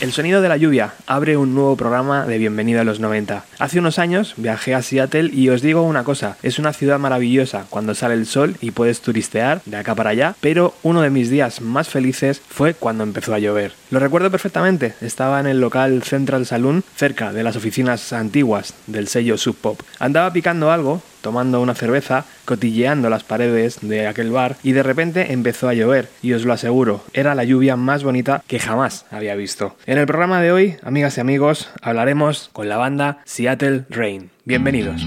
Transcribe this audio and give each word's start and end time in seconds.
El 0.00 0.12
sonido 0.12 0.40
de 0.40 0.48
la 0.48 0.56
lluvia 0.56 0.94
abre 1.08 1.36
un 1.36 1.56
nuevo 1.56 1.74
programa 1.74 2.24
de 2.24 2.38
Bienvenido 2.38 2.80
a 2.80 2.84
los 2.84 3.00
90. 3.00 3.44
Hace 3.58 3.80
unos 3.80 3.98
años 3.98 4.34
viajé 4.36 4.72
a 4.76 4.82
Seattle 4.82 5.28
y 5.32 5.48
os 5.48 5.60
digo 5.60 5.82
una 5.82 6.04
cosa, 6.04 6.36
es 6.44 6.60
una 6.60 6.72
ciudad 6.72 7.00
maravillosa 7.00 7.66
cuando 7.68 7.96
sale 7.96 8.14
el 8.14 8.26
sol 8.26 8.54
y 8.60 8.70
puedes 8.70 9.00
turistear 9.00 9.60
de 9.64 9.76
acá 9.76 9.96
para 9.96 10.10
allá, 10.10 10.36
pero 10.40 10.72
uno 10.84 11.00
de 11.00 11.10
mis 11.10 11.30
días 11.30 11.60
más 11.60 11.88
felices 11.88 12.40
fue 12.48 12.74
cuando 12.74 13.02
empezó 13.02 13.34
a 13.34 13.40
llover. 13.40 13.72
Lo 13.90 13.98
recuerdo 13.98 14.30
perfectamente, 14.30 14.94
estaba 15.00 15.40
en 15.40 15.48
el 15.48 15.60
local 15.60 16.04
Central 16.04 16.46
Saloon, 16.46 16.84
cerca 16.94 17.32
de 17.32 17.42
las 17.42 17.56
oficinas 17.56 18.12
antiguas 18.12 18.74
del 18.86 19.08
sello 19.08 19.36
Sub 19.36 19.56
Pop. 19.56 19.80
Andaba 19.98 20.32
picando 20.32 20.70
algo, 20.70 21.02
tomando 21.20 21.60
una 21.60 21.74
cerveza, 21.74 22.24
cotilleando 22.44 23.10
las 23.10 23.24
paredes 23.24 23.78
de 23.80 24.06
aquel 24.06 24.30
bar 24.30 24.56
y 24.62 24.72
de 24.72 24.82
repente 24.82 25.32
empezó 25.32 25.68
a 25.68 25.74
llover 25.74 26.08
y 26.22 26.32
os 26.32 26.44
lo 26.44 26.52
aseguro, 26.52 27.04
era 27.12 27.34
la 27.34 27.44
lluvia 27.44 27.76
más 27.76 28.04
bonita 28.04 28.42
que 28.46 28.58
jamás 28.58 29.06
había 29.10 29.34
visto. 29.34 29.76
En 29.86 29.98
el 29.98 30.06
programa 30.06 30.40
de 30.40 30.52
hoy, 30.52 30.76
amigas 30.82 31.18
y 31.18 31.20
amigos, 31.20 31.70
hablaremos 31.82 32.50
con 32.52 32.68
la 32.68 32.76
banda 32.76 33.18
Seattle 33.24 33.84
Rain. 33.90 34.30
Bienvenidos. 34.44 35.06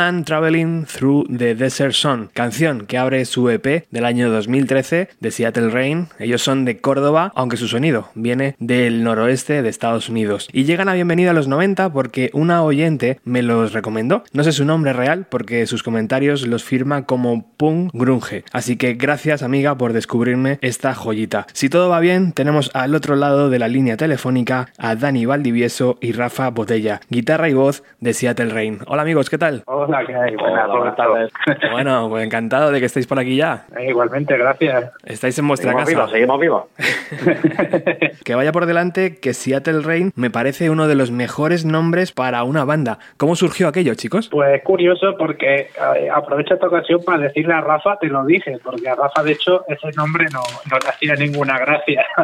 Traveling 0.00 0.86
Through 0.86 1.26
the 1.36 1.54
Desert 1.54 1.92
Sun, 1.92 2.30
canción 2.32 2.86
que 2.86 2.96
abre 2.96 3.26
su 3.26 3.50
EP 3.50 3.86
del 3.90 4.06
año 4.06 4.30
2013 4.30 5.10
de 5.20 5.30
Seattle 5.30 5.68
Rain. 5.68 6.08
Ellos 6.18 6.40
son 6.40 6.64
de 6.64 6.80
Córdoba, 6.80 7.32
aunque 7.34 7.58
su 7.58 7.68
sonido 7.68 8.08
viene 8.14 8.56
del 8.58 9.04
noroeste 9.04 9.60
de 9.60 9.68
Estados 9.68 10.08
Unidos. 10.08 10.48
Y 10.54 10.64
llegan 10.64 10.88
a 10.88 10.94
Bienvenida 10.94 11.32
a 11.32 11.34
los 11.34 11.48
90 11.48 11.92
porque 11.92 12.30
una 12.32 12.62
oyente 12.62 13.20
me 13.24 13.42
los 13.42 13.74
recomendó. 13.74 14.24
No 14.32 14.42
sé 14.42 14.52
su 14.52 14.64
nombre 14.64 14.94
real 14.94 15.26
porque 15.28 15.66
sus 15.66 15.82
comentarios 15.82 16.46
los 16.46 16.64
firma 16.64 17.04
como 17.04 17.50
Punk 17.58 17.90
Grunge. 17.92 18.44
Así 18.52 18.76
que 18.76 18.94
gracias 18.94 19.42
amiga 19.42 19.76
por 19.76 19.92
descubrirme 19.92 20.58
esta 20.62 20.94
joyita. 20.94 21.46
Si 21.52 21.68
todo 21.68 21.90
va 21.90 22.00
bien, 22.00 22.32
tenemos 22.32 22.70
al 22.72 22.94
otro 22.94 23.16
lado 23.16 23.50
de 23.50 23.58
la 23.58 23.68
línea 23.68 23.98
telefónica 23.98 24.72
a 24.78 24.96
Dani 24.96 25.26
Valdivieso 25.26 25.98
y 26.00 26.12
Rafa 26.12 26.48
Botella, 26.48 27.02
guitarra 27.10 27.50
y 27.50 27.52
voz 27.52 27.82
de 28.00 28.14
Seattle 28.14 28.48
Rain. 28.48 28.78
Hola 28.86 29.02
amigos, 29.02 29.28
¿qué 29.28 29.36
tal? 29.36 29.62
Hola, 29.66 29.89
¿qué 30.06 30.14
hay? 30.14 30.36
Buenas, 30.36 30.96
tardes. 30.96 31.32
Bueno, 31.70 32.08
pues 32.08 32.24
encantado 32.24 32.70
de 32.70 32.80
que 32.80 32.86
estéis 32.86 33.06
por 33.06 33.18
aquí 33.18 33.36
ya. 33.36 33.66
Eh, 33.78 33.90
igualmente, 33.90 34.36
gracias. 34.36 34.90
Estáis 35.04 35.38
en 35.38 35.48
vuestra 35.48 35.72
seguimos 35.72 35.88
casa. 35.88 35.96
Vivos, 35.96 36.10
seguimos 36.10 36.40
vivos. 36.40 36.64
que 38.24 38.34
vaya 38.34 38.52
por 38.52 38.66
delante 38.66 39.18
que 39.18 39.34
Seattle 39.34 39.82
Rain 39.82 40.12
me 40.14 40.30
parece 40.30 40.70
uno 40.70 40.88
de 40.88 40.94
los 40.94 41.10
mejores 41.10 41.64
nombres 41.64 42.12
para 42.12 42.42
una 42.44 42.64
banda. 42.64 42.98
¿Cómo 43.16 43.36
surgió 43.36 43.68
aquello, 43.68 43.94
chicos? 43.94 44.28
Pues 44.30 44.62
curioso 44.62 45.14
porque 45.18 45.68
eh, 45.96 46.08
aprovecho 46.12 46.54
esta 46.54 46.66
ocasión 46.66 47.00
para 47.04 47.18
decirle 47.18 47.54
a 47.54 47.60
Rafa, 47.60 47.98
te 47.98 48.08
lo 48.08 48.24
dije, 48.24 48.58
porque 48.62 48.88
a 48.88 48.94
Rafa 48.94 49.22
de 49.22 49.32
hecho 49.32 49.64
ese 49.68 49.90
nombre 49.96 50.26
no, 50.32 50.40
no 50.70 50.78
le 50.78 50.88
hacía 50.88 51.14
ninguna 51.14 51.58
gracia. 51.58 52.06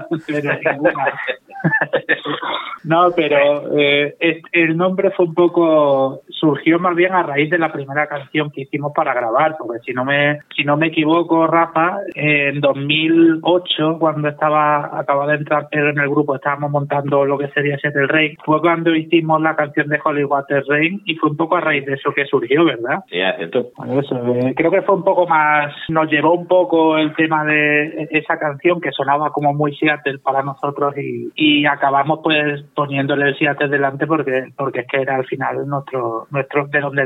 no, 2.84 3.10
pero 3.14 3.78
eh, 3.78 4.16
el 4.52 4.76
nombre 4.76 5.10
fue 5.10 5.26
un 5.26 5.34
poco, 5.34 6.22
surgió 6.28 6.78
más 6.78 6.94
bien 6.94 7.12
a 7.12 7.22
raíz 7.22 7.45
de 7.50 7.58
la 7.58 7.72
primera 7.72 8.06
canción 8.06 8.50
que 8.50 8.62
hicimos 8.62 8.92
para 8.94 9.14
grabar, 9.14 9.56
porque 9.58 9.80
si 9.84 9.92
no 9.92 10.04
me, 10.04 10.40
si 10.54 10.64
no 10.64 10.76
me 10.76 10.88
equivoco, 10.88 11.46
Rafa, 11.46 11.98
en 12.14 12.60
2008, 12.60 13.96
cuando 13.98 14.28
estaba, 14.28 14.98
acababa 14.98 15.32
de 15.32 15.38
entrar 15.38 15.68
Pedro 15.70 15.90
en 15.90 15.98
el 15.98 16.08
grupo, 16.08 16.34
estábamos 16.34 16.70
montando 16.70 17.24
lo 17.24 17.38
que 17.38 17.48
sería 17.48 17.78
Settle 17.78 18.06
Rain, 18.06 18.36
fue 18.44 18.60
cuando 18.60 18.94
hicimos 18.94 19.40
la 19.40 19.56
canción 19.56 19.88
de 19.88 20.00
Holy 20.02 20.24
Water 20.24 20.64
Rain 20.68 21.02
y 21.04 21.14
fue 21.16 21.30
un 21.30 21.36
poco 21.36 21.56
a 21.56 21.60
raíz 21.60 21.84
de 21.86 21.94
eso 21.94 22.12
que 22.12 22.26
surgió, 22.26 22.64
¿verdad? 22.64 23.00
Sí, 23.08 23.18
es 23.18 23.36
cierto. 23.36 23.70
Eh, 23.86 24.54
creo 24.56 24.70
que 24.70 24.82
fue 24.82 24.96
un 24.96 25.04
poco 25.04 25.26
más, 25.26 25.74
nos 25.88 26.10
llevó 26.10 26.34
un 26.34 26.46
poco 26.46 26.96
el 26.98 27.14
tema 27.14 27.44
de 27.44 28.08
esa 28.10 28.38
canción 28.38 28.80
que 28.80 28.92
sonaba 28.92 29.30
como 29.30 29.52
muy 29.54 29.74
Seattle 29.76 30.18
para 30.18 30.42
nosotros 30.42 30.94
y, 30.96 31.30
y 31.34 31.66
acabamos 31.66 32.20
pues 32.22 32.62
poniéndole 32.74 33.28
el 33.28 33.38
Seattle 33.38 33.68
delante 33.68 34.06
porque, 34.06 34.48
porque 34.56 34.80
es 34.80 34.86
que 34.86 35.02
era 35.02 35.16
al 35.16 35.26
final 35.26 35.66
nuestro, 35.66 36.26
nuestro 36.30 36.66
de 36.66 36.80
donde 36.80 37.04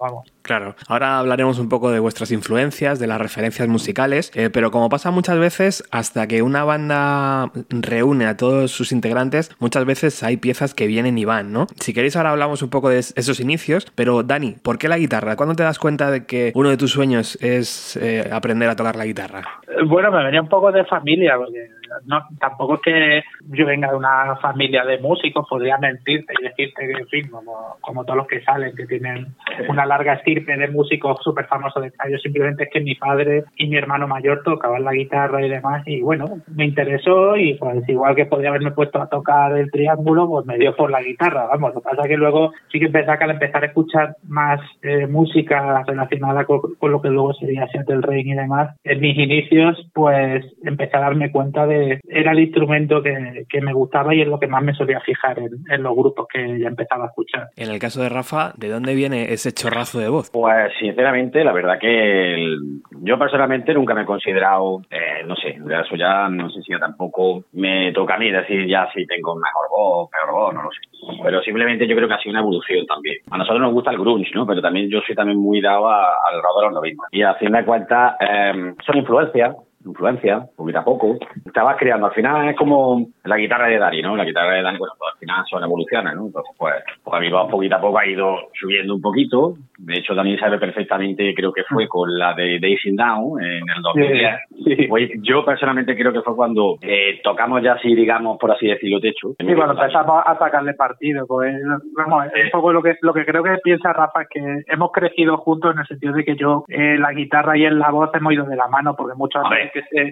vamos. 0.00 0.32
Claro, 0.42 0.74
ahora 0.88 1.18
hablaremos 1.18 1.58
un 1.58 1.68
poco 1.68 1.90
de 1.90 1.98
vuestras 1.98 2.30
influencias, 2.30 2.98
de 2.98 3.06
las 3.06 3.20
referencias 3.20 3.68
musicales, 3.68 4.30
eh, 4.34 4.50
pero 4.50 4.70
como 4.70 4.88
pasa 4.88 5.10
muchas 5.10 5.38
veces, 5.38 5.84
hasta 5.90 6.26
que 6.26 6.42
una 6.42 6.64
banda 6.64 7.50
reúne 7.68 8.26
a 8.26 8.36
todos 8.36 8.70
sus 8.70 8.92
integrantes, 8.92 9.50
muchas 9.58 9.84
veces 9.84 10.22
hay 10.22 10.36
piezas 10.36 10.74
que 10.74 10.86
vienen 10.86 11.18
y 11.18 11.24
van, 11.24 11.52
¿no? 11.52 11.66
Si 11.80 11.92
queréis 11.92 12.16
ahora 12.16 12.30
hablamos 12.30 12.62
un 12.62 12.70
poco 12.70 12.88
de 12.88 12.98
esos 12.98 13.40
inicios, 13.40 13.86
pero 13.94 14.22
Dani, 14.22 14.56
¿por 14.62 14.78
qué 14.78 14.88
la 14.88 14.98
guitarra? 14.98 15.36
¿Cuándo 15.36 15.54
te 15.54 15.62
das 15.62 15.78
cuenta 15.78 16.10
de 16.10 16.26
que 16.26 16.52
uno 16.54 16.70
de 16.70 16.76
tus 16.76 16.92
sueños 16.92 17.36
es 17.42 17.96
eh, 17.96 18.28
aprender 18.30 18.68
a 18.68 18.76
tocar 18.76 18.96
la 18.96 19.04
guitarra? 19.04 19.42
Bueno, 19.86 20.10
me 20.10 20.24
venía 20.24 20.40
un 20.40 20.48
poco 20.48 20.72
de 20.72 20.84
familia, 20.84 21.36
porque 21.36 21.70
no, 22.04 22.26
tampoco 22.38 22.74
es 22.74 22.80
que 22.82 23.22
yo 23.48 23.66
venga 23.66 23.90
de 23.90 23.96
una 23.96 24.36
familia 24.36 24.84
de 24.84 24.98
músicos, 24.98 25.46
podría 25.48 25.78
mentirte 25.78 26.34
y 26.38 26.44
decirte 26.44 26.86
que, 26.86 27.00
en 27.00 27.08
fin, 27.08 27.28
como, 27.30 27.76
como 27.80 28.04
todos 28.04 28.18
los 28.18 28.26
que 28.26 28.42
salen, 28.42 28.74
que 28.76 28.86
tienen 28.86 29.34
una 29.68 29.86
larga 29.86 30.14
estirpe 30.14 30.56
de 30.56 30.68
músicos 30.68 31.18
súper 31.22 31.46
famosos 31.46 31.84
Yo 32.10 32.18
simplemente 32.18 32.64
es 32.64 32.70
que 32.70 32.80
mi 32.80 32.94
padre 32.94 33.44
y 33.56 33.68
mi 33.68 33.76
hermano 33.76 34.06
mayor 34.06 34.42
tocaban 34.42 34.84
la 34.84 34.92
guitarra 34.92 35.44
y 35.44 35.48
demás, 35.48 35.82
y 35.86 36.00
bueno, 36.00 36.26
me 36.54 36.64
interesó 36.64 37.36
y 37.36 37.54
pues 37.54 37.88
igual 37.88 38.14
que 38.14 38.26
podía 38.26 38.50
haberme 38.50 38.72
puesto 38.72 39.00
a 39.00 39.08
tocar 39.08 39.56
el 39.56 39.70
triángulo, 39.70 40.28
pues 40.28 40.46
me 40.46 40.58
dio 40.58 40.74
por 40.74 40.90
la 40.90 41.02
guitarra, 41.02 41.46
vamos, 41.46 41.74
lo 41.74 41.80
que 41.80 41.84
pasa 41.84 42.02
es 42.02 42.08
que 42.08 42.16
luego 42.16 42.52
sí 42.70 42.78
que 42.78 42.86
empecé 42.86 43.10
a 43.10 43.16
empezar 43.30 43.62
a 43.62 43.66
escuchar 43.66 44.16
más 44.28 44.60
eh, 44.82 45.06
música 45.06 45.82
relacionada 45.82 46.44
con, 46.44 46.60
lo 46.80 47.00
que 47.00 47.08
luego 47.08 47.34
sería 47.34 47.68
Seattle 47.68 48.00
Rain 48.02 48.28
y 48.28 48.34
demás, 48.34 48.76
en 48.84 49.00
mis 49.00 49.16
inicios, 49.18 49.88
pues 49.92 50.44
empecé 50.64 50.96
a 50.96 51.00
darme 51.00 51.30
cuenta 51.30 51.66
de 51.66 51.85
era 52.08 52.32
el 52.32 52.40
instrumento 52.40 53.02
que, 53.02 53.44
que, 53.48 53.60
me 53.60 53.72
gustaba 53.72 54.14
y 54.14 54.22
es 54.22 54.28
lo 54.28 54.38
que 54.38 54.46
más 54.46 54.62
me 54.62 54.74
solía 54.74 55.00
fijar 55.00 55.38
en, 55.38 55.82
los 55.82 55.94
grupos 55.94 56.26
que 56.32 56.58
ya 56.58 56.68
empezaba 56.68 57.04
a 57.04 57.08
escuchar. 57.08 57.48
En 57.56 57.70
el 57.70 57.78
caso 57.78 58.02
de 58.02 58.08
Rafa, 58.08 58.52
¿de 58.56 58.68
dónde 58.68 58.94
viene 58.94 59.32
ese 59.32 59.52
chorrazo 59.52 59.98
de 59.98 60.08
voz? 60.08 60.30
Pues 60.30 60.72
sinceramente, 60.78 61.44
la 61.44 61.52
verdad 61.52 61.78
que 61.78 62.56
yo 63.02 63.18
personalmente 63.18 63.74
nunca 63.74 63.94
me 63.94 64.02
he 64.02 64.06
considerado, 64.06 64.82
eh, 64.90 65.24
no 65.26 65.36
sé, 65.36 65.50
eso 65.50 65.96
ya 65.96 66.28
no 66.28 66.50
sé 66.50 66.62
si 66.62 66.72
ya 66.72 66.78
tampoco 66.78 67.44
me 67.52 67.92
toca 67.92 68.14
a 68.14 68.18
mí 68.18 68.30
decir 68.30 68.66
ya 68.66 68.88
si 68.92 69.06
tengo 69.06 69.34
mejor 69.36 69.66
voz, 69.70 70.10
peor 70.10 70.32
voz, 70.32 70.54
no 70.54 70.62
lo 70.62 70.70
sé. 70.70 71.22
Pero 71.22 71.42
simplemente 71.42 71.86
yo 71.86 71.94
creo 71.94 72.08
que 72.08 72.14
ha 72.14 72.18
sido 72.18 72.32
una 72.32 72.40
evolución 72.40 72.86
también. 72.86 73.18
A 73.30 73.38
nosotros 73.38 73.60
nos 73.60 73.72
gusta 73.72 73.90
el 73.90 73.98
grunge, 73.98 74.30
¿no? 74.34 74.46
Pero 74.46 74.60
también 74.60 74.90
yo 74.90 75.00
soy 75.06 75.14
también 75.14 75.38
muy 75.38 75.60
dado 75.60 75.88
al 75.88 76.42
rock 76.42 76.60
de 76.60 76.64
los 76.66 76.74
90. 76.74 77.02
Y 77.12 77.22
a 77.22 77.34
fin 77.34 77.52
de 77.52 77.64
cuentas, 77.64 78.16
eh, 78.20 78.74
son 78.84 78.96
influencias 78.96 79.54
influencia, 79.90 80.46
poquito 80.56 80.78
a 80.78 80.84
poco. 80.84 81.18
Estabas 81.44 81.76
creando, 81.78 82.06
al 82.06 82.12
final 82.12 82.48
es 82.48 82.56
como 82.56 83.06
la 83.24 83.36
guitarra 83.36 83.68
de 83.68 83.78
Dani, 83.78 84.02
¿no? 84.02 84.16
La 84.16 84.24
guitarra 84.24 84.54
de 84.54 84.62
Dani, 84.62 84.78
bueno, 84.78 84.94
pues 84.98 85.12
al 85.12 85.18
final 85.18 85.44
son 85.48 85.64
evoluciones, 85.64 86.14
¿no? 86.14 86.26
Entonces, 86.26 86.54
pues, 86.58 86.74
pues 87.02 87.14
a 87.14 87.30
voz 87.30 87.50
poquito 87.50 87.76
a 87.76 87.80
poco 87.80 87.98
ha 87.98 88.06
ido 88.06 88.36
subiendo 88.54 88.94
un 88.94 89.00
poquito. 89.00 89.54
De 89.78 89.94
hecho, 89.94 90.14
Dani 90.14 90.36
sabe 90.38 90.58
perfectamente, 90.58 91.34
creo 91.34 91.52
que 91.52 91.64
fue 91.64 91.88
con 91.88 92.16
la 92.18 92.34
de 92.34 92.58
Daisy 92.60 92.94
Down 92.94 93.42
en 93.42 93.62
el 93.68 93.82
2010. 93.82 94.88
Pues 94.88 95.10
yo 95.22 95.44
personalmente 95.44 95.96
creo 95.96 96.12
que 96.12 96.22
fue 96.22 96.34
cuando 96.34 96.76
eh, 96.82 97.20
tocamos 97.22 97.62
ya 97.62 97.74
así, 97.74 97.94
digamos, 97.94 98.38
por 98.38 98.50
así 98.50 98.66
decirlo, 98.66 99.00
techo. 99.00 99.34
Sí, 99.38 99.54
cuando 99.54 99.74
empezamos 99.74 100.22
a 100.24 100.38
sacarle 100.38 100.74
partido. 100.74 101.26
Pues, 101.26 101.54
vamos, 101.96 102.26
es 102.34 102.44
un 102.44 102.50
poco 102.50 102.72
lo 102.72 102.82
que, 102.82 102.96
lo 103.02 103.12
que 103.12 103.24
creo 103.24 103.42
que 103.42 103.56
piensa 103.62 103.92
Rafa, 103.92 104.22
es 104.22 104.28
que 104.28 104.62
hemos 104.72 104.90
crecido 104.92 105.36
juntos 105.38 105.74
en 105.74 105.80
el 105.80 105.86
sentido 105.86 106.12
de 106.14 106.24
que 106.24 106.36
yo, 106.36 106.64
eh, 106.68 106.96
la 106.98 107.12
guitarra 107.12 107.56
y 107.56 107.64
en 107.64 107.78
la 107.78 107.90
voz 107.90 108.10
hemos 108.14 108.32
ido 108.32 108.44
de 108.44 108.56
la 108.56 108.68
mano, 108.68 108.94
porque 108.96 109.14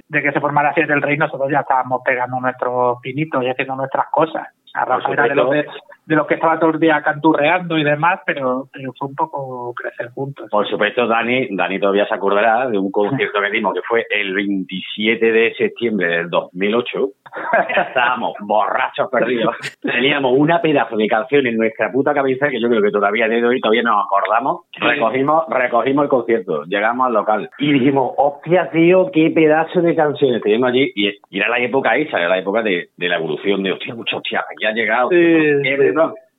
de 0.08 0.22
que 0.22 0.32
se 0.32 0.40
formara 0.40 0.70
así 0.70 0.80
el 0.80 1.02
Rey, 1.02 1.16
nosotros 1.16 1.50
ya 1.50 1.60
estábamos 1.60 2.02
pegando 2.04 2.40
nuestros 2.40 2.98
pinitos 3.00 3.42
y 3.42 3.48
haciendo 3.48 3.76
nuestras 3.76 4.06
cosas. 4.10 4.48
A 4.74 4.84
Rafa 4.84 5.12
era 5.12 5.24
de 5.24 5.34
los, 5.34 5.50
de, 5.50 5.66
los 6.06 6.26
que 6.26 6.34
estaba 6.34 6.58
todo 6.58 6.70
el 6.70 6.80
día 6.80 7.02
canturreando 7.02 7.78
y 7.78 7.84
demás, 7.84 8.20
pero, 8.26 8.68
fue 8.98 9.08
un 9.08 9.14
poco 9.14 9.72
crecer 9.74 10.10
juntos. 10.10 10.48
Por 10.50 10.68
supuesto, 10.68 11.06
Dani, 11.06 11.48
Dani 11.50 11.78
todavía 11.78 12.06
se 12.06 12.14
acordará 12.14 12.68
de 12.68 12.78
un 12.78 12.90
concierto 12.90 13.40
que 13.40 13.50
dimos 13.50 13.74
que 13.74 13.82
fue 13.82 14.06
el 14.10 14.34
27 14.34 15.32
de 15.32 15.54
septiembre 15.54 16.08
del 16.08 16.30
2008. 16.30 17.08
Estábamos 17.88 18.34
borrachos 18.40 19.08
perdidos. 19.10 19.56
Teníamos 19.80 20.32
una 20.36 20.60
pedazo 20.60 20.96
de 20.96 21.06
canción 21.08 21.46
en 21.46 21.56
nuestra 21.56 21.90
puta 21.90 22.14
cabeza 22.14 22.48
que 22.48 22.60
yo 22.60 22.68
creo 22.68 22.82
que 22.82 22.90
todavía 22.90 23.28
de 23.28 23.44
hoy 23.44 23.60
todavía 23.60 23.82
nos 23.82 24.04
acordamos. 24.04 24.62
Recogimos, 24.78 25.44
recogimos 25.48 26.04
el 26.04 26.08
concierto, 26.08 26.64
llegamos 26.64 27.06
al 27.06 27.14
local 27.14 27.50
y 27.58 27.72
dijimos, 27.72 28.12
hostia, 28.16 28.70
tío, 28.70 29.10
qué 29.12 29.30
pedazo 29.30 29.80
de 29.80 29.94
canciones 29.94 30.42
tenemos 30.42 30.68
allí. 30.68 30.92
Y, 30.94 31.14
era 31.30 31.48
la 31.48 31.58
época 31.58 31.96
esa, 31.96 32.18
era 32.18 32.28
la 32.28 32.38
época 32.38 32.62
de, 32.62 32.90
la 32.96 33.16
evolución 33.16 33.62
de, 33.62 33.72
hostia, 33.72 33.94
muchos 33.94 34.18
hostia, 34.18 34.44
aquí 34.50 34.64
ha 34.66 34.72
llegado. 34.72 35.10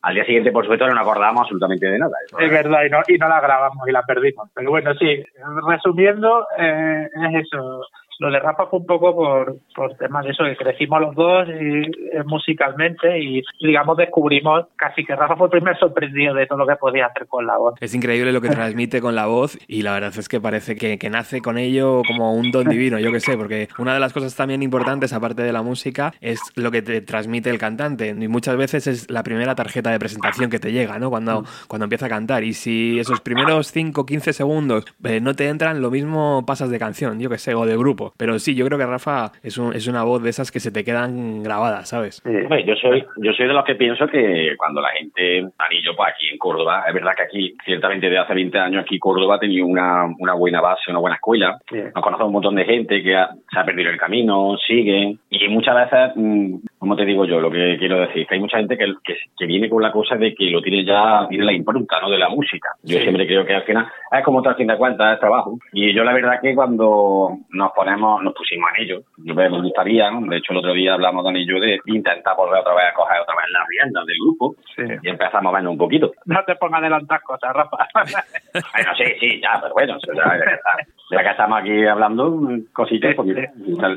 Al 0.01 0.13
día 0.13 0.25
siguiente, 0.25 0.51
por 0.51 0.63
supuesto, 0.63 0.85
no 0.85 0.93
nos 0.93 1.01
acordábamos 1.01 1.41
absolutamente 1.41 1.87
de 1.87 1.97
nada. 1.97 2.13
es 2.39 2.51
verdad, 2.51 2.83
y 2.85 2.89
no, 2.89 2.99
y 3.07 3.17
no 3.17 3.27
la 3.27 3.41
grabamos 3.41 3.87
y 3.87 3.91
la 3.91 4.03
perdimos. 4.03 4.49
Pero 4.53 4.69
bueno, 4.69 4.93
sí, 4.95 5.23
resumiendo, 5.67 6.45
eh, 6.57 7.09
es 7.11 7.45
eso 7.45 7.81
lo 8.19 8.31
de 8.31 8.39
Rafa 8.39 8.67
fue 8.67 8.79
un 8.79 8.85
poco 8.85 9.15
por, 9.15 9.57
por 9.75 9.95
temas 9.97 10.25
de 10.25 10.31
eso, 10.31 10.43
que 10.43 10.55
crecimos 10.55 11.01
los 11.01 11.15
dos 11.15 11.47
eh, 11.49 11.89
musicalmente 12.25 13.19
y, 13.19 13.43
digamos, 13.59 13.97
descubrimos 13.97 14.67
casi 14.75 15.03
que 15.03 15.15
Rafa 15.15 15.35
fue 15.35 15.47
el 15.47 15.51
primer 15.51 15.77
sorprendido 15.77 16.33
de 16.33 16.47
todo 16.47 16.59
lo 16.59 16.67
que 16.67 16.75
podía 16.75 17.07
hacer 17.07 17.27
con 17.27 17.45
la 17.45 17.57
voz. 17.57 17.75
Es 17.81 17.93
increíble 17.93 18.31
lo 18.31 18.41
que 18.41 18.49
transmite 18.49 19.01
con 19.01 19.15
la 19.15 19.25
voz 19.25 19.57
y 19.67 19.81
la 19.81 19.93
verdad 19.93 20.13
es 20.17 20.29
que 20.29 20.39
parece 20.39 20.75
que, 20.75 20.97
que 20.97 21.09
nace 21.09 21.41
con 21.41 21.57
ello 21.57 22.01
como 22.07 22.33
un 22.33 22.51
don 22.51 22.69
divino, 22.69 22.99
yo 22.99 23.11
que 23.11 23.19
sé, 23.19 23.37
porque 23.37 23.67
una 23.77 23.93
de 23.93 23.99
las 23.99 24.13
cosas 24.13 24.35
también 24.35 24.63
importantes, 24.63 25.13
aparte 25.13 25.43
de 25.43 25.51
la 25.51 25.61
música, 25.61 26.13
es 26.21 26.39
lo 26.55 26.71
que 26.71 26.81
te 26.81 27.01
transmite 27.01 27.49
el 27.49 27.57
cantante 27.57 28.09
y 28.09 28.27
muchas 28.27 28.57
veces 28.57 28.87
es 28.87 29.11
la 29.11 29.23
primera 29.23 29.55
tarjeta 29.55 29.91
de 29.91 29.99
presentación 29.99 30.49
que 30.49 30.59
te 30.59 30.71
llega, 30.71 30.99
¿no? 30.99 31.09
Cuando, 31.09 31.43
cuando 31.67 31.85
empieza 31.85 32.05
a 32.05 32.09
cantar 32.09 32.43
y 32.43 32.53
si 32.53 32.99
esos 32.99 33.21
primeros 33.21 33.71
5 33.71 34.05
15 34.05 34.33
segundos 34.33 34.85
eh, 35.03 35.19
no 35.19 35.33
te 35.35 35.47
entran, 35.49 35.81
lo 35.81 35.91
mismo 35.91 36.43
pasas 36.45 36.69
de 36.69 36.79
canción, 36.79 37.19
yo 37.19 37.29
que 37.29 37.37
sé, 37.37 37.53
o 37.55 37.65
de 37.65 37.77
grupo. 37.77 38.04
Pero 38.17 38.39
sí, 38.39 38.55
yo 38.55 38.65
creo 38.65 38.77
que 38.77 38.85
Rafa 38.85 39.31
es, 39.43 39.57
un, 39.57 39.73
es 39.73 39.87
una 39.87 40.03
voz 40.03 40.23
de 40.23 40.29
esas 40.29 40.51
que 40.51 40.59
se 40.59 40.71
te 40.71 40.83
quedan 40.83 41.43
grabadas, 41.43 41.89
¿sabes? 41.89 42.21
yo 42.25 42.75
soy 42.75 43.05
yo 43.17 43.33
soy 43.33 43.47
de 43.47 43.53
los 43.53 43.65
que 43.65 43.75
pienso 43.75 44.07
que 44.07 44.55
cuando 44.57 44.81
la 44.81 44.89
gente, 44.89 45.39
anillo 45.57 45.95
pues 45.95 46.09
aquí 46.09 46.27
en 46.31 46.37
Córdoba, 46.37 46.83
es 46.87 46.93
verdad 46.93 47.13
que 47.15 47.23
aquí, 47.23 47.55
ciertamente 47.63 48.09
de 48.09 48.17
hace 48.17 48.33
20 48.33 48.57
años, 48.57 48.83
aquí 48.83 48.99
Córdoba 48.99 49.35
ha 49.35 49.39
tenido 49.39 49.65
una, 49.65 50.05
una 50.19 50.33
buena 50.33 50.61
base, 50.61 50.91
una 50.91 50.99
buena 50.99 51.15
escuela. 51.15 51.57
Nos 51.71 52.03
conocemos 52.03 52.27
un 52.27 52.33
montón 52.33 52.55
de 52.55 52.65
gente 52.65 53.01
que 53.01 53.11
se 53.51 53.59
ha 53.59 53.65
perdido 53.65 53.89
el 53.89 53.97
camino, 53.97 54.57
siguen. 54.57 55.19
Y 55.29 55.47
muchas 55.49 55.75
veces, 55.75 56.11
mm, 56.15 56.55
como 56.77 56.95
te 56.95 57.05
digo 57.05 57.25
yo, 57.25 57.39
lo 57.39 57.51
que 57.51 57.77
quiero 57.77 57.99
decir, 57.99 58.25
que 58.27 58.35
hay 58.35 58.41
mucha 58.41 58.57
gente 58.57 58.77
que, 58.77 58.93
que, 59.37 59.45
viene 59.45 59.69
con 59.69 59.81
la 59.81 59.91
cosa 59.91 60.15
de 60.15 60.33
que 60.33 60.49
lo 60.49 60.61
tiene 60.61 60.83
ya, 60.83 61.25
tiene 61.29 61.45
la 61.45 61.53
impronta, 61.53 61.99
¿no? 62.01 62.09
De 62.09 62.17
la 62.17 62.29
música. 62.29 62.69
Yo 62.83 62.99
siempre 62.99 63.27
creo 63.27 63.45
que 63.45 63.55
al 63.55 63.63
final 63.63 63.87
es 64.11 64.23
como 64.23 64.39
otra 64.39 64.55
fin 64.55 64.67
de 64.67 64.77
cuentas, 64.77 65.13
es 65.13 65.19
trabajo. 65.19 65.57
Y 65.73 65.93
yo 65.93 66.03
la 66.03 66.13
verdad 66.13 66.39
que 66.41 66.55
cuando 66.55 67.37
nos 67.49 67.71
ponemos 67.71 67.94
nos 67.97 68.33
pusimos 68.33 68.69
en 68.75 68.83
ello. 68.83 69.03
Me 69.17 69.49
gustaría, 69.49 70.09
de 70.11 70.37
hecho 70.37 70.53
el 70.53 70.57
otro 70.57 70.73
día 70.73 70.93
hablamos 70.93 71.23
Dani 71.23 71.41
y 71.41 71.47
yo 71.47 71.59
de 71.59 71.79
intentar 71.85 72.35
volver 72.35 72.59
otra 72.59 72.73
vez 72.75 72.85
a 72.91 72.93
coger 72.93 73.21
otra 73.21 73.35
vez 73.35 73.45
las 73.51 73.67
riendas 73.67 74.05
del 74.05 74.17
grupo 74.19 74.55
y 75.03 75.09
empezamos 75.09 75.51
a 75.51 75.55
vernos 75.55 75.71
un 75.73 75.77
poquito. 75.77 76.11
No 76.25 76.43
te 76.45 76.55
pongas 76.55 76.75
a 76.75 76.81
adelantar 76.81 77.21
cosas, 77.21 77.53
Rafa. 77.53 77.77
bueno, 78.53 78.91
sí, 78.97 79.03
sí, 79.19 79.41
ya, 79.41 79.59
pero 79.61 79.73
bueno, 79.73 79.97
ya, 81.11 81.23
que 81.23 81.29
estamos 81.29 81.59
aquí 81.59 81.85
hablando 81.85 82.39
cositas, 82.73 83.15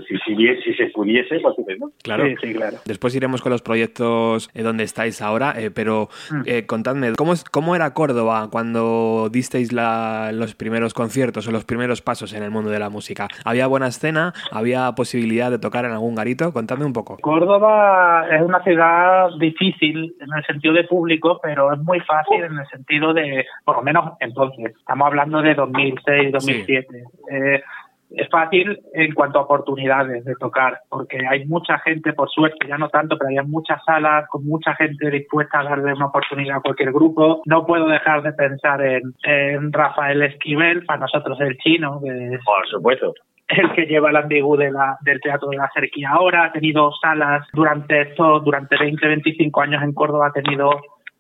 si, 0.07 0.19
si, 0.19 0.75
se 0.75 0.87
pudiese, 0.87 1.40
pues 1.40 1.57
¿no? 1.78 1.90
Claro. 2.02 2.25
Sí, 2.40 2.55
claro. 2.55 2.78
Después 2.85 3.14
iremos 3.14 3.43
con 3.43 3.52
los 3.52 3.62
proyectos 3.62 4.50
eh, 4.55 4.62
donde 4.62 4.85
estáis 4.85 5.23
ahora, 5.23 5.55
eh, 5.57 5.71
pero 5.71 6.09
mm. 6.31 6.43
eh, 6.47 6.67
contadme, 6.67 7.12
¿cómo, 7.17 7.35
¿cómo 7.50 7.75
era 7.76 7.95
Córdoba 7.95 8.49
cuando 8.50 9.28
disteis 9.31 9.73
la, 9.73 10.31
los 10.33 10.55
primeros 10.55 10.95
conciertos 10.95 11.49
o 11.49 11.52
los 11.52 11.64
primeros 11.64 12.02
pasos 12.02 12.33
en 12.33 12.43
el 12.43 12.50
mundo 12.50 12.71
de 12.71 12.78
la 12.78 12.90
música? 12.90 13.28
¿Había 13.45 13.67
escena? 13.88 14.33
¿Había 14.52 14.92
posibilidad 14.92 15.50
de 15.50 15.59
tocar 15.59 15.85
en 15.85 15.92
algún 15.92 16.14
garito? 16.14 16.52
Contadme 16.52 16.85
un 16.85 16.92
poco. 16.92 17.18
Córdoba 17.21 18.26
es 18.30 18.42
una 18.42 18.62
ciudad 18.62 19.30
difícil 19.38 20.14
en 20.21 20.28
el 20.37 20.45
sentido 20.45 20.75
de 20.75 20.85
público, 20.85 21.40
pero 21.42 21.73
es 21.73 21.80
muy 21.80 22.00
fácil 22.00 22.45
en 22.45 22.59
el 22.59 22.66
sentido 22.68 23.12
de, 23.12 23.45
por 23.64 23.76
lo 23.76 23.83
menos 23.83 24.12
entonces, 24.21 24.76
estamos 24.78 25.07
hablando 25.07 25.42
de 25.42 25.54
2006, 25.54 26.33
2007. 26.33 27.04
Eh, 27.30 27.62
es 28.11 28.28
fácil 28.30 28.80
en 28.95 29.12
cuanto 29.12 29.38
a 29.38 29.42
oportunidades 29.42 30.25
de 30.25 30.35
tocar, 30.37 30.80
porque 30.88 31.18
hay 31.28 31.45
mucha 31.47 31.78
gente, 31.80 32.12
por 32.14 32.30
suerte, 32.30 32.66
ya 32.66 32.78
no 32.78 32.88
tanto, 32.88 33.18
pero 33.18 33.28
hay 33.28 33.47
muchas 33.47 33.83
salas 33.85 34.26
con 34.28 34.47
mucha 34.47 34.75
gente 34.76 35.11
dispuesta 35.11 35.61
a 35.61 35.64
darle 35.64 35.92
una 35.92 36.07
oportunidad 36.07 36.57
a 36.57 36.61
cualquier 36.61 36.92
grupo. 36.92 37.42
No 37.45 37.66
puedo 37.66 37.87
dejar 37.87 38.23
de 38.23 38.33
pensar 38.33 38.80
en, 38.83 39.14
en 39.25 39.73
Rafael 39.73 40.23
Esquivel, 40.23 40.85
para 40.87 41.00
nosotros 41.00 41.38
el 41.40 41.59
chino, 41.59 42.00
que 42.02 42.38
Por 42.45 42.68
supuesto. 42.68 43.12
El 43.49 43.73
que 43.73 43.87
lleva 43.87 44.11
el 44.11 44.17
ambigú 44.17 44.57
de 44.57 44.71
la, 44.71 44.99
del 45.00 45.21
Teatro 45.21 45.49
de 45.49 45.57
la 45.57 45.71
Cerquía 45.73 46.11
ahora, 46.11 46.45
ha 46.45 46.52
tenido 46.52 46.90
salas 47.00 47.47
durante 47.52 48.02
esto, 48.02 48.40
durante 48.40 48.76
20, 48.76 49.07
25 49.07 49.61
años 49.61 49.83
en 49.83 49.95
Córdoba, 49.95 50.28
ha 50.28 50.33
tenido 50.33 50.71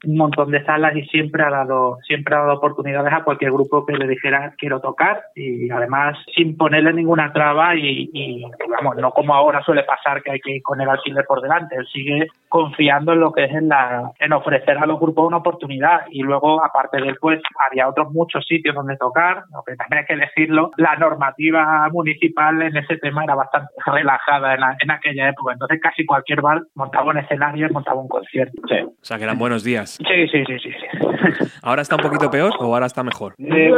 un 0.04 0.16
montón 0.16 0.50
de 0.50 0.64
salas 0.64 0.94
y 0.96 1.02
siempre 1.06 1.42
ha 1.42 1.50
dado 1.50 1.98
siempre 2.06 2.34
ha 2.34 2.38
dado 2.40 2.54
oportunidades 2.54 3.12
a 3.12 3.24
cualquier 3.24 3.50
grupo 3.52 3.84
que 3.84 3.96
le 3.96 4.06
dijera 4.06 4.54
quiero 4.56 4.80
tocar 4.80 5.22
y 5.34 5.70
además 5.70 6.16
sin 6.34 6.56
ponerle 6.56 6.92
ninguna 6.92 7.32
traba 7.32 7.74
y, 7.74 8.08
y 8.12 8.44
vamos 8.70 8.96
no 8.96 9.10
como 9.12 9.34
ahora 9.34 9.62
suele 9.62 9.82
pasar 9.84 10.22
que 10.22 10.30
hay 10.32 10.40
que 10.40 10.56
ir 10.56 10.62
con 10.62 10.80
el 10.80 10.88
alquiler 10.88 11.24
por 11.26 11.40
delante 11.42 11.74
él 11.76 11.86
sigue 11.92 12.28
confiando 12.48 13.12
en 13.12 13.20
lo 13.20 13.32
que 13.32 13.44
es 13.44 13.52
en 13.52 13.68
la 13.68 14.12
en 14.18 14.32
ofrecer 14.32 14.78
a 14.78 14.86
los 14.86 15.00
grupos 15.00 15.26
una 15.26 15.38
oportunidad 15.38 16.02
y 16.10 16.22
luego 16.22 16.64
aparte 16.64 17.00
de 17.00 17.14
pues 17.20 17.40
había 17.68 17.88
otros 17.88 18.10
muchos 18.12 18.44
sitios 18.46 18.74
donde 18.74 18.96
tocar 18.96 19.42
lo 19.52 19.62
que 19.66 19.74
también 19.76 20.00
hay 20.00 20.06
que 20.06 20.16
decirlo 20.16 20.70
la 20.76 20.96
normativa 20.96 21.88
municipal 21.90 22.62
en 22.62 22.76
ese 22.76 22.96
tema 22.98 23.24
era 23.24 23.34
bastante 23.34 23.72
relajada 23.84 24.54
en, 24.54 24.60
la- 24.60 24.76
en 24.80 24.90
aquella 24.90 25.28
época 25.28 25.52
entonces 25.54 25.80
casi 25.82 26.06
cualquier 26.06 26.40
bar 26.40 26.62
montaba 26.74 27.10
un 27.10 27.18
escenario 27.18 27.66
y 27.68 27.72
montaba 27.72 28.00
un 28.00 28.08
concierto. 28.08 28.60
O 28.62 28.92
sea, 29.02 29.18
que 29.18 29.24
eran 29.24 29.38
buenos 29.38 29.64
días. 29.64 29.87
Sí, 29.90 30.28
sí, 30.28 30.44
sí, 30.46 30.58
sí. 30.58 30.70
sí. 30.70 31.46
¿Ahora 31.62 31.82
está 31.82 31.96
un 31.96 32.02
poquito 32.02 32.30
peor 32.30 32.52
o 32.58 32.74
ahora 32.74 32.86
está 32.86 33.02
mejor? 33.02 33.34
Eh, 33.38 33.70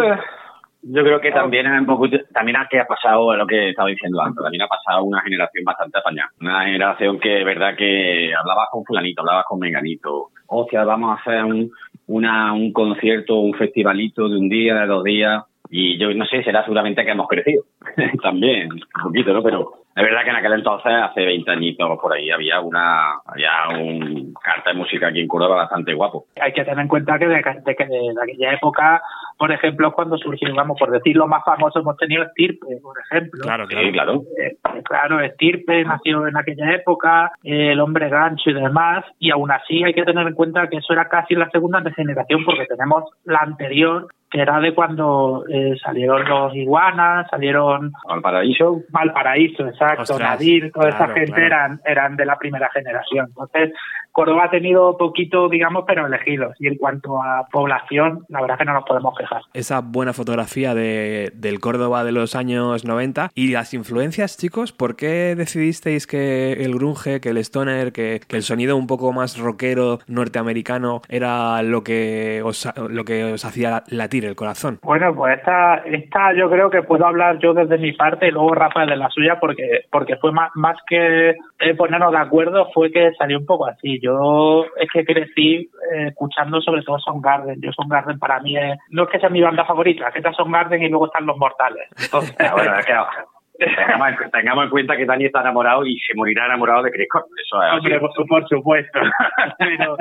Yo 0.83 1.03
creo 1.03 1.21
que 1.21 1.31
también 1.31 1.67
es 1.67 1.81
un 1.81 1.87
poco, 1.87 2.07
también 2.33 2.57
ha 2.57 2.67
que 2.67 2.81
ha 2.81 2.87
pasado 2.87 3.37
lo 3.37 3.47
que 3.47 3.71
estaba 3.71 3.89
diciendo 3.91 4.21
antes, 4.23 4.43
también 4.43 4.63
ha 4.63 4.69
pasado 4.69 5.05
una 5.05 5.21
generación 5.21 5.65
bastante 5.65 5.99
apañada. 5.99 6.31
Una 6.41 6.65
generación 6.65 7.21
que, 7.21 7.45
verdad, 7.45 7.77
que 7.77 8.33
hablabas 8.35 8.69
con 8.71 8.85
fulanito, 8.85 9.21
hablabas 9.21 9.45
con 9.47 9.59
menganito. 9.59 10.29
Hostia, 10.47 10.85
vamos 10.85 11.11
a 11.11 11.21
hacer 11.21 11.45
un, 11.45 11.71
una, 12.07 12.53
un 12.55 12.73
concierto, 12.73 13.37
un 13.41 13.55
festivalito 13.55 14.29
de 14.29 14.37
un 14.39 14.49
día, 14.49 14.75
de 14.75 14.87
dos 14.87 15.05
días. 15.05 15.45
Y 15.69 15.99
yo 15.99 16.13
no 16.15 16.25
sé, 16.25 16.43
será 16.43 16.63
seguramente 16.65 17.05
que 17.05 17.11
hemos 17.11 17.29
crecido. 17.29 17.65
también, 18.23 18.73
un 18.73 19.03
poquito, 19.03 19.33
¿no? 19.33 19.43
Pero 19.43 19.81
es 19.97 20.05
verdad 20.05 20.23
que 20.23 20.31
en 20.31 20.37
aquel 20.37 20.53
entonces, 20.53 20.93
hace 20.93 21.25
20 21.25 21.51
añitos 21.51 21.99
por 22.01 22.13
ahí, 22.13 22.31
había 22.31 22.61
una, 22.61 23.15
había 23.27 23.51
un 23.77 24.33
carta 24.43 24.71
de 24.71 24.77
música 24.77 25.09
aquí 25.09 25.21
en 25.21 25.29
Córdoba 25.29 25.57
bastante 25.57 25.93
guapo. 25.95 26.27
hay 26.41 26.53
que 26.53 26.65
tener 26.65 26.79
en 26.79 26.89
cuenta 26.89 27.19
que 27.19 27.27
de, 27.27 27.43
de 27.65 27.75
que 27.75 27.87
de, 27.87 27.99
de 28.15 28.23
aquella 28.23 28.55
época, 28.55 29.03
por 29.37 29.51
ejemplo, 29.51 29.93
cuando 29.93 30.17
surgió, 30.17 30.55
vamos, 30.55 30.79
por 30.79 30.91
decir 30.91 31.17
lo 31.17 31.27
más 31.27 31.45
famoso, 31.45 31.81
hemos 31.81 31.97
tenido 31.97 32.23
Estirpe, 32.23 32.67
por 32.83 32.97
ejemplo. 33.01 33.41
Claro, 33.43 33.67
Sí, 33.67 33.75
claro. 33.75 33.93
claro. 33.93 34.23
Eh, 34.39 34.83
claro, 34.85 35.21
Estirpe 35.21 35.85
nació 35.85 36.27
en 36.27 36.37
aquella 36.37 36.73
época, 36.73 37.33
eh, 37.43 37.73
el 37.73 37.81
hombre 37.81 38.09
gancho 38.09 38.51
y 38.51 38.55
demás, 38.55 39.05
y 39.19 39.31
aún 39.31 39.51
así 39.51 39.83
hay 39.83 39.93
que 39.93 40.05
tener 40.05 40.27
en 40.27 40.35
cuenta 40.35 40.69
que 40.69 40.77
eso 40.77 40.93
era 40.93 41.09
casi 41.09 41.35
la 41.35 41.51
segunda 41.51 41.83
generación, 41.91 42.45
porque 42.45 42.67
tenemos 42.67 43.05
la 43.25 43.39
anterior, 43.39 44.07
que 44.31 44.41
era 44.41 44.61
de 44.61 44.73
cuando 44.73 45.45
eh, 45.49 45.75
salieron 45.83 46.29
los 46.29 46.55
iguanas, 46.55 47.27
salieron 47.31 47.70
Al 48.09 48.21
paraíso. 48.23 48.83
Valparaíso, 48.91 49.67
exacto, 49.67 50.03
Ostras, 50.03 50.21
Nadir, 50.21 50.73
toda 50.73 50.91
claro, 50.91 51.05
esa 51.05 51.15
gente 51.15 51.33
claro. 51.33 51.47
eran, 51.47 51.81
eran 51.85 52.17
de 52.17 52.27
la 52.27 52.37
primera 52.37 52.71
generación. 52.71 53.27
Entonces, 53.29 53.73
Córdoba 54.13 54.45
ha 54.45 54.51
tenido 54.51 54.97
poquito, 54.97 55.49
digamos, 55.49 55.85
pero 55.87 56.07
elegidos. 56.07 56.55
Y 56.59 56.69
en 56.69 56.77
cuanto 56.77 57.23
a 57.23 57.47
población, 57.51 58.25
la 58.29 58.41
verdad 58.41 58.59
que 58.59 58.65
no 58.65 58.75
nos 58.75 58.85
podemos 58.85 59.17
quejar. 59.17 59.43
Esa 59.55 59.81
buena 59.81 60.13
fotografía 60.13 60.75
de, 60.75 61.33
del 61.35 61.61
Córdoba 61.61 62.05
de 62.05 62.13
los 62.13 62.35
años 62.35 62.85
90. 62.85 63.31
¿Y 63.35 63.53
las 63.53 63.75
influencias, 63.75 64.37
chicos? 64.37 64.73
¿Por 64.73 64.97
qué 64.97 65.35
decidisteis 65.37 66.07
que 66.07 66.53
el 66.53 66.75
grunge, 66.75 67.21
que 67.21 67.31
el 67.31 67.39
stoner, 67.39 67.93
que, 67.93 68.21
que 68.27 68.37
el 68.37 68.43
sonido 68.43 68.77
un 68.77 68.87
poco 68.87 69.13
más 69.13 69.39
rockero 69.39 69.99
norteamericano 70.07 71.03
era 71.09 71.63
lo 71.63 71.83
que 71.83 72.43
os, 72.45 72.69
lo 72.77 73.05
que 73.05 73.25
os 73.25 73.45
hacía 73.45 73.83
latir 73.89 74.25
el 74.25 74.37
corazón? 74.37 74.79
Bueno, 74.83 75.15
pues 75.15 75.39
esta, 75.39 75.77
esta 75.87 76.33
yo 76.35 76.51
creo 76.51 76.71
que 76.71 76.83
puedo 76.83 77.07
hablar 77.07 77.39
yo 77.39 77.55
desde 77.55 77.79
mi 77.79 77.93
parte 77.93 78.29
y 78.29 78.31
luego 78.31 78.55
Rafa 78.55 78.87
de 78.87 78.97
la 78.97 79.09
suya 79.11 79.39
porque, 79.41 79.85
porque 79.91 80.17
fue 80.17 80.33
más, 80.33 80.51
más 80.55 80.77
que 80.89 81.37
eh, 81.61 81.75
ponernos 81.75 82.13
de 82.13 82.19
acuerdo, 82.19 82.71
fue 82.73 82.91
que 82.91 83.13
salió 83.19 83.39
un 83.39 83.47
poco 83.47 83.67
así. 83.67 84.01
Yo 84.01 84.65
es 84.77 84.89
que 84.91 85.05
crecí 85.05 85.71
eh, 85.93 86.09
escuchando 86.09 86.61
sobre 86.61 86.83
todo 86.83 86.99
Soundgarden. 86.99 87.61
Yo 87.61 87.71
Soundgarden 87.73 88.19
para 88.19 88.41
mí 88.41 88.57
es, 88.57 88.79
no 88.89 89.05
es 89.05 89.11
que 89.11 89.21
sea 89.21 89.29
mi 89.29 89.43
banda 89.43 89.65
favorita, 89.65 90.09
es 90.09 90.13
que 90.13 90.19
está 90.21 90.33
Soundgarden 90.33 90.83
y 90.83 90.89
luego 90.89 91.07
están 91.07 91.27
Los 91.27 91.37
Mortales. 91.37 91.89
tengamos, 93.65 94.09
en- 94.09 94.31
tengamos 94.31 94.65
en 94.65 94.71
cuenta 94.71 94.97
que 94.97 95.07
Dani 95.07 95.27
está 95.27 95.41
enamorado 95.41 95.87
y 95.87 95.99
se 96.01 96.15
morirá 96.15 96.47
enamorado 96.47 96.83
de 96.83 96.91
Chris. 96.93 97.09
Eso 97.13 97.63
es. 97.63 97.73
Hombre, 97.79 98.01
por, 98.01 98.27
por 98.27 98.49
supuesto. 98.49 98.99
pero, 99.59 99.97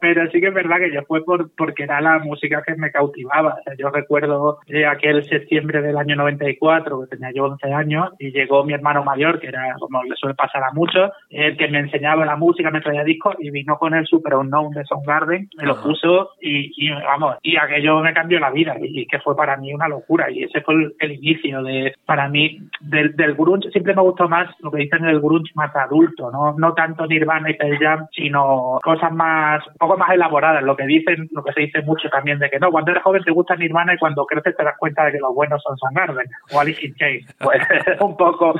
pero 0.00 0.30
sí 0.30 0.40
que 0.40 0.48
es 0.48 0.54
verdad 0.54 0.78
que 0.78 0.92
yo 0.92 1.02
fue 1.02 1.24
por, 1.24 1.50
porque 1.56 1.84
era 1.84 2.00
la 2.00 2.18
música 2.18 2.62
que 2.66 2.74
me 2.76 2.90
cautivaba. 2.90 3.54
O 3.58 3.62
sea, 3.62 3.74
yo 3.78 3.90
recuerdo 3.90 4.58
eh, 4.66 4.86
aquel 4.86 5.24
septiembre 5.28 5.82
del 5.82 5.96
año 5.96 6.16
94, 6.16 7.00
que 7.02 7.16
tenía 7.16 7.32
yo 7.34 7.44
11 7.44 7.72
años, 7.72 8.10
y 8.18 8.30
llegó 8.32 8.64
mi 8.64 8.72
hermano 8.72 9.04
mayor, 9.04 9.40
que 9.40 9.48
era 9.48 9.74
como 9.78 10.02
le 10.02 10.14
suele 10.16 10.34
pasar 10.34 10.62
a 10.64 10.72
muchos, 10.72 11.10
el 11.30 11.56
que 11.56 11.68
me 11.68 11.80
enseñaba 11.80 12.24
la 12.24 12.36
música, 12.36 12.70
me 12.70 12.80
traía 12.80 13.04
discos, 13.04 13.36
y 13.38 13.50
vino 13.50 13.76
con 13.78 13.94
el 13.94 14.06
Super 14.06 14.34
Unknown 14.34 14.72
de 14.72 14.84
Soundgarden, 14.84 15.48
me 15.56 15.66
lo 15.66 15.80
puso, 15.82 16.30
y, 16.40 16.72
y 16.76 16.90
vamos, 16.90 17.36
y 17.42 17.56
aquello 17.56 18.00
me 18.00 18.12
cambió 18.14 18.38
la 18.38 18.50
vida, 18.50 18.76
y, 18.80 19.06
que 19.06 19.18
fue 19.20 19.36
para 19.36 19.56
mí 19.56 19.72
una 19.72 19.88
locura, 19.88 20.30
y 20.30 20.44
ese 20.44 20.60
fue 20.62 20.74
el, 20.74 20.94
el 21.00 21.12
inicio 21.12 21.62
de, 21.62 21.94
para 22.06 22.28
mí, 22.28 22.58
del, 23.02 23.16
del 23.16 23.34
grunge, 23.34 23.70
siempre 23.70 23.94
me 23.94 24.02
gustó 24.02 24.28
más 24.28 24.48
lo 24.60 24.70
que 24.70 24.78
dicen 24.78 25.04
el 25.04 25.20
grunge 25.20 25.52
más 25.54 25.74
adulto, 25.74 26.30
no, 26.30 26.54
no 26.56 26.74
tanto 26.74 27.06
Nirvana 27.06 27.50
y 27.50 27.54
Pearl 27.54 27.78
Jam, 27.78 28.06
sino 28.12 28.78
cosas 28.82 29.12
más, 29.12 29.66
un 29.66 29.74
poco 29.78 29.96
más 29.96 30.10
elaboradas, 30.10 30.62
lo 30.62 30.76
que 30.76 30.86
dicen, 30.86 31.28
lo 31.32 31.42
que 31.42 31.52
se 31.52 31.62
dice 31.62 31.82
mucho 31.82 32.08
también 32.08 32.38
de 32.38 32.50
que 32.50 32.58
no, 32.58 32.70
cuando 32.70 32.90
eres 32.90 33.02
joven 33.02 33.22
te 33.24 33.32
gusta 33.32 33.56
Nirvana 33.56 33.94
y 33.94 33.98
cuando 33.98 34.24
creces 34.24 34.56
te 34.56 34.64
das 34.64 34.76
cuenta 34.78 35.04
de 35.04 35.12
que 35.12 35.18
los 35.18 35.34
buenos 35.34 35.62
son 35.62 35.76
Soundgarden 35.76 36.26
o 36.52 36.60
Alice 36.60 36.84
in 36.84 36.94
Chains. 36.94 37.26
Pues 37.42 37.60
un 38.00 38.16
poco, 38.16 38.54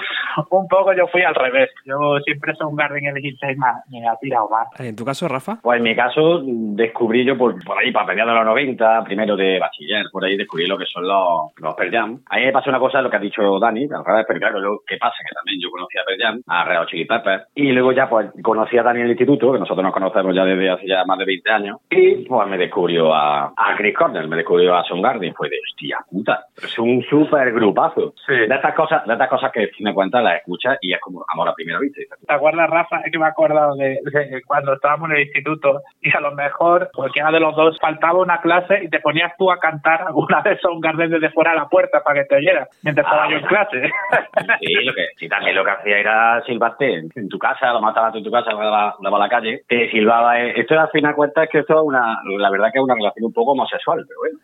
un 0.51 0.69
poco 0.69 0.93
yo 0.93 1.07
fui 1.07 1.23
al 1.23 1.35
revés, 1.35 1.71
yo 1.85 2.19
siempre 2.25 2.55
Soundgarden 2.55 3.05
y 3.05 3.09
Alice 3.09 3.29
in 3.29 3.37
Chains 3.37 3.59
me, 3.59 4.01
me 4.01 4.09
ha 4.09 4.17
tirado 4.17 4.49
más. 4.49 4.69
En 4.81 4.97
tu 4.97 5.05
caso, 5.05 5.29
Rafa. 5.29 5.59
Pues 5.63 5.79
en 5.79 5.85
mi 5.85 5.95
caso 5.95 6.43
descubrí 6.45 7.25
yo 7.25 7.37
por, 7.39 7.63
por 7.65 7.79
ahí, 7.79 7.93
para 7.93 8.07
mediados 8.07 8.33
de 8.33 8.39
los 8.39 8.47
90, 8.47 9.05
primero 9.05 9.37
de 9.37 9.59
bachiller, 9.59 10.07
por 10.11 10.25
ahí 10.25 10.37
descubrí 10.37 10.67
lo 10.67 10.77
que 10.77 10.87
son 10.87 11.07
los, 11.07 11.53
los 11.59 11.75
Pearl 11.75 11.91
Jam. 11.91 12.21
A 12.29 12.37
mí 12.37 12.45
me 12.45 12.53
pasó 12.53 12.71
una 12.71 12.79
cosa, 12.79 13.01
lo 13.01 13.11
que 13.11 13.17
ha 13.17 13.21
dicho 13.21 13.59
Dani, 13.59 13.85
al 13.85 14.05
revés, 14.05 14.27
pero 14.33 14.41
claro, 14.41 14.61
lo 14.61 14.79
que 14.87 14.97
pasa 14.97 15.17
que 15.29 15.35
también 15.35 15.61
yo 15.61 15.71
conocí 15.71 15.99
a 15.99 16.05
Pearl 16.05 16.43
a 16.47 16.79
Hot 16.81 16.89
Chili 16.89 17.05
Peppers, 17.05 17.45
y 17.55 17.73
luego 17.73 17.93
ya 17.93 18.09
pues 18.09 18.31
conocí 18.43 18.79
a 18.79 18.83
Dani 18.83 19.01
en 19.01 19.05
el 19.07 19.11
instituto, 19.13 19.53
que 19.53 19.59
nosotros 19.59 19.85
nos 19.85 19.93
conocemos 19.93 20.35
ya 20.35 20.45
desde 20.45 20.71
hace 20.71 20.87
ya 20.87 21.05
más 21.05 21.19
de 21.19 21.25
20 21.25 21.51
años, 21.51 21.79
y 21.91 22.25
pues 22.25 22.49
me 22.49 22.59
descubrió 22.59 23.15
a, 23.15 23.53
a 23.57 23.77
Chris 23.77 23.97
Cornell, 23.97 24.29
me 24.29 24.37
descubrió 24.37 24.75
a 24.75 24.85
Soundgarden, 24.85 25.35
fue 25.35 25.49
de 25.49 25.59
hostia 25.59 25.99
puta, 26.11 26.45
es 26.57 26.79
un 26.79 27.03
súper 27.03 27.53
grupazo. 27.53 28.15
Sí. 28.27 28.35
De 28.35 28.55
estas 28.55 28.75
cosas, 28.75 29.05
de 29.07 29.13
estas 29.13 29.29
cosas 29.29 29.51
que 29.53 29.69
si 29.77 29.83
me 29.83 29.95
cuentas 29.95 30.23
las 30.23 30.37
escuchas 30.37 30.79
y 30.81 30.93
es 30.93 31.01
como 31.01 31.25
amor 31.33 31.49
a 31.49 31.55
primera 31.55 31.79
vista. 31.79 32.01
¿Te 32.27 32.33
acuerdas, 32.35 32.69
Rafa? 32.71 33.01
Es 33.05 33.13
que 33.13 33.19
me 33.19 33.25
he 33.27 33.29
acordado 33.29 33.75
de, 33.77 33.99
de 34.05 34.43
cuando 34.47 34.75
estábamos 34.75 35.11
en 35.11 35.17
el 35.17 35.23
instituto 35.23 35.81
y 36.01 36.15
a 36.17 36.21
lo 36.21 36.33
mejor 36.33 36.91
cualquiera 36.95 37.31
de 37.31 37.41
los 37.41 37.55
dos 37.57 37.79
faltaba 37.81 38.19
una 38.21 38.41
clase 38.41 38.85
y 38.85 38.89
te 38.89 39.01
ponías 39.01 39.33
tú 39.39 39.51
a 39.51 39.59
cantar 39.59 40.03
alguna 40.03 40.43
de 40.43 40.59
Soundgarden 40.59 41.11
desde 41.11 41.31
fuera 41.31 41.53
de 41.53 41.59
la 41.59 41.69
puerta 41.69 42.03
para 42.03 42.21
que 42.23 42.29
te 42.29 42.37
oyera 42.37 42.69
mientras 42.83 43.07
estaba 43.07 43.25
Ah, 43.25 43.31
yo 43.31 43.37
en 43.39 43.47
clase. 43.47 43.83
Sí, 44.61 44.75
lo 44.85 44.93
que, 44.95 45.07
sí, 45.19 45.29
también 45.29 45.55
lo 45.57 45.65
que 45.65 45.71
hacía 45.71 45.99
era 45.99 46.43
silbarte 46.45 46.95
en, 46.95 47.29
tu 47.29 47.39
casa, 47.39 47.73
lo 47.73 47.81
matabas 47.81 48.15
en 48.15 48.25
tu 48.25 48.31
casa, 48.31 48.53
lo 48.53 48.59
daba, 48.59 48.95
a 49.01 49.19
la 49.19 49.29
calle, 49.29 49.63
te 49.69 49.91
silbaba. 49.91 50.41
eh, 50.41 50.53
Esto 50.57 50.79
al 50.79 50.89
final 50.91 51.15
cuenta 51.15 51.45
es 51.45 51.51
que 51.51 51.59
esto 51.61 51.75
es 51.75 51.81
una, 51.85 52.19
la 52.39 52.51
verdad 52.51 52.69
que 52.73 52.79
es 52.79 52.85
una 52.85 52.95
relación 52.95 53.27
un 53.27 53.33
poco 53.33 53.53
homosexual, 53.53 54.05
pero 54.07 54.21
bueno. 54.21 54.39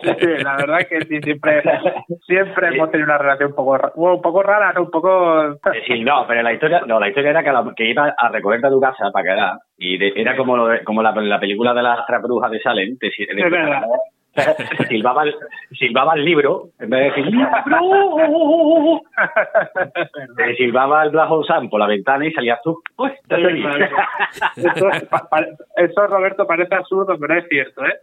Sí, 0.20 0.42
la 0.44 0.56
verdad 0.56 0.80
es 0.80 0.88
que 0.88 1.00
sí, 1.06 1.20
siempre, 1.22 1.62
siempre 2.26 2.68
hemos 2.68 2.90
tenido 2.90 3.06
una 3.06 3.18
relación 3.18 3.50
un 3.50 3.56
poco, 3.56 3.92
un 3.94 4.22
poco 4.22 4.42
rara, 4.42 4.72
¿no? 4.72 4.82
Un 4.82 4.90
poco... 4.90 5.54
Sí, 5.86 6.00
no, 6.02 6.26
pero 6.26 6.42
la 6.42 6.52
historia, 6.52 6.82
no, 6.86 6.98
la 7.00 7.08
historia 7.08 7.30
era 7.30 7.42
que, 7.42 7.52
la- 7.52 7.72
que 7.76 7.84
iba 7.90 8.14
a 8.16 8.28
recogerte 8.28 8.66
a 8.66 8.70
tu 8.70 8.80
casa 8.80 9.10
para 9.12 9.24
quedar 9.24 9.52
y 9.78 9.98
de- 9.98 10.12
era 10.16 10.36
como 10.36 10.56
lo 10.56 10.66
de- 10.68 10.84
como 10.84 11.02
la, 11.02 11.12
la 11.12 11.40
película 11.40 11.74
de 11.74 11.82
las 11.82 12.06
tres 12.06 12.20
brujas 12.22 12.50
de 12.50 12.60
Salem, 12.60 12.96
te, 12.98 13.10
verdad. 13.48 13.82
silbaba 14.88 15.24
el, 15.24 15.34
silbaba 15.78 16.14
el 16.14 16.24
libro 16.24 16.68
en 16.78 16.90
vez 16.90 17.00
de 17.00 17.06
decir 17.06 17.26
libro 17.26 17.48
te 20.36 20.56
silbaba 20.56 21.02
el 21.04 21.10
Black 21.10 21.30
Hole 21.30 21.46
Sun 21.46 21.68
por 21.68 21.80
la 21.80 21.86
ventana 21.86 22.26
y 22.26 22.32
salías 22.32 22.60
tú 22.62 22.80
Sí. 23.28 23.36
Eso, 25.76 26.06
Roberto, 26.06 26.46
parece 26.46 26.74
absurdo, 26.74 27.16
pero 27.18 27.38
es 27.38 27.44
cierto, 27.48 27.84
¿eh? 27.84 27.94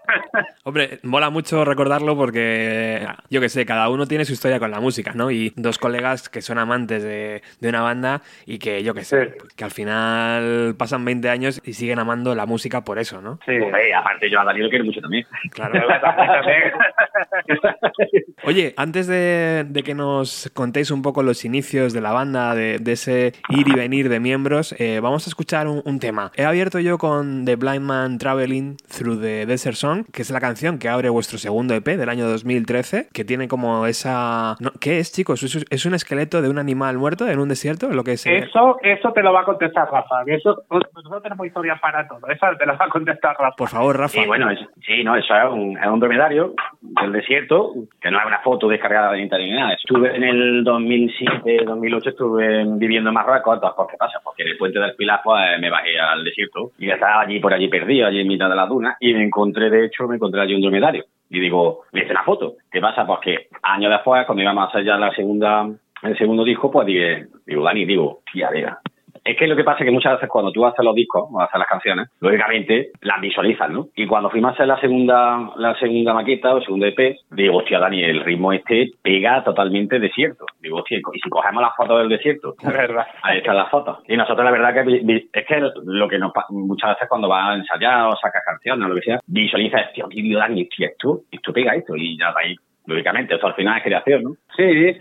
Hombre, 0.63 0.99
mola 1.03 1.29
mucho 1.29 1.63
recordarlo 1.65 2.15
porque, 2.15 3.05
yo 3.29 3.39
que 3.41 3.49
sé, 3.49 3.65
cada 3.65 3.89
uno 3.89 4.05
tiene 4.07 4.25
su 4.25 4.33
historia 4.33 4.59
con 4.59 4.71
la 4.71 4.79
música, 4.79 5.11
¿no? 5.13 5.29
Y 5.31 5.53
dos 5.55 5.77
colegas 5.77 6.29
que 6.29 6.41
son 6.41 6.57
amantes 6.57 7.03
de, 7.03 7.41
de 7.59 7.69
una 7.69 7.81
banda 7.81 8.21
y 8.45 8.57
que, 8.59 8.83
yo 8.83 8.93
que 8.93 9.03
sé, 9.03 9.17
Sí. 9.17 9.47
que 9.55 9.63
al 9.63 9.71
final 9.71 10.75
pasan 10.77 11.03
20 11.05 11.29
años 11.29 11.61
y 11.65 11.73
siguen 11.73 11.99
amando 11.99 12.35
la 12.35 12.45
música 12.45 12.83
por 12.83 12.99
eso, 12.99 13.21
¿no? 13.21 13.39
Sí. 13.45 13.53
Aparte 13.95 14.29
yo 14.29 14.39
a 14.39 14.45
Daniel 14.45 14.65
lo 14.65 14.69
quiero 14.69 14.85
mucho 14.85 15.01
también 15.01 15.25
Claro. 15.51 15.73
Oye, 18.45 18.73
antes 18.77 19.07
de, 19.07 19.65
que 19.83 19.95
nos 19.95 20.51
contéis 20.53 20.91
un 20.91 21.01
poco 21.01 21.23
los 21.23 21.43
inicios 21.45 21.93
de 21.93 22.01
la 22.01 22.11
banda, 22.11 22.53
de, 22.55 22.79
ese 22.85 23.33
ir 23.49 23.67
y 23.67 23.73
venir 23.73 24.09
de 24.09 24.19
miembros, 24.19 24.75
eh, 24.79 24.99
vamos 25.01 25.25
a 25.27 25.29
escuchar 25.29 25.67
un, 25.67 25.97
tema. 25.99 26.31
He 26.35 26.45
abierto 26.45 26.79
yo 26.79 26.99
con 26.99 27.43
The 27.45 27.55
Blind 27.55 27.81
Man 27.81 28.19
Traveling 28.19 28.77
Through 28.77 29.19
the 29.19 29.47
Desert 29.47 29.75
Song, 29.75 30.05
que 30.13 30.21
es 30.21 30.29
la 30.29 30.39
canción 30.39 30.77
que 30.77 30.89
abre 30.89 31.09
vuestro 31.09 31.39
segundo 31.39 31.73
EP 31.73 31.85
del 31.85 32.07
año 32.07 32.27
2013, 32.27 33.07
que 33.11 33.25
tiene 33.25 33.47
como 33.47 33.87
esa... 33.87 34.55
¿Qué 34.79 34.99
es, 34.99 35.11
chicos? 35.11 35.41
¿Es, 35.43 35.85
un 35.85 35.95
esqueleto 35.95 36.43
de 36.43 36.49
un 36.49 36.59
animal 36.59 36.99
muerto 36.99 37.27
en 37.27 37.39
un 37.39 37.49
desierto? 37.49 37.89
Lo 37.89 38.03
que 38.03 38.11
es, 38.13 38.27
Eso, 38.27 38.77
eso 38.83 39.11
te 39.11 39.23
lo 39.23 39.33
va 39.33 39.41
a 39.41 39.45
contestar 39.45 39.89
Rafa. 39.91 40.21
Eso, 40.27 40.63
nosotros 40.69 41.23
tenemos 41.23 41.47
historia 41.47 41.79
para 41.81 42.07
todo. 42.07 42.27
Eso 42.27 42.45
te 42.59 42.65
lo 42.65 42.77
va 42.77 42.85
a 42.85 42.89
contestar 42.89 43.35
Rafa. 43.39 43.55
Por 43.57 43.69
favor, 43.69 43.97
Rafa. 43.97 44.21
Sí, 44.21 44.27
bueno, 44.27 44.49
sí, 44.85 45.03
no, 45.03 45.15
eso 45.15 45.35
es 45.35 45.51
un, 45.51 45.77
es 45.77 45.87
un 45.87 45.99
dromedario 46.07 46.53
del 46.81 47.11
desierto, 47.11 47.73
que 47.99 48.09
no 48.09 48.19
es 48.19 48.25
una 48.25 48.39
foto 48.39 48.67
descargada 48.69 49.11
de 49.11 49.21
internet. 49.21 49.77
Estuve 49.77 50.15
en 50.15 50.23
el 50.23 50.63
2007, 50.63 51.65
2008, 51.65 52.09
estuve 52.09 52.63
viviendo 52.77 53.09
en 53.09 53.13
Marruecos, 53.13 53.59
¿por 53.75 53.87
qué 53.87 53.97
pasa? 53.97 54.19
Porque 54.23 54.43
en 54.43 54.49
el 54.49 54.57
puente 54.57 54.79
del 54.79 54.95
Pilar 54.95 55.19
pues, 55.23 55.59
me 55.59 55.69
bajé 55.69 55.99
al 55.99 56.23
desierto 56.23 56.71
y 56.79 56.89
estaba 56.89 57.21
allí 57.21 57.39
por 57.39 57.53
allí 57.53 57.67
perdido, 57.67 58.07
allí 58.07 58.21
en 58.21 58.27
mitad 58.27 58.49
de 58.49 58.55
la 58.55 58.65
duna, 58.65 58.95
y 59.01 59.13
me 59.13 59.23
encontré, 59.23 59.69
de 59.69 59.85
hecho, 59.85 60.07
me 60.07 60.15
encontré 60.15 60.41
allí 60.41 60.55
un 60.55 60.61
dromedario. 60.61 61.05
Y 61.29 61.41
digo, 61.41 61.81
me 61.91 62.03
hice 62.03 62.11
una 62.11 62.23
foto. 62.23 62.53
¿Qué 62.71 62.79
pasa? 62.79 63.05
Porque 63.05 63.49
años 63.61 63.91
después, 63.91 64.25
cuando 64.25 64.43
íbamos 64.43 64.63
a 64.63 64.67
hacer 64.69 64.85
ya 64.85 64.97
la 64.97 65.13
segunda, 65.13 65.67
el 66.03 66.17
segundo 66.17 66.45
disco, 66.45 66.71
pues 66.71 66.87
dije, 66.87 67.27
digo, 67.45 67.63
Dani, 67.63 67.85
digo, 67.85 68.21
tía, 68.31 68.49
mira, 68.53 68.79
es 69.27 69.37
que 69.37 69.47
lo 69.47 69.55
que 69.55 69.63
pasa 69.63 69.79
es 69.79 69.85
que 69.85 69.91
muchas 69.91 70.13
veces 70.13 70.29
cuando 70.29 70.51
tú 70.51 70.65
haces 70.65 70.83
los 70.83 70.95
discos 70.95 71.25
o 71.29 71.41
haces 71.41 71.59
las 71.59 71.67
canciones, 71.67 72.07
lógicamente 72.21 72.91
las 73.01 73.19
visualizas, 73.19 73.69
¿no? 73.69 73.87
Y 73.95 74.07
cuando 74.07 74.29
fuimos 74.29 74.51
a 74.51 74.53
hacer 74.53 74.67
la 74.67 74.79
segunda, 74.79 75.51
la 75.57 75.77
segunda 75.77 76.13
maqueta 76.13 76.55
o 76.55 76.61
segundo 76.61 76.85
EP, 76.85 77.17
digo, 77.31 77.57
hostia, 77.57 77.79
Dani, 77.79 78.03
el 78.03 78.23
ritmo 78.23 78.53
este 78.53 78.91
pega 79.01 79.43
totalmente 79.43 79.99
desierto. 79.99 80.45
Digo, 80.61 80.77
hostia, 80.77 80.99
y 80.99 81.19
si 81.19 81.29
cogemos 81.29 81.61
las 81.61 81.75
fotos 81.75 81.99
del 81.99 82.09
desierto, 82.09 82.55
verdad. 82.63 83.05
ahí 83.21 83.39
están 83.39 83.57
las 83.57 83.69
fotos. 83.69 83.99
Y 84.07 84.15
nosotros 84.15 84.45
la 84.45 84.51
verdad 84.51 84.73
que 84.73 85.27
es 85.33 85.45
que 85.45 85.61
lo 85.83 86.07
que 86.07 86.19
nos 86.19 86.31
muchas 86.49 86.91
veces 86.91 87.09
cuando 87.09 87.27
vas 87.27 87.49
a 87.49 87.55
ensayar 87.55 88.07
o 88.07 88.15
sacas 88.15 88.43
canciones 88.45 88.85
o 88.85 88.89
lo 88.89 88.95
que 88.95 89.01
sea, 89.01 89.19
visualizas, 89.27 89.91
tío, 89.93 90.07
tío, 90.07 90.39
Dani, 90.39 90.61
hostia, 90.61 90.87
esto, 90.87 91.21
esto 91.29 91.51
pega 91.51 91.75
esto. 91.75 91.95
Y 91.97 92.17
ya 92.17 92.33
ahí, 92.37 92.55
lógicamente, 92.85 93.35
eso 93.35 93.47
al 93.47 93.55
final 93.55 93.77
es 93.77 93.83
creación, 93.83 94.23
¿no? 94.23 94.31
Sí, 94.55 94.97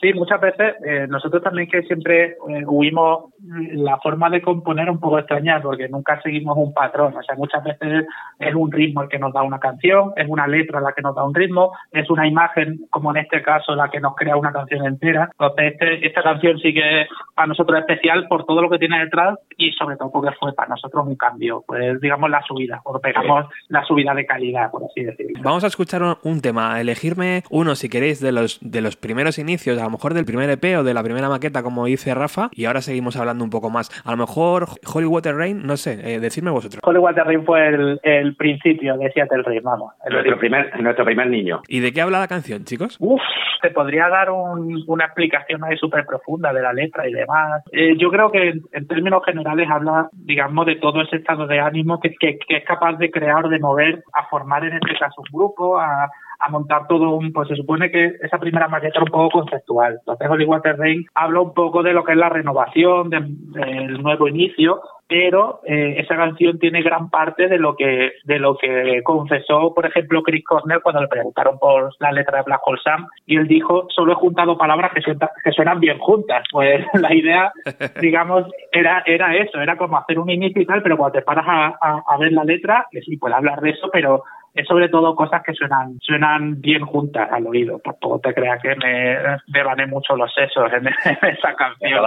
Sí, 0.00 0.12
muchas 0.12 0.40
veces 0.40 0.74
eh, 0.84 1.06
nosotros 1.08 1.42
también 1.42 1.68
que 1.68 1.82
siempre 1.82 2.36
eh, 2.48 2.64
huimos 2.66 3.32
la 3.72 3.98
forma 3.98 4.28
de 4.28 4.42
componer 4.42 4.90
un 4.90 5.00
poco 5.00 5.18
extraña 5.18 5.60
porque 5.62 5.88
nunca 5.88 6.20
seguimos 6.22 6.56
un 6.58 6.74
patrón. 6.74 7.14
O 7.16 7.22
sea, 7.22 7.34
muchas 7.36 7.64
veces 7.64 8.06
es 8.38 8.54
un 8.54 8.70
ritmo 8.70 9.02
el 9.02 9.08
que 9.08 9.18
nos 9.18 9.32
da 9.32 9.42
una 9.42 9.58
canción, 9.58 10.12
es 10.16 10.28
una 10.28 10.46
letra 10.46 10.80
la 10.80 10.92
que 10.92 11.00
nos 11.00 11.14
da 11.14 11.24
un 11.24 11.34
ritmo, 11.34 11.72
es 11.92 12.10
una 12.10 12.26
imagen, 12.26 12.80
como 12.90 13.10
en 13.10 13.22
este 13.22 13.42
caso, 13.42 13.74
la 13.74 13.88
que 13.88 14.00
nos 14.00 14.14
crea 14.14 14.36
una 14.36 14.52
canción 14.52 14.86
entera. 14.86 15.30
Entonces, 15.32 15.72
este, 15.72 16.06
esta 16.06 16.22
canción 16.22 16.58
sí 16.58 16.74
que 16.74 17.06
para 17.34 17.48
nosotros 17.48 17.78
especial 17.78 18.26
por 18.28 18.44
todo 18.44 18.60
lo 18.60 18.68
que 18.68 18.78
tiene 18.78 18.98
detrás 18.98 19.38
y 19.56 19.72
sobre 19.72 19.96
todo 19.96 20.10
porque 20.10 20.34
fue 20.38 20.54
para 20.54 20.68
nosotros 20.68 21.06
un 21.06 21.16
cambio, 21.16 21.64
pues 21.66 22.00
digamos 22.00 22.28
la 22.30 22.42
subida, 22.42 22.80
o 22.84 22.98
pegamos 23.00 23.46
la 23.68 23.84
subida 23.84 24.14
de 24.14 24.26
calidad, 24.26 24.70
por 24.70 24.84
así 24.84 25.04
decirlo. 25.04 25.40
Vamos 25.42 25.64
a 25.64 25.68
escuchar 25.68 26.02
un, 26.22 26.40
tema, 26.40 26.80
elegirme 26.80 27.42
uno 27.50 27.74
si 27.74 27.88
queréis 27.88 28.20
de 28.20 28.32
los, 28.32 28.58
de 28.60 28.82
los 28.82 28.96
primeros 28.96 29.38
inicios 29.38 29.78
mejor 29.96 30.12
del 30.12 30.26
primer 30.26 30.50
EP 30.50 30.78
o 30.78 30.84
de 30.84 30.92
la 30.92 31.02
primera 31.02 31.28
maqueta, 31.28 31.62
como 31.62 31.86
dice 31.86 32.14
Rafa, 32.14 32.50
y 32.52 32.66
ahora 32.66 32.82
seguimos 32.82 33.16
hablando 33.16 33.42
un 33.44 33.50
poco 33.50 33.70
más. 33.70 33.90
A 34.04 34.10
lo 34.10 34.18
mejor 34.18 34.66
Holy 34.94 35.06
Water 35.06 35.34
Rain, 35.34 35.66
no 35.66 35.76
sé, 35.78 35.92
eh, 36.04 36.20
decidme 36.20 36.50
vosotros. 36.50 36.82
Holy 36.84 36.98
Water 36.98 37.24
Rain 37.24 37.44
fue 37.44 37.68
el, 38.02 38.36
principio 38.36 38.96
de 38.98 39.10
Seattle 39.12 39.42
Rain, 39.42 39.62
vamos. 39.62 39.94
Nuestro 40.10 40.38
primer, 40.38 40.80
nuestro 40.82 41.04
primer 41.04 41.28
niño. 41.28 41.62
¿Y 41.68 41.80
de 41.80 41.92
qué 41.92 42.02
habla 42.02 42.20
la 42.20 42.28
canción, 42.28 42.64
chicos? 42.64 42.98
Uf, 43.00 43.22
te 43.62 43.70
podría 43.70 44.08
dar 44.08 44.30
una 44.30 45.06
explicación 45.06 45.64
ahí 45.64 45.78
súper 45.78 46.04
profunda 46.04 46.52
de 46.52 46.60
la 46.60 46.74
letra 46.74 47.08
y 47.08 47.12
demás. 47.12 47.62
Eh, 47.72 47.96
yo 47.96 48.10
creo 48.10 48.30
que 48.30 48.60
en, 48.72 48.86
términos 48.86 49.22
generales 49.24 49.66
habla, 49.70 50.10
digamos, 50.12 50.66
de 50.66 50.76
todo 50.76 51.00
ese 51.00 51.16
estado 51.16 51.46
de 51.46 51.58
ánimo 51.58 52.00
que, 52.00 52.14
que, 52.20 52.38
que 52.46 52.58
es 52.58 52.64
capaz 52.64 52.98
de 52.98 53.10
crear, 53.10 53.48
de 53.48 53.58
mover, 53.58 54.04
a 54.12 54.26
formar 54.26 54.62
en 54.64 54.74
este 54.74 54.98
caso 54.98 55.22
un 55.22 55.38
grupo, 55.38 55.78
a 55.78 56.10
a 56.38 56.48
montar 56.50 56.86
todo 56.86 57.10
un, 57.10 57.32
pues 57.32 57.48
se 57.48 57.56
supone 57.56 57.90
que 57.90 58.16
esa 58.22 58.38
primera 58.38 58.68
maqueta 58.68 58.98
era 58.98 59.04
un 59.04 59.10
poco 59.10 59.40
conceptual. 59.40 59.96
Entonces 60.00 60.28
Holy 60.28 60.44
Water 60.44 60.76
Rain 60.76 61.04
habla 61.14 61.40
un 61.40 61.54
poco 61.54 61.82
de 61.82 61.92
lo 61.92 62.04
que 62.04 62.12
es 62.12 62.18
la 62.18 62.28
renovación, 62.28 63.10
del 63.10 64.02
nuevo 64.02 64.28
inicio, 64.28 64.80
pero 65.08 65.60
eh, 65.64 65.96
esa 65.98 66.16
canción 66.16 66.58
tiene 66.58 66.82
gran 66.82 67.10
parte 67.10 67.48
de 67.48 67.58
lo 67.58 67.76
que 67.76 68.12
de 68.24 68.38
lo 68.38 68.56
que 68.56 69.02
confesó, 69.04 69.72
por 69.72 69.86
ejemplo, 69.86 70.22
Chris 70.22 70.44
Cornell 70.44 70.82
cuando 70.82 71.00
le 71.00 71.08
preguntaron 71.08 71.58
por 71.58 71.90
la 72.00 72.12
letra 72.12 72.38
de 72.38 72.44
Black 72.44 72.60
Hole 72.64 72.80
Sam 72.82 73.06
y 73.24 73.36
él 73.36 73.46
dijo 73.46 73.86
solo 73.90 74.12
he 74.12 74.16
juntado 74.16 74.58
palabras 74.58 74.92
que, 74.92 75.00
que 75.00 75.52
suenan 75.52 75.80
bien 75.80 75.98
juntas. 75.98 76.44
Pues 76.50 76.84
la 76.94 77.14
idea, 77.14 77.52
digamos, 78.00 78.44
era 78.72 79.02
era 79.06 79.36
eso, 79.36 79.60
era 79.60 79.76
como 79.76 79.98
hacer 79.98 80.18
un 80.18 80.30
inicio 80.30 80.62
y 80.62 80.66
tal, 80.66 80.82
pero 80.82 80.96
cuando 80.96 81.18
te 81.18 81.24
paras 81.24 81.46
a, 81.48 82.02
a 82.06 82.18
ver 82.18 82.32
la 82.32 82.44
letra, 82.44 82.86
que 82.90 83.00
sí 83.02 83.16
puede 83.16 83.34
hablar 83.34 83.60
de 83.60 83.70
eso, 83.70 83.88
pero 83.92 84.24
es 84.56 84.66
sobre 84.66 84.88
todo 84.88 85.14
cosas 85.14 85.42
que 85.44 85.52
suenan 85.52 85.98
suenan 86.00 86.60
bien 86.60 86.84
juntas 86.84 87.28
al 87.30 87.46
oído. 87.46 87.78
Tampoco 87.84 88.20
te 88.20 88.34
creas 88.34 88.60
que 88.62 88.74
me 88.74 89.18
devané 89.46 89.86
mucho 89.86 90.16
los 90.16 90.32
sesos 90.32 90.72
en, 90.72 90.86
esa 91.28 91.54
canción. 91.54 92.04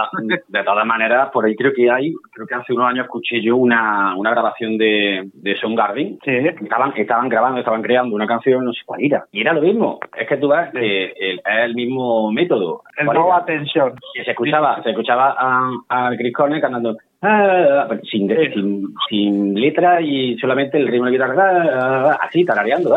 De 0.48 0.64
todas, 0.64 0.86
maneras, 0.86 1.30
por 1.32 1.46
ahí 1.46 1.56
creo 1.56 1.72
que 1.74 1.90
hay, 1.92 2.14
creo 2.32 2.48
que 2.48 2.56
hace 2.56 2.74
unos 2.74 2.90
años 2.90 3.06
escuché 3.06 3.42
yo 3.42 3.56
una, 3.56 4.16
una 4.16 4.32
grabación 4.32 4.78
de, 4.78 5.30
de 5.34 5.56
Soundgarden. 5.58 6.20
Sí. 6.24 6.32
Estaban, 6.32 6.94
estaban 6.96 7.30
grabando, 7.30 7.60
estaban 7.60 7.84
creando 7.84 8.16
una 8.16 8.28
canción, 8.28 8.66
no 8.66 8.74
sé 8.74 8.82
cuál 8.86 9.04
era. 9.04 9.26
Y 9.32 9.42
era 9.42 9.54
lo 9.54 9.62
mismo. 9.62 10.00
Es 10.18 10.28
que 10.28 10.38
tú 10.38 10.50
ves 10.50 10.72
que 10.72 11.14
es 11.16 11.40
el 11.46 11.76
mismo 11.76 12.32
método. 12.32 12.82
El 12.98 13.06
nuevo 13.06 13.34
atención. 13.34 13.94
Que 14.14 14.24
se 14.24 14.32
escuchaba, 14.32 14.82
se 14.82 14.90
escuchaba 14.90 15.36
a, 15.38 15.72
a 15.90 16.18
Chris 16.18 16.34
Cornell 16.34 16.62
cantando 16.62 16.98
Ah, 17.22 17.86
sin, 18.10 18.30
sin, 18.30 18.94
sin, 19.10 19.54
letra 19.54 20.00
y 20.02 20.38
solamente 20.38 20.78
el 20.78 20.88
ritmo 20.88 21.08
de 21.08 21.12
guitarra, 21.12 22.14
así, 22.14 22.46
tarareando. 22.46 22.96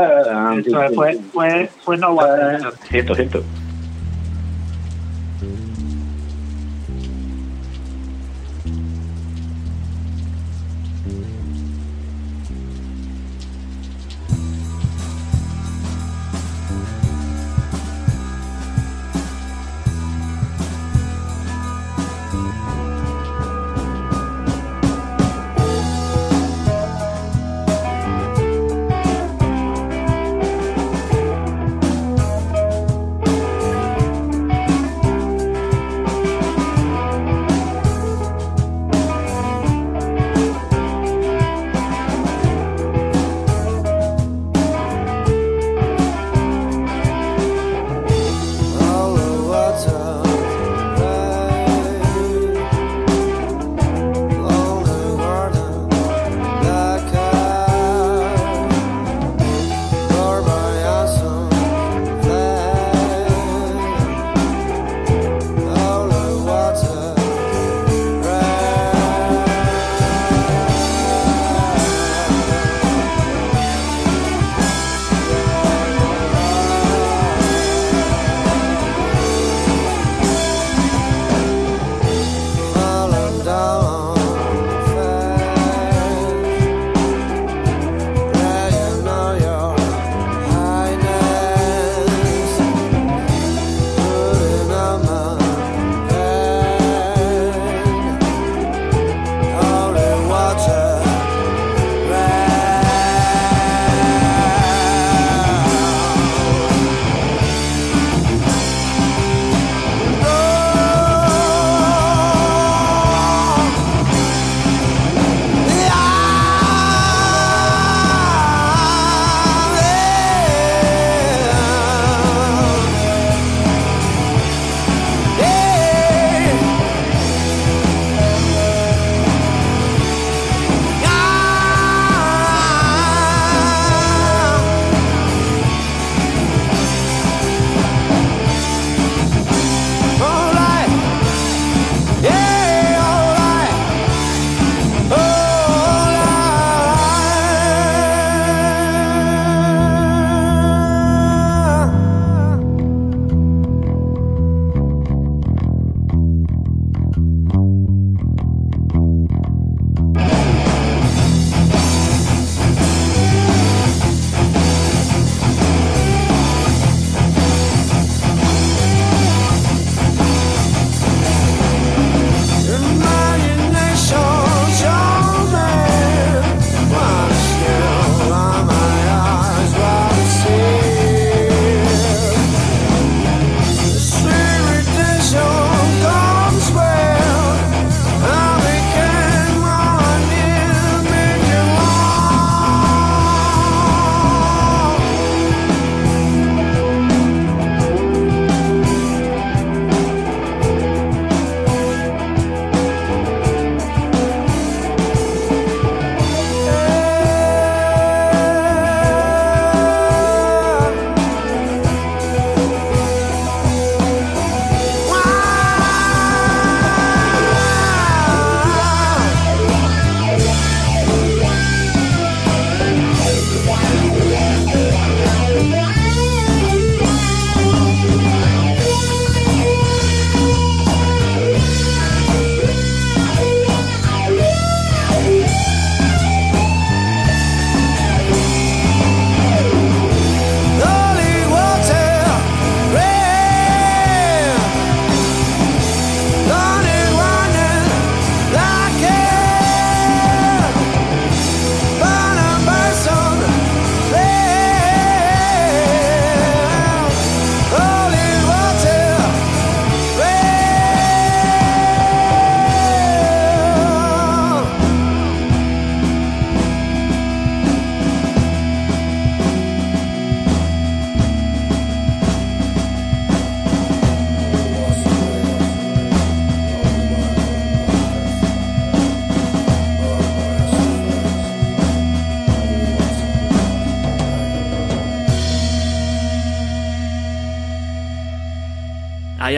fue, 0.94 1.18
fue, 1.32 1.68
fue 1.85 1.96
no 1.96 2.16
Cierto, 2.88 3.16
cierto. 3.16 3.42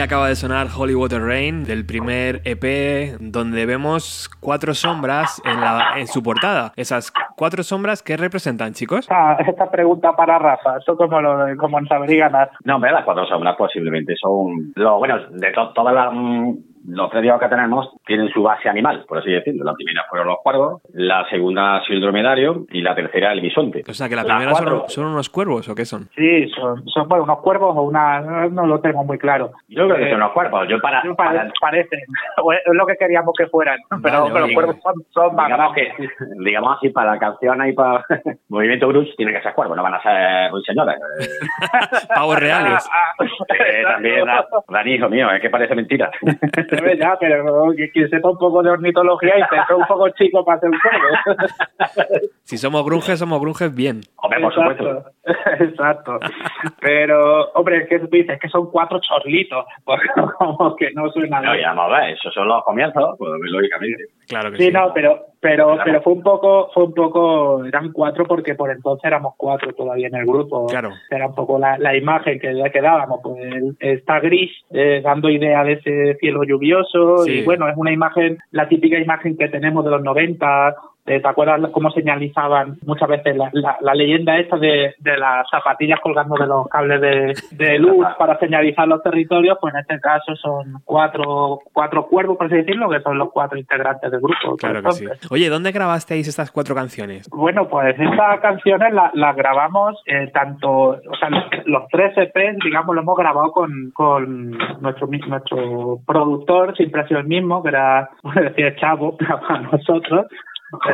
Acaba 0.05 0.27
de 0.29 0.35
sonar 0.35 0.67
Holy 0.75 0.93
Water 0.95 1.21
Rain 1.21 1.63
del 1.65 1.85
primer 1.85 2.41
EP 2.45 3.17
donde 3.19 3.65
vemos 3.65 4.29
cuatro 4.39 4.73
sombras 4.73 5.41
en, 5.45 5.59
la, 5.59 5.93
en 5.97 6.07
su 6.07 6.21
portada. 6.23 6.71
Esas 6.75 7.11
cuatro 7.35 7.63
sombras, 7.63 8.01
¿qué 8.03 8.15
representan, 8.17 8.73
chicos? 8.73 8.99
Esta, 9.01 9.33
esta 9.35 9.69
pregunta 9.71 10.15
para 10.15 10.39
Rafa, 10.39 10.77
eso 10.77 10.95
como 10.95 11.19
lo 11.21 11.57
como 11.57 11.79
en 11.79 11.87
saber 11.87 12.11
y 12.11 12.17
ganar. 12.17 12.51
No, 12.63 12.75
hombre, 12.75 12.91
las 12.91 13.03
cuatro 13.03 13.25
sombras 13.25 13.55
posiblemente 13.57 14.15
son 14.15 14.71
lo 14.75 14.97
bueno 14.99 15.17
de 15.31 15.51
to- 15.51 15.73
todas 15.73 15.93
las 15.93 16.13
mm, 16.13 16.53
los 16.87 17.09
tres 17.09 17.23
diablos 17.23 17.41
que 17.43 17.55
tenemos 17.55 17.89
tienen 18.05 18.29
su 18.29 18.43
base 18.43 18.69
animal, 18.69 19.05
por 19.07 19.17
así 19.19 19.31
decirlo. 19.31 19.63
La 19.63 19.73
primera 19.73 20.03
fueron 20.09 20.27
los 20.27 20.37
cuervos, 20.43 20.81
la 20.93 21.25
segunda 21.29 21.81
el 21.89 22.01
dromedario 22.01 22.65
y 22.71 22.81
la 22.81 22.93
tercera 22.95 23.31
el 23.31 23.41
bisonte. 23.41 23.83
O 23.87 23.93
sea, 23.93 24.09
que 24.09 24.15
la 24.15 24.23
Las 24.23 24.31
primera 24.37 24.55
son, 24.55 24.65
cuatro. 24.65 24.89
son 24.89 25.05
unos 25.05 25.29
cuervos 25.29 25.69
o 25.69 25.75
qué 25.75 25.85
son? 25.85 26.09
Sí, 26.15 26.47
son, 26.49 26.85
son 26.87 27.07
bueno, 27.07 27.23
unos 27.23 27.39
cuervos 27.39 27.73
o 27.77 27.81
una... 27.83 28.19
No, 28.49 28.65
lo 28.65 28.79
tengo 28.81 29.03
muy 29.03 29.17
claro. 29.17 29.51
Yo 29.67 29.85
creo 29.85 29.97
que 29.97 30.07
Eh, 30.07 30.11
son 30.11 30.19
los 30.19 30.31
cuervos. 30.31 30.67
Yo 30.67 30.79
para, 30.79 31.01
pare- 31.01 31.15
para- 31.15 31.51
parecen. 31.61 31.99
O 32.43 32.51
es 32.53 32.59
lo 32.73 32.85
que 32.85 32.95
queríamos 32.97 33.33
que 33.37 33.47
fueran. 33.47 33.77
Pero, 34.03 34.21
Vale, 34.21 34.33
pero 34.33 34.45
los 34.47 34.53
cuervos 34.53 34.75
son, 34.83 34.93
son 35.11 35.35
más 35.35 35.47
digamos 35.47 35.73
que 35.75 35.91
digamos 36.39 36.77
así 36.77 36.89
para 36.89 37.13
la 37.13 37.19
canción 37.19 37.67
y 37.67 37.73
para 37.73 38.03
movimiento 38.49 38.87
grunge 38.89 39.11
tiene 39.17 39.31
que 39.33 39.41
ser 39.41 39.53
cuervos, 39.53 39.77
no 39.77 39.83
van 39.83 39.95
a 39.95 40.01
ser 40.01 40.51
señores. 40.65 40.95
Pavos 42.15 42.39
reales. 42.39 42.87
Eh, 43.49 43.83
también, 43.83 44.25
Da- 44.25 44.45
Dani, 44.69 44.91
hijo 44.95 45.09
mío, 45.09 45.31
es 45.31 45.41
que 45.41 45.49
parece 45.49 45.75
mentira. 45.75 46.11
Es 46.79 46.81
verdad, 46.81 47.17
pero 47.19 47.73
que 47.93 48.07
sepa 48.07 48.29
un 48.29 48.37
poco 48.37 48.61
de 48.61 48.71
ornitología 48.71 49.37
y 49.37 49.41
es 49.41 49.75
un 49.75 49.85
poco 49.87 50.09
chico 50.09 50.43
para 50.43 50.57
hacer 50.57 50.69
un 50.69 50.79
juego. 50.79 52.27
Si 52.45 52.57
somos 52.59 52.85
grunges, 52.85 53.17
somos 53.17 53.41
grunges 53.41 53.73
bien. 53.73 54.01
Hombre, 54.17 54.39
por 54.39 54.53
supuesto. 54.53 55.03
Exacto. 55.59 56.19
Pero, 56.79 57.49
hombre, 57.53 57.77
es 57.83 57.89
que 57.89 57.99
tú 57.99 58.07
dices 58.11 58.39
que 58.39 58.49
son 58.49 58.69
cuatro 58.71 58.99
chorlitos. 58.99 59.65
Pues 59.83 59.99
como 60.37 60.75
que 60.75 60.91
no 60.93 61.09
suena 61.09 61.41
No, 61.41 61.51
bien. 61.53 61.63
ya 61.63 61.73
vamos 61.73 61.93
a 61.93 61.99
ver, 62.01 62.09
esos 62.13 62.33
son 62.33 62.47
los 62.47 62.63
comienzos, 62.63 63.15
pues 63.17 63.31
lógicamente. 63.45 64.03
Claro 64.27 64.51
que 64.51 64.57
sí. 64.57 64.63
Sí, 64.65 64.71
no, 64.71 64.91
pero 64.93 65.19
pero 65.39 65.65
Claro. 65.73 65.81
pero 65.85 66.01
fue 66.01 66.13
un 66.13 66.23
poco 66.23 66.69
fue 66.73 66.83
un 66.85 66.93
poco 66.93 67.65
eran 67.65 67.91
cuatro 67.91 68.25
porque 68.25 68.55
por 68.55 68.71
entonces 68.71 69.05
éramos 69.05 69.33
cuatro 69.37 69.73
todavía 69.73 70.07
en 70.07 70.15
el 70.15 70.25
grupo. 70.25 70.65
Claro. 70.67 70.91
Era 71.09 71.27
un 71.27 71.35
poco 71.35 71.59
la, 71.59 71.77
la 71.77 71.95
imagen 71.95 72.39
que 72.39 72.55
ya 72.55 72.69
quedábamos, 72.69 73.19
pues 73.23 73.37
está 73.79 74.19
gris 74.19 74.51
eh, 74.71 75.01
dando 75.03 75.29
idea 75.29 75.63
de 75.63 75.73
ese 75.73 76.15
cielo 76.19 76.43
lluvioso 76.43 77.17
Sí. 77.25 77.39
y 77.39 77.43
bueno, 77.43 77.67
es 77.69 77.75
una 77.77 77.91
imagen, 77.91 78.37
la 78.51 78.67
típica 78.67 78.97
imagen 78.99 79.37
que 79.37 79.47
tenemos 79.49 79.83
de 79.85 79.91
los 79.91 80.01
90 80.03 80.69
eh, 80.69 80.73
¿Te 81.05 81.21
acuerdas 81.23 81.61
cómo 81.71 81.91
señalizaban 81.91 82.77
muchas 82.85 83.07
veces 83.07 83.37
la, 83.37 83.49
la, 83.53 83.77
la 83.79 83.93
leyenda 83.93 84.37
esta 84.37 84.57
de, 84.57 84.95
de 84.97 85.17
las 85.17 85.47
zapatillas 85.49 85.99
colgando 86.01 86.35
de 86.35 86.47
los 86.47 86.67
cables 86.67 86.99
de, 86.99 87.33
de 87.51 87.79
luz 87.79 88.07
para 88.17 88.37
señalizar 88.39 88.87
los 88.87 89.03
territorios? 89.03 89.57
Pues 89.61 89.73
en 89.73 89.81
este 89.81 89.99
caso 89.99 90.35
son 90.35 90.81
cuatro, 90.83 91.59
cuatro 91.73 92.07
cuervos, 92.07 92.37
por 92.37 92.47
así 92.47 92.55
decirlo, 92.55 92.89
que 92.89 93.01
son 93.01 93.17
los 93.17 93.31
cuatro 93.31 93.57
integrantes 93.57 94.09
del 94.09 94.19
grupo. 94.19 94.55
Claro 94.57 94.81
que 94.81 94.91
sí. 94.93 95.05
Oye, 95.29 95.49
¿dónde 95.49 95.71
grabasteis 95.71 96.27
estas 96.27 96.51
cuatro 96.51 96.75
canciones? 96.75 97.29
bueno, 97.29 97.67
pues 97.67 97.95
estas 97.99 98.39
canciones 98.39 98.93
las 99.13 99.35
grabamos 99.35 100.01
eh, 100.05 100.29
tanto, 100.33 100.69
o 100.69 101.15
sea, 101.19 101.29
los, 101.29 101.43
los 101.65 101.83
tres 101.91 102.17
EPs, 102.17 102.57
digamos, 102.63 102.95
lo 102.95 103.01
hemos 103.01 103.17
grabado 103.17 103.51
con, 103.51 103.91
con 103.93 104.51
nuestro 104.81 105.07
nuestro 105.07 105.99
productor, 106.05 106.75
siempre 106.75 107.01
ha 107.01 107.07
sido 107.07 107.19
el 107.19 107.27
mismo, 107.27 107.61
que 107.61 107.69
era, 107.69 108.09
bueno, 108.23 108.41
decía 108.41 108.75
Chavo, 108.75 109.17
para 109.47 109.61
nosotros, 109.61 110.27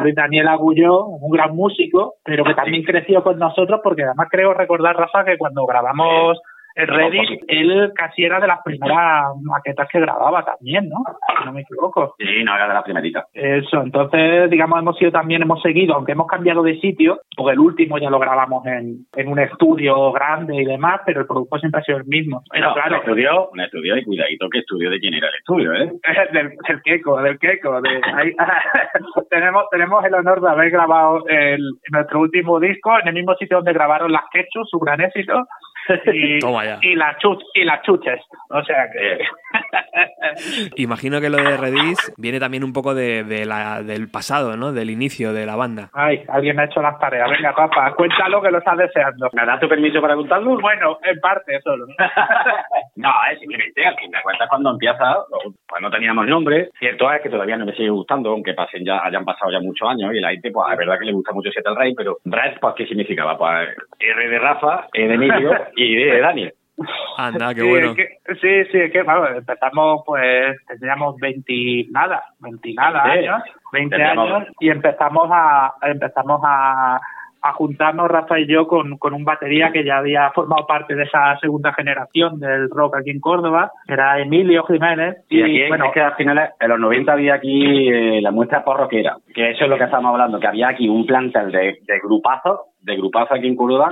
Luis 0.01 0.15
Daniel 0.15 0.47
Agulló, 0.47 1.05
un 1.05 1.31
gran 1.31 1.55
músico, 1.55 2.15
pero 2.23 2.43
que 2.43 2.53
también 2.53 2.84
creció 2.84 3.23
con 3.23 3.39
nosotros, 3.39 3.79
porque 3.84 4.03
además 4.03 4.27
creo 4.29 4.53
recordar, 4.53 4.95
Rafa, 4.95 5.23
que 5.23 5.38
cuando 5.38 5.65
grabamos 5.65 6.39
el 6.75 6.88
Reddit, 6.88 7.41
él 7.47 7.91
casi 7.95 8.23
era 8.23 8.39
de 8.39 8.47
las 8.47 8.62
primeras 8.63 9.25
maquetas 9.43 9.88
que 9.89 9.99
grababa 9.99 10.43
también, 10.45 10.88
¿no? 10.89 10.97
Si 11.39 11.45
no 11.45 11.51
me 11.53 11.62
equivoco. 11.62 12.15
Sí, 12.17 12.43
no, 12.43 12.55
era 12.55 12.67
de 12.67 12.73
la 12.73 12.84
primerita. 12.84 13.25
Eso, 13.34 13.81
entonces, 13.81 14.49
digamos, 14.49 14.79
hemos 14.79 14.97
sido 14.97 15.12
también, 15.12 15.41
hemos 15.41 15.62
seguido, 15.62 15.95
aunque 15.95 16.13
hemos 16.13 16.27
cambiado 16.27 16.63
de 16.63 16.79
sitio, 16.79 17.19
porque 17.36 17.53
el 17.53 17.60
último 17.60 17.97
ya 17.97 18.10
lo 18.10 18.19
grabamos 18.19 18.65
en, 18.65 19.05
en 19.15 19.27
un 19.27 19.39
estudio 19.39 20.12
grande 20.12 20.55
y 20.55 20.65
demás, 20.65 21.01
pero 21.05 21.21
el 21.21 21.27
producto 21.27 21.57
siempre 21.60 21.81
ha 21.81 21.84
sido 21.84 21.97
el 21.97 22.05
mismo. 22.05 22.41
Pero 22.51 22.67
No, 22.69 22.73
claro, 22.73 22.95
un 22.95 22.99
estudio, 23.01 23.49
un 23.51 23.60
estudio 23.62 23.97
y 23.97 24.03
cuidadito 24.03 24.49
que 24.49 24.60
estudio 24.60 24.89
de 24.89 24.99
quién 24.99 25.13
era 25.13 25.27
el 25.27 25.36
estudio, 25.36 25.73
¿eh? 25.73 25.91
del, 26.34 26.49
del 26.67 26.81
Keiko, 26.84 27.21
del 27.21 27.39
Keiko. 27.39 27.81
De, 27.81 27.89
ahí- 28.15 28.34
tenemos, 29.29 29.65
tenemos 29.71 30.03
el 30.05 30.13
honor 30.13 30.41
de 30.41 30.49
haber 30.49 30.69
grabado 30.71 31.23
el, 31.27 31.60
nuestro 31.91 32.19
último 32.21 32.60
disco 32.60 32.91
en 32.99 33.07
el 33.07 33.13
mismo 33.13 33.34
sitio 33.36 33.57
donde 33.57 33.73
grabaron 33.73 34.12
las 34.12 34.23
Quechus, 34.31 34.69
su 34.69 34.79
gran 34.79 35.01
éxito, 35.01 35.34
y, 36.13 36.39
Toma 36.39 36.65
ya. 36.65 36.79
y, 36.81 36.95
las 36.95 37.17
chuch, 37.17 37.41
y 37.53 37.63
las 37.63 37.81
chuches. 37.83 38.21
O 38.49 38.63
sea 38.63 38.89
que... 38.91 39.19
Imagino 40.81 41.19
que 41.19 41.29
lo 41.29 41.37
de 41.37 41.57
Redis 41.57 42.13
viene 42.17 42.39
también 42.39 42.63
un 42.63 42.73
poco 42.73 42.93
de, 42.93 43.23
de 43.23 43.45
la, 43.45 43.83
del 43.83 44.09
pasado, 44.09 44.57
¿no? 44.57 44.71
Del 44.71 44.89
inicio 44.89 45.33
de 45.33 45.45
la 45.45 45.55
banda. 45.55 45.89
Ay, 45.93 46.23
alguien 46.29 46.55
me 46.55 46.63
ha 46.63 46.65
hecho 46.65 46.81
las 46.81 46.99
tareas. 46.99 47.29
Venga, 47.29 47.53
papá, 47.53 47.93
cuéntalo 47.95 48.41
que 48.41 48.51
lo 48.51 48.59
estás 48.59 48.77
deseando. 48.77 49.29
¿Me 49.33 49.45
das 49.45 49.59
tu 49.59 49.67
permiso 49.67 50.01
para 50.01 50.15
contarlo? 50.15 50.59
Bueno, 50.59 50.97
en 51.03 51.19
parte 51.19 51.59
solo. 51.61 51.85
no, 52.95 53.09
es 53.31 53.39
simplemente 53.39 53.85
al 53.85 53.95
fin 53.95 54.11
de 54.11 54.21
cuentas 54.21 54.47
cuando 54.49 54.71
empieza, 54.71 55.17
pues 55.67 55.81
no 55.81 55.89
teníamos 55.89 56.27
nombre. 56.27 56.69
Cierto 56.79 57.11
es 57.11 57.21
que 57.21 57.29
todavía 57.29 57.57
no 57.57 57.65
me 57.65 57.73
sigue 57.73 57.89
gustando, 57.89 58.31
aunque 58.31 58.53
pasen 58.53 58.85
ya, 58.85 59.03
hayan 59.03 59.25
pasado 59.25 59.51
ya 59.51 59.59
muchos 59.59 59.87
años 59.87 60.13
y 60.13 60.19
la 60.19 60.31
gente, 60.31 60.51
pues 60.51 60.71
es 60.71 60.77
verdad 60.77 60.99
que 60.99 61.05
le 61.05 61.13
gusta 61.13 61.33
mucho 61.33 61.51
Seattle 61.51 61.75
Rey, 61.75 61.93
pero 61.95 62.17
Red, 62.25 62.59
pues 62.59 62.75
¿qué 62.75 62.85
significaba? 62.85 63.37
Pues 63.37 63.69
R 63.99 64.29
de 64.29 64.39
Rafa, 64.39 64.87
E 64.93 65.07
de 65.07 65.13
Emilio 65.13 65.51
y 65.75 65.95
de 65.95 66.19
Daniel. 66.19 66.53
Anda, 67.17 67.53
qué 67.53 67.62
sí, 67.62 67.69
bueno. 67.69 67.91
es 67.91 67.95
que- 67.95 68.36
sí, 68.41 68.71
sí, 68.71 68.77
es 68.79 68.91
que 68.91 69.03
vamos, 69.03 69.29
empezamos 69.38 70.01
pues, 70.05 70.57
teníamos 70.79 71.15
20 71.17 71.86
nada, 71.91 72.23
20 72.39 72.73
nada 72.73 73.03
Sí, 73.03 73.10
años, 73.19 73.41
20 73.71 73.95
teníamos- 73.95 74.31
años 74.31 74.47
y 74.60 74.69
empezamos 74.69 75.29
a 75.31 75.73
empezamos 75.84 76.41
a, 76.43 76.99
a 77.43 77.53
juntarnos 77.53 78.07
Rafa 78.10 78.39
y 78.39 78.47
yo 78.47 78.67
con, 78.67 78.97
con 78.97 79.13
un 79.13 79.23
batería 79.25 79.71
que 79.71 79.84
ya 79.84 79.97
había 79.97 80.31
formado 80.31 80.65
parte 80.65 80.95
de 80.95 81.03
esa 81.03 81.38
segunda 81.39 81.73
generación 81.73 82.39
del 82.39 82.69
rock 82.69 82.97
aquí 82.97 83.10
en 83.12 83.19
Córdoba, 83.19 83.71
que 83.88 83.93
era 83.93 84.19
Emilio 84.19 84.63
Jiménez 84.63 85.17
Y 85.29 85.41
aquí 85.43 85.67
bueno, 85.67 85.86
es 85.88 85.91
que 85.91 86.01
al 86.01 86.15
final, 86.15 86.51
en 86.60 86.69
los 86.69 86.79
90 86.79 87.13
había 87.13 87.36
aquí 87.36 87.89
eh, 87.89 88.21
la 88.21 88.31
muestra 88.31 88.63
porroquera, 88.63 89.17
que 89.36 89.51
eso 89.51 89.65
es 89.65 89.69
lo 89.69 89.77
que 89.77 89.84
estamos 89.84 90.12
hablando, 90.12 90.39
que 90.39 90.47
había 90.47 90.69
aquí 90.69 90.88
un 90.89 91.05
plantel 91.05 91.51
de, 91.51 91.77
de 91.81 91.99
grupazos, 92.03 92.60
de 92.81 92.95
grupazos 92.95 93.38
aquí 93.38 93.47
en 93.47 93.55
Córdoba, 93.55 93.89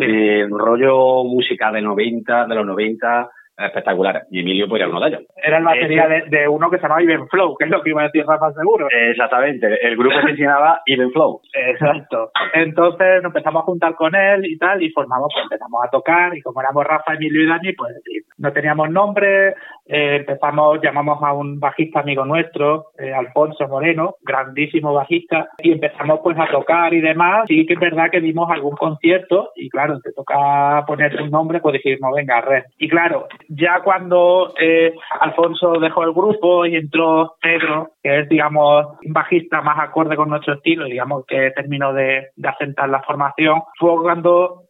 eh, 0.00 0.46
rollo 0.48 1.24
música 1.24 1.70
de 1.72 1.82
90, 1.82 2.46
de 2.46 2.54
los 2.54 2.66
90, 2.66 3.30
espectacular. 3.66 4.22
Y 4.30 4.40
Emilio 4.40 4.68
pues 4.68 4.80
era 4.80 4.88
uno 4.90 5.00
de 5.00 5.08
ellos. 5.08 5.22
era 5.36 5.58
el 5.58 5.64
batería 5.64 6.08
de, 6.08 6.22
de 6.28 6.48
uno 6.48 6.70
que 6.70 6.76
se 6.76 6.82
llamaba 6.82 7.02
Iben 7.02 7.28
Flow, 7.28 7.56
que 7.56 7.64
es 7.64 7.70
lo 7.70 7.82
que 7.82 7.90
iba 7.90 8.02
a 8.02 8.04
decir 8.04 8.24
Rafa 8.26 8.52
seguro. 8.52 8.88
Exactamente, 8.90 9.86
el 9.86 9.96
grupo 9.96 10.16
se 10.26 10.34
llamaba 10.34 10.80
Even 10.86 11.10
Flow. 11.12 11.40
Exacto. 11.52 12.30
Entonces 12.54 13.22
nos 13.22 13.30
empezamos 13.30 13.62
a 13.62 13.66
juntar 13.66 13.94
con 13.94 14.14
él 14.14 14.46
y 14.46 14.56
tal, 14.58 14.82
y 14.82 14.90
formamos, 14.90 15.28
pues 15.32 15.44
empezamos 15.44 15.80
a 15.84 15.90
tocar, 15.90 16.36
y 16.36 16.42
como 16.42 16.60
éramos 16.60 16.84
Rafa, 16.84 17.14
Emilio 17.14 17.42
y 17.42 17.46
Dani, 17.46 17.72
pues 17.74 17.94
no 18.38 18.52
teníamos 18.52 18.90
nombre, 18.90 19.54
eh, 19.92 20.16
empezamos, 20.16 20.78
llamamos 20.80 21.18
a 21.20 21.32
un 21.32 21.58
bajista 21.58 22.00
amigo 22.00 22.24
nuestro, 22.24 22.92
eh, 22.96 23.12
Alfonso 23.12 23.66
Moreno, 23.66 24.14
grandísimo 24.22 24.94
bajista, 24.94 25.48
y 25.58 25.72
empezamos 25.72 26.20
pues 26.22 26.38
a 26.38 26.46
tocar 26.46 26.94
y 26.94 27.00
demás, 27.00 27.46
sí 27.48 27.66
que 27.66 27.74
es 27.74 27.80
verdad 27.80 28.08
que 28.10 28.20
dimos 28.20 28.48
algún 28.50 28.76
concierto, 28.76 29.50
y 29.56 29.68
claro, 29.68 29.98
te 29.98 30.12
toca 30.12 30.84
poner 30.86 31.20
un 31.20 31.30
nombre, 31.30 31.58
pues 31.58 31.82
dijimos, 31.82 32.14
venga, 32.14 32.40
red. 32.40 32.62
Y 32.78 32.88
claro, 32.88 33.26
ya 33.48 33.80
cuando 33.82 34.54
eh, 34.60 34.94
Alfonso 35.20 35.72
dejó 35.80 36.04
el 36.04 36.12
grupo 36.12 36.66
y 36.66 36.76
entró 36.76 37.34
Pedro, 37.40 37.90
que 38.00 38.20
es, 38.20 38.28
digamos, 38.28 38.86
un 39.04 39.12
bajista 39.12 39.60
más 39.60 39.78
acorde 39.80 40.14
con 40.14 40.28
nuestro 40.28 40.54
estilo, 40.54 40.84
digamos, 40.84 41.24
que 41.26 41.50
terminó 41.56 41.92
de, 41.92 42.28
asentar 42.44 42.88
la 42.88 43.02
formación, 43.02 43.62
fue 43.78 43.90
cuando 44.00 44.62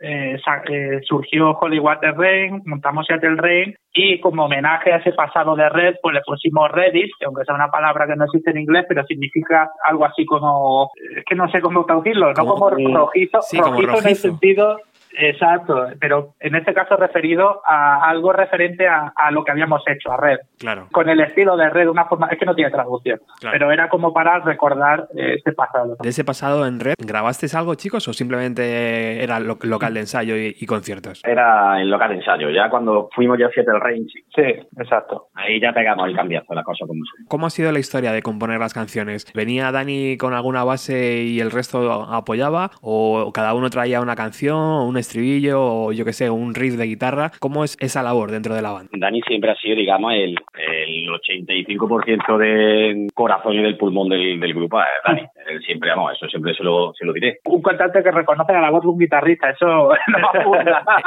surgió 1.03 1.51
Holy 1.53 1.79
Water 1.79 2.15
Rain, 2.17 2.63
montamos 2.65 3.07
Seattle 3.07 3.37
Rain, 3.37 3.75
y 3.93 4.21
como 4.21 4.45
homenaje 4.45 4.93
a 4.93 4.99
ese 4.99 5.13
pasado 5.13 5.57
de 5.57 5.69
red, 5.69 5.97
pues 6.01 6.15
le 6.15 6.21
pusimos 6.25 6.71
Redis, 6.71 7.11
que 7.19 7.27
aunque 7.27 7.45
sea 7.45 7.55
una 7.57 7.71
palabra 7.71 8.07
que 8.07 8.15
no 8.17 8.25
existe 8.25 8.51
en 8.51 8.59
inglés, 8.59 8.85
pero 8.89 9.05
significa 9.05 9.69
algo 9.85 10.05
así 10.05 10.25
como, 10.25 10.91
es 11.17 11.25
que 11.25 11.35
no 11.35 11.49
sé 11.51 11.61
cómo 11.61 11.85
traducirlo, 11.85 12.29
no 12.29 12.35
Como- 12.35 12.55
como 12.71 12.71
rojizo, 12.97 13.43
sí, 13.43 13.59
como 13.59 13.73
rojizo 13.73 13.89
en 13.91 13.97
el 13.97 14.03
rojizo. 14.05 14.21
sentido 14.29 14.79
Exacto, 15.21 15.87
pero 16.01 16.35
en 16.41 16.55
este 16.55 16.73
caso 16.75 16.97
referido 16.97 17.61
a 17.67 18.09
algo 18.09 18.33
referente 18.33 18.89
a, 18.89 19.13
a 19.15 19.31
lo 19.31 19.45
que 19.45 19.51
habíamos 19.53 19.83
hecho, 19.87 20.11
a 20.13 20.17
Red. 20.17 20.39
Claro. 20.59 20.89
Con 20.93 21.09
el 21.09 21.21
estilo 21.21 21.57
de 21.57 21.69
Red, 21.69 21.83
de 21.85 21.89
una 21.91 22.07
forma, 22.07 22.29
es 22.31 22.39
que 22.39 22.47
no 22.47 22.55
tiene 22.55 22.71
traducción, 22.71 23.21
Claro. 23.41 23.53
pero 23.59 23.73
era 23.73 23.89
como 23.89 24.13
para 24.13 24.39
recordar 24.41 25.09
eh, 25.17 25.35
ese 25.39 25.53
pasado. 25.53 25.97
De 26.01 26.09
ese 26.09 26.25
pasado 26.25 26.67
en 26.67 26.81
red, 26.81 26.95
¿grabasteis 26.99 27.55
algo, 27.55 27.75
chicos, 27.75 28.07
o 28.09 28.13
simplemente 28.13 29.23
era 29.23 29.41
lo- 29.41 29.59
local 29.63 29.95
de 29.95 30.01
ensayo 30.01 30.37
y, 30.37 30.57
y 30.59 30.67
conciertos? 30.67 31.23
Era 31.25 31.81
el 31.81 31.91
local 31.91 32.11
de 32.11 32.17
ensayo. 32.17 32.51
Ya 32.51 32.69
cuando 32.71 33.09
fuimos 33.15 33.39
ya 33.39 33.47
a 33.47 33.51
Seattle 33.51 33.79
Range, 33.79 34.11
Sí, 34.35 34.43
exacto. 34.79 35.29
ahí 35.35 35.61
ya 35.61 35.73
pegamos 35.73 36.09
el 36.09 36.17
cambiazo, 36.17 36.55
la 36.55 36.63
cosa 36.63 36.87
como 36.87 37.05
son. 37.05 37.27
¿Cómo 37.29 37.47
ha 37.47 37.51
sido 37.51 37.73
la 37.73 37.79
historia 37.79 38.13
de 38.13 38.23
componer 38.23 38.59
las 38.59 38.75
canciones? 38.75 39.27
¿Venía 39.35 39.71
Dani 39.73 40.17
con 40.17 40.35
alguna 40.35 40.65
base 40.65 41.23
y 41.23 41.41
el 41.41 41.51
resto 41.51 41.93
apoyaba? 41.93 42.71
¿O 42.81 43.31
cada 43.33 43.55
uno 43.55 43.71
traía 43.71 44.01
una 44.01 44.17
canción, 44.17 44.57
un 44.59 44.97
estribillo 45.11 45.61
o 45.61 45.93
yo 45.93 46.05
que 46.05 46.13
sé, 46.13 46.31
un 46.31 46.55
riff 46.55 46.77
de 46.77 46.87
guitarra. 46.87 47.33
¿Cómo 47.41 47.65
es 47.65 47.77
esa 47.81 48.03
labor 48.03 48.31
dentro 48.31 48.55
de 48.55 48.63
la 48.63 48.71
banda? 48.71 48.91
Dani 48.93 49.21
siempre 49.23 49.51
ha 49.51 49.57
sido, 49.57 49.77
digamos, 49.77 50.13
el, 50.13 50.37
el 50.55 51.09
85% 51.09 52.39
de 52.39 53.09
corazón 53.15 53.55
y 53.55 53.63
del 53.63 53.77
pulmón 53.77 54.09
del, 54.09 54.39
del 54.39 54.55
grupo. 54.55 54.79
Dani, 55.07 55.23
él 55.49 55.61
siempre, 55.63 55.91
vamos, 55.91 56.13
eso 56.15 56.27
siempre 56.29 56.55
se 56.55 56.63
lo, 56.63 56.93
se 56.95 57.05
lo 57.05 57.13
diré. 57.13 57.39
Un 57.45 57.61
cantante 57.61 58.03
que 58.03 58.11
reconoce 58.11 58.53
a 58.53 58.61
la 58.61 58.71
voz 58.71 58.83
de 58.83 58.89
un 58.89 58.99
guitarrista, 58.99 59.51
eso 59.51 59.67
no 60.07 60.31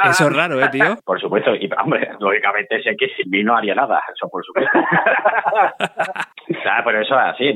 Eso 0.10 0.28
es 0.28 0.36
raro, 0.36 0.60
¿eh, 0.60 0.68
tío? 0.70 0.96
Por 1.04 1.20
supuesto, 1.20 1.54
y 1.54 1.68
hombre, 1.82 2.10
lógicamente 2.20 2.82
sé 2.82 2.94
que 2.96 3.08
sin 3.16 3.30
mí 3.30 3.42
no 3.42 3.56
haría 3.56 3.74
nada, 3.74 4.00
eso 4.14 4.28
por 4.28 4.44
supuesto. 4.44 4.78
pero 6.84 7.00
eso 7.00 7.14
es 7.14 7.26
así. 7.26 7.54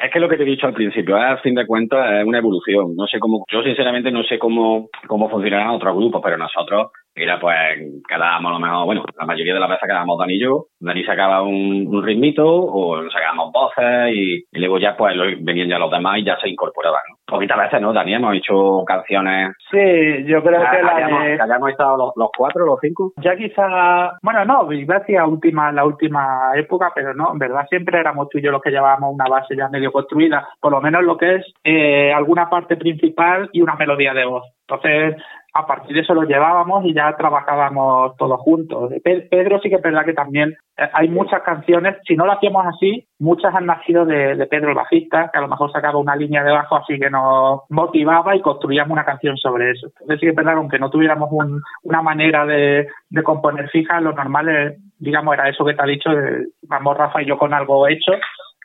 Es 0.00 0.10
que 0.10 0.18
lo 0.18 0.28
que 0.28 0.36
te 0.38 0.44
he 0.44 0.46
dicho 0.46 0.66
al 0.66 0.72
principio, 0.72 1.16
al 1.16 1.40
fin 1.40 1.54
de 1.54 1.66
cuentas, 1.66 2.10
es 2.12 2.24
una 2.24 2.38
evolución. 2.38 2.96
No 2.96 3.06
sé 3.06 3.18
cómo, 3.18 3.44
yo 3.50 3.62
sinceramente 3.62 4.10
no 4.10 4.22
sé 4.22 4.38
cómo, 4.38 4.88
cómo 5.06 5.28
funcionarán 5.28 5.70
otros 5.70 5.94
grupos, 5.94 6.22
pero 6.24 6.38
nosotros 6.38 6.90
Mira, 7.16 7.38
pues 7.40 7.56
quedábamos 8.08 8.50
a 8.50 8.54
lo 8.54 8.60
mejor, 8.60 8.86
bueno, 8.86 9.04
la 9.18 9.26
mayoría 9.26 9.54
de 9.54 9.60
las 9.60 9.68
veces 9.68 9.86
quedábamos 9.86 10.18
Dani 10.18 10.34
y 10.34 10.40
yo. 10.40 10.66
Dani 10.80 11.04
sacaba 11.04 11.42
un, 11.42 11.86
un 11.88 12.02
ritmito 12.02 12.46
o 12.46 13.02
sacábamos 13.10 13.52
voces 13.52 14.14
y, 14.14 14.44
luego 14.52 14.78
ya 14.78 14.96
pues 14.96 15.16
venían 15.40 15.68
ya 15.68 15.78
los 15.78 15.90
demás 15.90 16.18
y 16.18 16.24
ya 16.24 16.38
se 16.40 16.48
incorporaban. 16.48 17.02
Poquitas 17.26 17.58
veces, 17.58 17.80
¿no, 17.80 17.92
Dani? 17.92 18.14
Hemos 18.14 18.36
hecho 18.36 18.84
canciones. 18.86 19.52
Sí, 19.70 20.24
yo 20.26 20.42
creo 20.42 20.60
que 20.70 20.82
la 20.82 20.96
hayamos, 20.96 21.22
que 21.24 21.42
hayamos 21.42 21.70
estado 21.70 21.96
los, 21.96 22.12
los, 22.16 22.30
cuatro, 22.36 22.64
los 22.64 22.78
cinco. 22.80 23.12
Ya 23.16 23.36
quizá, 23.36 24.18
bueno, 24.22 24.44
no, 24.44 24.66
gracias 24.66 25.26
última, 25.26 25.72
la 25.72 25.84
última 25.84 26.52
época, 26.56 26.92
pero 26.94 27.14
no, 27.14 27.32
en 27.32 27.38
verdad 27.38 27.66
siempre 27.68 27.98
éramos 27.98 28.28
tú 28.28 28.38
y 28.38 28.42
yo 28.42 28.50
los 28.50 28.62
que 28.62 28.70
llevábamos 28.70 29.14
una 29.14 29.28
base 29.28 29.56
ya 29.56 29.68
medio 29.68 29.92
construida, 29.92 30.48
por 30.60 30.72
lo 30.72 30.80
menos 30.80 31.02
lo 31.02 31.16
que 31.16 31.36
es 31.36 31.46
eh, 31.64 32.12
alguna 32.12 32.48
parte 32.48 32.76
principal 32.76 33.48
y 33.52 33.62
una 33.62 33.74
melodía 33.74 34.14
de 34.14 34.24
voz. 34.24 34.44
Entonces, 34.68 35.16
a 35.52 35.66
partir 35.66 35.94
de 35.94 36.02
eso 36.02 36.14
lo 36.14 36.22
llevábamos 36.22 36.84
y 36.84 36.94
ya 36.94 37.14
trabajábamos 37.16 38.16
todos 38.16 38.40
juntos. 38.40 38.92
Pedro 39.02 39.60
sí 39.60 39.68
que 39.68 39.76
es 39.76 39.82
verdad 39.82 40.04
que 40.04 40.12
también 40.12 40.54
eh, 40.76 40.88
hay 40.92 41.08
muchas 41.08 41.42
canciones, 41.42 41.96
si 42.06 42.14
no 42.16 42.26
lo 42.26 42.32
hacíamos 42.32 42.64
así, 42.66 43.06
muchas 43.18 43.54
han 43.54 43.66
nacido 43.66 44.04
de, 44.04 44.46
Pedro 44.46 44.70
el 44.70 44.76
bajista, 44.76 45.30
que 45.32 45.38
a 45.38 45.42
lo 45.42 45.48
mejor 45.48 45.72
sacaba 45.72 45.98
una 45.98 46.16
línea 46.16 46.44
de 46.44 46.52
bajo 46.52 46.76
así 46.76 46.98
que 46.98 47.10
nos 47.10 47.62
motivaba 47.68 48.36
y 48.36 48.40
construíamos 48.40 48.92
una 48.92 49.04
canción 49.04 49.36
sobre 49.36 49.72
eso. 49.72 49.86
Entonces 49.86 50.20
sí 50.20 50.26
que 50.26 50.30
es 50.30 50.36
verdad 50.36 50.52
que 50.52 50.58
aunque 50.58 50.78
no 50.78 50.90
tuviéramos 50.90 51.30
una 51.82 52.02
manera 52.02 52.46
de, 52.46 52.88
de 53.08 53.22
componer 53.22 53.68
fija, 53.70 54.00
lo 54.00 54.12
normal 54.12 54.48
es, 54.48 54.78
digamos, 54.98 55.34
era 55.34 55.48
eso 55.48 55.64
que 55.64 55.74
te 55.74 55.82
ha 55.82 55.86
dicho, 55.86 56.10
de, 56.10 56.46
vamos 56.62 56.96
Rafa 56.96 57.22
y 57.22 57.26
yo 57.26 57.38
con 57.38 57.54
algo 57.54 57.88
hecho 57.88 58.12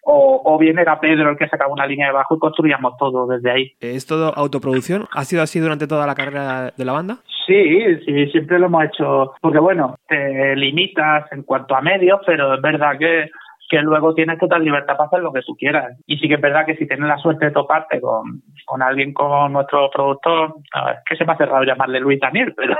o, 0.05 0.41
o, 0.43 0.57
bien 0.57 0.77
era 0.79 0.99
Pedro 0.99 1.31
el 1.31 1.37
que 1.37 1.49
sacaba 1.49 1.73
una 1.73 1.87
línea 1.87 2.07
de 2.07 2.13
bajo 2.13 2.35
y 2.35 2.39
construíamos 2.39 2.95
todo 2.97 3.27
desde 3.27 3.51
ahí. 3.51 3.71
¿Es 3.79 4.05
todo 4.05 4.33
autoproducción? 4.35 5.07
¿Ha 5.13 5.25
sido 5.25 5.41
así 5.41 5.59
durante 5.59 5.87
toda 5.87 6.05
la 6.05 6.15
carrera 6.15 6.71
de 6.77 6.85
la 6.85 6.93
banda? 6.93 7.17
Sí, 7.45 7.97
sí, 8.05 8.27
siempre 8.31 8.59
lo 8.59 8.67
hemos 8.67 8.85
hecho, 8.85 9.33
porque 9.41 9.59
bueno, 9.59 9.95
te 10.07 10.55
limitas 10.55 11.31
en 11.31 11.43
cuanto 11.43 11.75
a 11.75 11.81
medios, 11.81 12.19
pero 12.25 12.55
es 12.55 12.61
verdad 12.61 12.97
que 12.97 13.29
que 13.69 13.81
luego 13.81 14.13
tienes 14.13 14.37
total 14.39 14.63
libertad 14.63 14.95
para 14.95 15.07
hacer 15.07 15.21
lo 15.21 15.33
que 15.33 15.41
tú 15.41 15.55
quieras. 15.55 15.97
Y 16.05 16.17
sí 16.17 16.27
que 16.27 16.35
es 16.35 16.41
verdad 16.41 16.65
que 16.65 16.75
si 16.75 16.87
tienes 16.87 17.07
la 17.07 17.17
suerte 17.17 17.45
de 17.45 17.51
toparte 17.51 17.99
con, 17.99 18.41
con 18.65 18.81
alguien 18.81 19.13
como 19.13 19.49
nuestro 19.49 19.89
productor, 19.89 20.55
es 20.63 20.99
que 21.05 21.15
se 21.15 21.25
me 21.25 21.33
ha 21.33 21.37
cerrado 21.37 21.63
llamarle 21.63 21.99
Luis 21.99 22.19
Daniel, 22.19 22.53
pero 22.57 22.75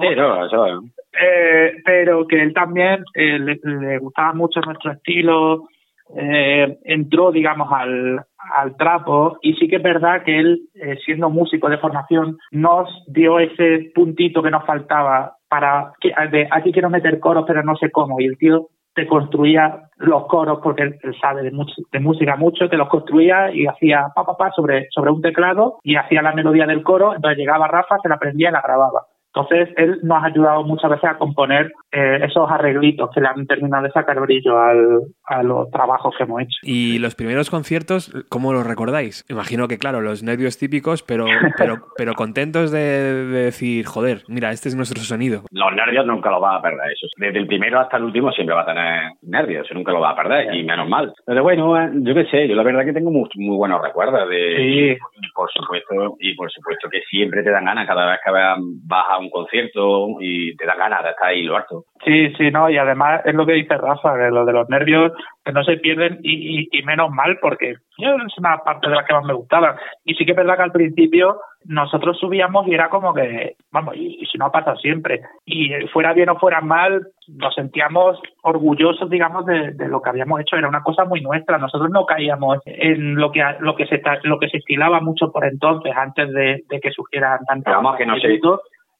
sí, 0.00 0.16
no, 0.16 0.46
eso, 0.46 0.66
eh, 1.20 1.74
pero 1.84 2.26
que 2.26 2.42
él 2.42 2.54
también 2.54 3.04
eh, 3.14 3.38
le, 3.38 3.98
gustaba 3.98 4.32
mucho 4.32 4.60
nuestro 4.60 4.92
estilo, 4.92 5.68
eh, 6.16 6.78
entró, 6.84 7.32
digamos, 7.32 7.68
al, 7.72 8.24
al 8.54 8.76
trapo 8.76 9.38
y 9.42 9.54
sí 9.54 9.68
que 9.68 9.76
es 9.76 9.82
verdad 9.82 10.22
que 10.24 10.38
él, 10.38 10.60
eh, 10.74 10.96
siendo 11.04 11.30
músico 11.30 11.68
de 11.68 11.78
formación, 11.78 12.38
nos 12.50 12.88
dio 13.06 13.38
ese 13.38 13.90
puntito 13.94 14.42
que 14.42 14.50
nos 14.50 14.64
faltaba 14.64 15.34
para 15.48 15.92
que 16.00 16.12
de 16.30 16.48
aquí 16.50 16.72
quiero 16.72 16.90
meter 16.90 17.20
coros 17.20 17.44
pero 17.46 17.62
no 17.62 17.74
sé 17.76 17.90
cómo 17.90 18.20
y 18.20 18.26
el 18.26 18.36
tío 18.36 18.68
te 18.94 19.06
construía 19.06 19.88
los 19.98 20.26
coros 20.26 20.58
porque 20.62 20.82
él, 20.82 20.98
sabe 21.20 21.42
de, 21.42 21.52
de, 21.92 22.00
música 22.00 22.36
mucho, 22.36 22.68
te 22.68 22.76
los 22.76 22.88
construía 22.88 23.54
y 23.54 23.66
hacía 23.66 24.08
pa 24.14 24.24
pa 24.24 24.36
pa 24.36 24.50
sobre, 24.50 24.88
sobre 24.90 25.12
un 25.12 25.22
teclado 25.22 25.78
y 25.84 25.94
hacía 25.94 26.20
la 26.20 26.32
melodía 26.32 26.66
del 26.66 26.82
coro, 26.82 27.14
entonces 27.14 27.38
llegaba 27.38 27.68
Rafa, 27.68 27.98
se 28.02 28.08
la 28.08 28.16
aprendía 28.16 28.48
y 28.48 28.52
la 28.52 28.60
grababa. 28.60 29.06
Entonces, 29.38 29.74
él 29.76 30.00
nos 30.02 30.22
ha 30.22 30.26
ayudado 30.26 30.64
muchas 30.64 30.90
veces 30.90 31.10
a 31.10 31.18
componer 31.18 31.72
eh, 31.92 32.18
esos 32.24 32.50
arreglitos 32.50 33.10
que 33.14 33.20
le 33.20 33.28
han 33.28 33.46
terminado 33.46 33.84
de 33.84 33.90
sacar 33.90 34.20
brillo 34.20 34.58
al, 34.58 35.00
a 35.24 35.42
los 35.42 35.70
trabajos 35.70 36.14
que 36.16 36.24
hemos 36.24 36.42
hecho. 36.42 36.58
¿Y 36.62 36.98
los 36.98 37.14
primeros 37.14 37.50
conciertos, 37.50 38.12
cómo 38.28 38.52
los 38.52 38.66
recordáis? 38.66 39.24
Imagino 39.28 39.68
que, 39.68 39.78
claro, 39.78 40.00
los 40.00 40.22
nervios 40.22 40.58
típicos, 40.58 41.02
pero, 41.02 41.26
pero, 41.56 41.76
pero 41.96 42.14
contentos 42.14 42.72
de, 42.72 43.26
decir, 43.26 43.86
joder, 43.86 44.22
mira, 44.28 44.50
este 44.50 44.68
es 44.68 44.74
nuestro 44.74 45.00
sonido. 45.02 45.42
Los 45.50 45.72
nervios 45.72 46.04
nunca 46.04 46.30
los 46.30 46.42
va 46.42 46.56
a 46.56 46.62
perder. 46.62 46.92
Eso. 46.92 47.06
Desde 47.16 47.38
el 47.38 47.46
primero 47.46 47.78
hasta 47.80 47.96
el 47.96 48.04
último 48.04 48.32
siempre 48.32 48.54
va 48.54 48.62
a 48.62 48.66
tener 48.66 49.12
nervios, 49.22 49.64
eso 49.64 49.74
nunca 49.74 49.92
lo 49.92 50.00
va 50.00 50.10
a 50.10 50.16
perder, 50.16 50.54
y 50.54 50.64
menos 50.64 50.88
mal. 50.88 51.12
Pero 51.24 51.42
bueno, 51.42 51.80
eh, 51.80 51.90
yo 51.94 52.14
qué 52.14 52.24
sé, 52.26 52.48
yo 52.48 52.56
la 52.56 52.62
verdad 52.62 52.84
que 52.84 52.92
tengo 52.92 53.10
muy, 53.10 53.28
muy 53.36 53.56
buenos 53.56 53.80
recuerdos 53.82 54.28
de... 54.28 54.56
Sí. 54.56 55.22
por 55.34 55.50
supuesto, 55.52 56.16
y 56.18 56.34
por 56.34 56.50
supuesto 56.50 56.88
que 56.90 57.02
siempre 57.08 57.42
te 57.42 57.50
dan 57.50 57.66
ganas 57.66 57.86
cada 57.86 58.10
vez 58.10 58.20
que 58.24 58.30
vas 58.30 59.06
a 59.10 59.18
un 59.18 59.27
concierto 59.30 60.16
y 60.20 60.56
te 60.56 60.66
da 60.66 60.74
ganas 60.74 61.04
de 61.04 61.10
estar 61.10 61.28
ahí 61.28 61.42
lo 61.42 61.56
harto. 61.56 61.84
Sí, 62.04 62.32
sí, 62.36 62.50
no, 62.50 62.70
y 62.70 62.78
además 62.78 63.22
es 63.24 63.34
lo 63.34 63.44
que 63.46 63.52
dice 63.52 63.76
Rafa, 63.76 64.16
que 64.16 64.30
lo 64.30 64.44
de 64.44 64.52
los 64.52 64.68
nervios 64.68 65.12
que 65.44 65.52
no 65.52 65.64
se 65.64 65.78
pierden 65.78 66.18
y, 66.22 66.68
y, 66.70 66.82
menos 66.82 67.10
mal 67.10 67.38
porque 67.40 67.76
yo 67.96 68.10
es 68.26 68.38
una 68.38 68.58
parte 68.58 68.88
de 68.88 68.94
las 68.94 69.06
que 69.06 69.14
más 69.14 69.24
me 69.24 69.32
gustaba. 69.32 69.76
Y 70.04 70.14
sí 70.14 70.24
que 70.24 70.32
es 70.32 70.36
verdad 70.36 70.56
que 70.56 70.62
al 70.62 70.72
principio 70.72 71.40
nosotros 71.64 72.18
subíamos 72.18 72.66
y 72.66 72.74
era 72.74 72.88
como 72.88 73.12
que, 73.14 73.56
vamos, 73.72 73.96
y, 73.96 74.24
si 74.30 74.38
no 74.38 74.46
ha 74.46 74.52
pasado 74.52 74.76
siempre, 74.76 75.22
y 75.44 75.70
fuera 75.92 76.12
bien 76.12 76.28
o 76.28 76.38
fuera 76.38 76.60
mal, 76.60 77.08
nos 77.28 77.54
sentíamos 77.54 78.20
orgullosos, 78.42 79.10
digamos, 79.10 79.44
de, 79.46 79.72
de, 79.72 79.88
lo 79.88 80.00
que 80.00 80.10
habíamos 80.10 80.40
hecho, 80.40 80.56
era 80.56 80.68
una 80.68 80.82
cosa 80.82 81.04
muy 81.04 81.20
nuestra, 81.20 81.58
nosotros 81.58 81.90
no 81.90 82.06
caíamos 82.06 82.58
en 82.64 83.16
lo 83.16 83.32
que 83.32 83.42
lo 83.60 83.74
que 83.74 83.86
se 83.86 84.00
lo 84.22 84.38
que 84.38 84.48
se 84.48 84.58
estilaba 84.58 85.00
mucho 85.00 85.32
por 85.32 85.44
entonces, 85.44 85.92
antes 85.96 86.30
de, 86.32 86.62
de 86.68 86.80
que 86.80 86.90
surgieran 86.90 87.40
tantos 87.46 87.96
que 87.96 88.06
no 88.06 88.18
sé 88.18 88.38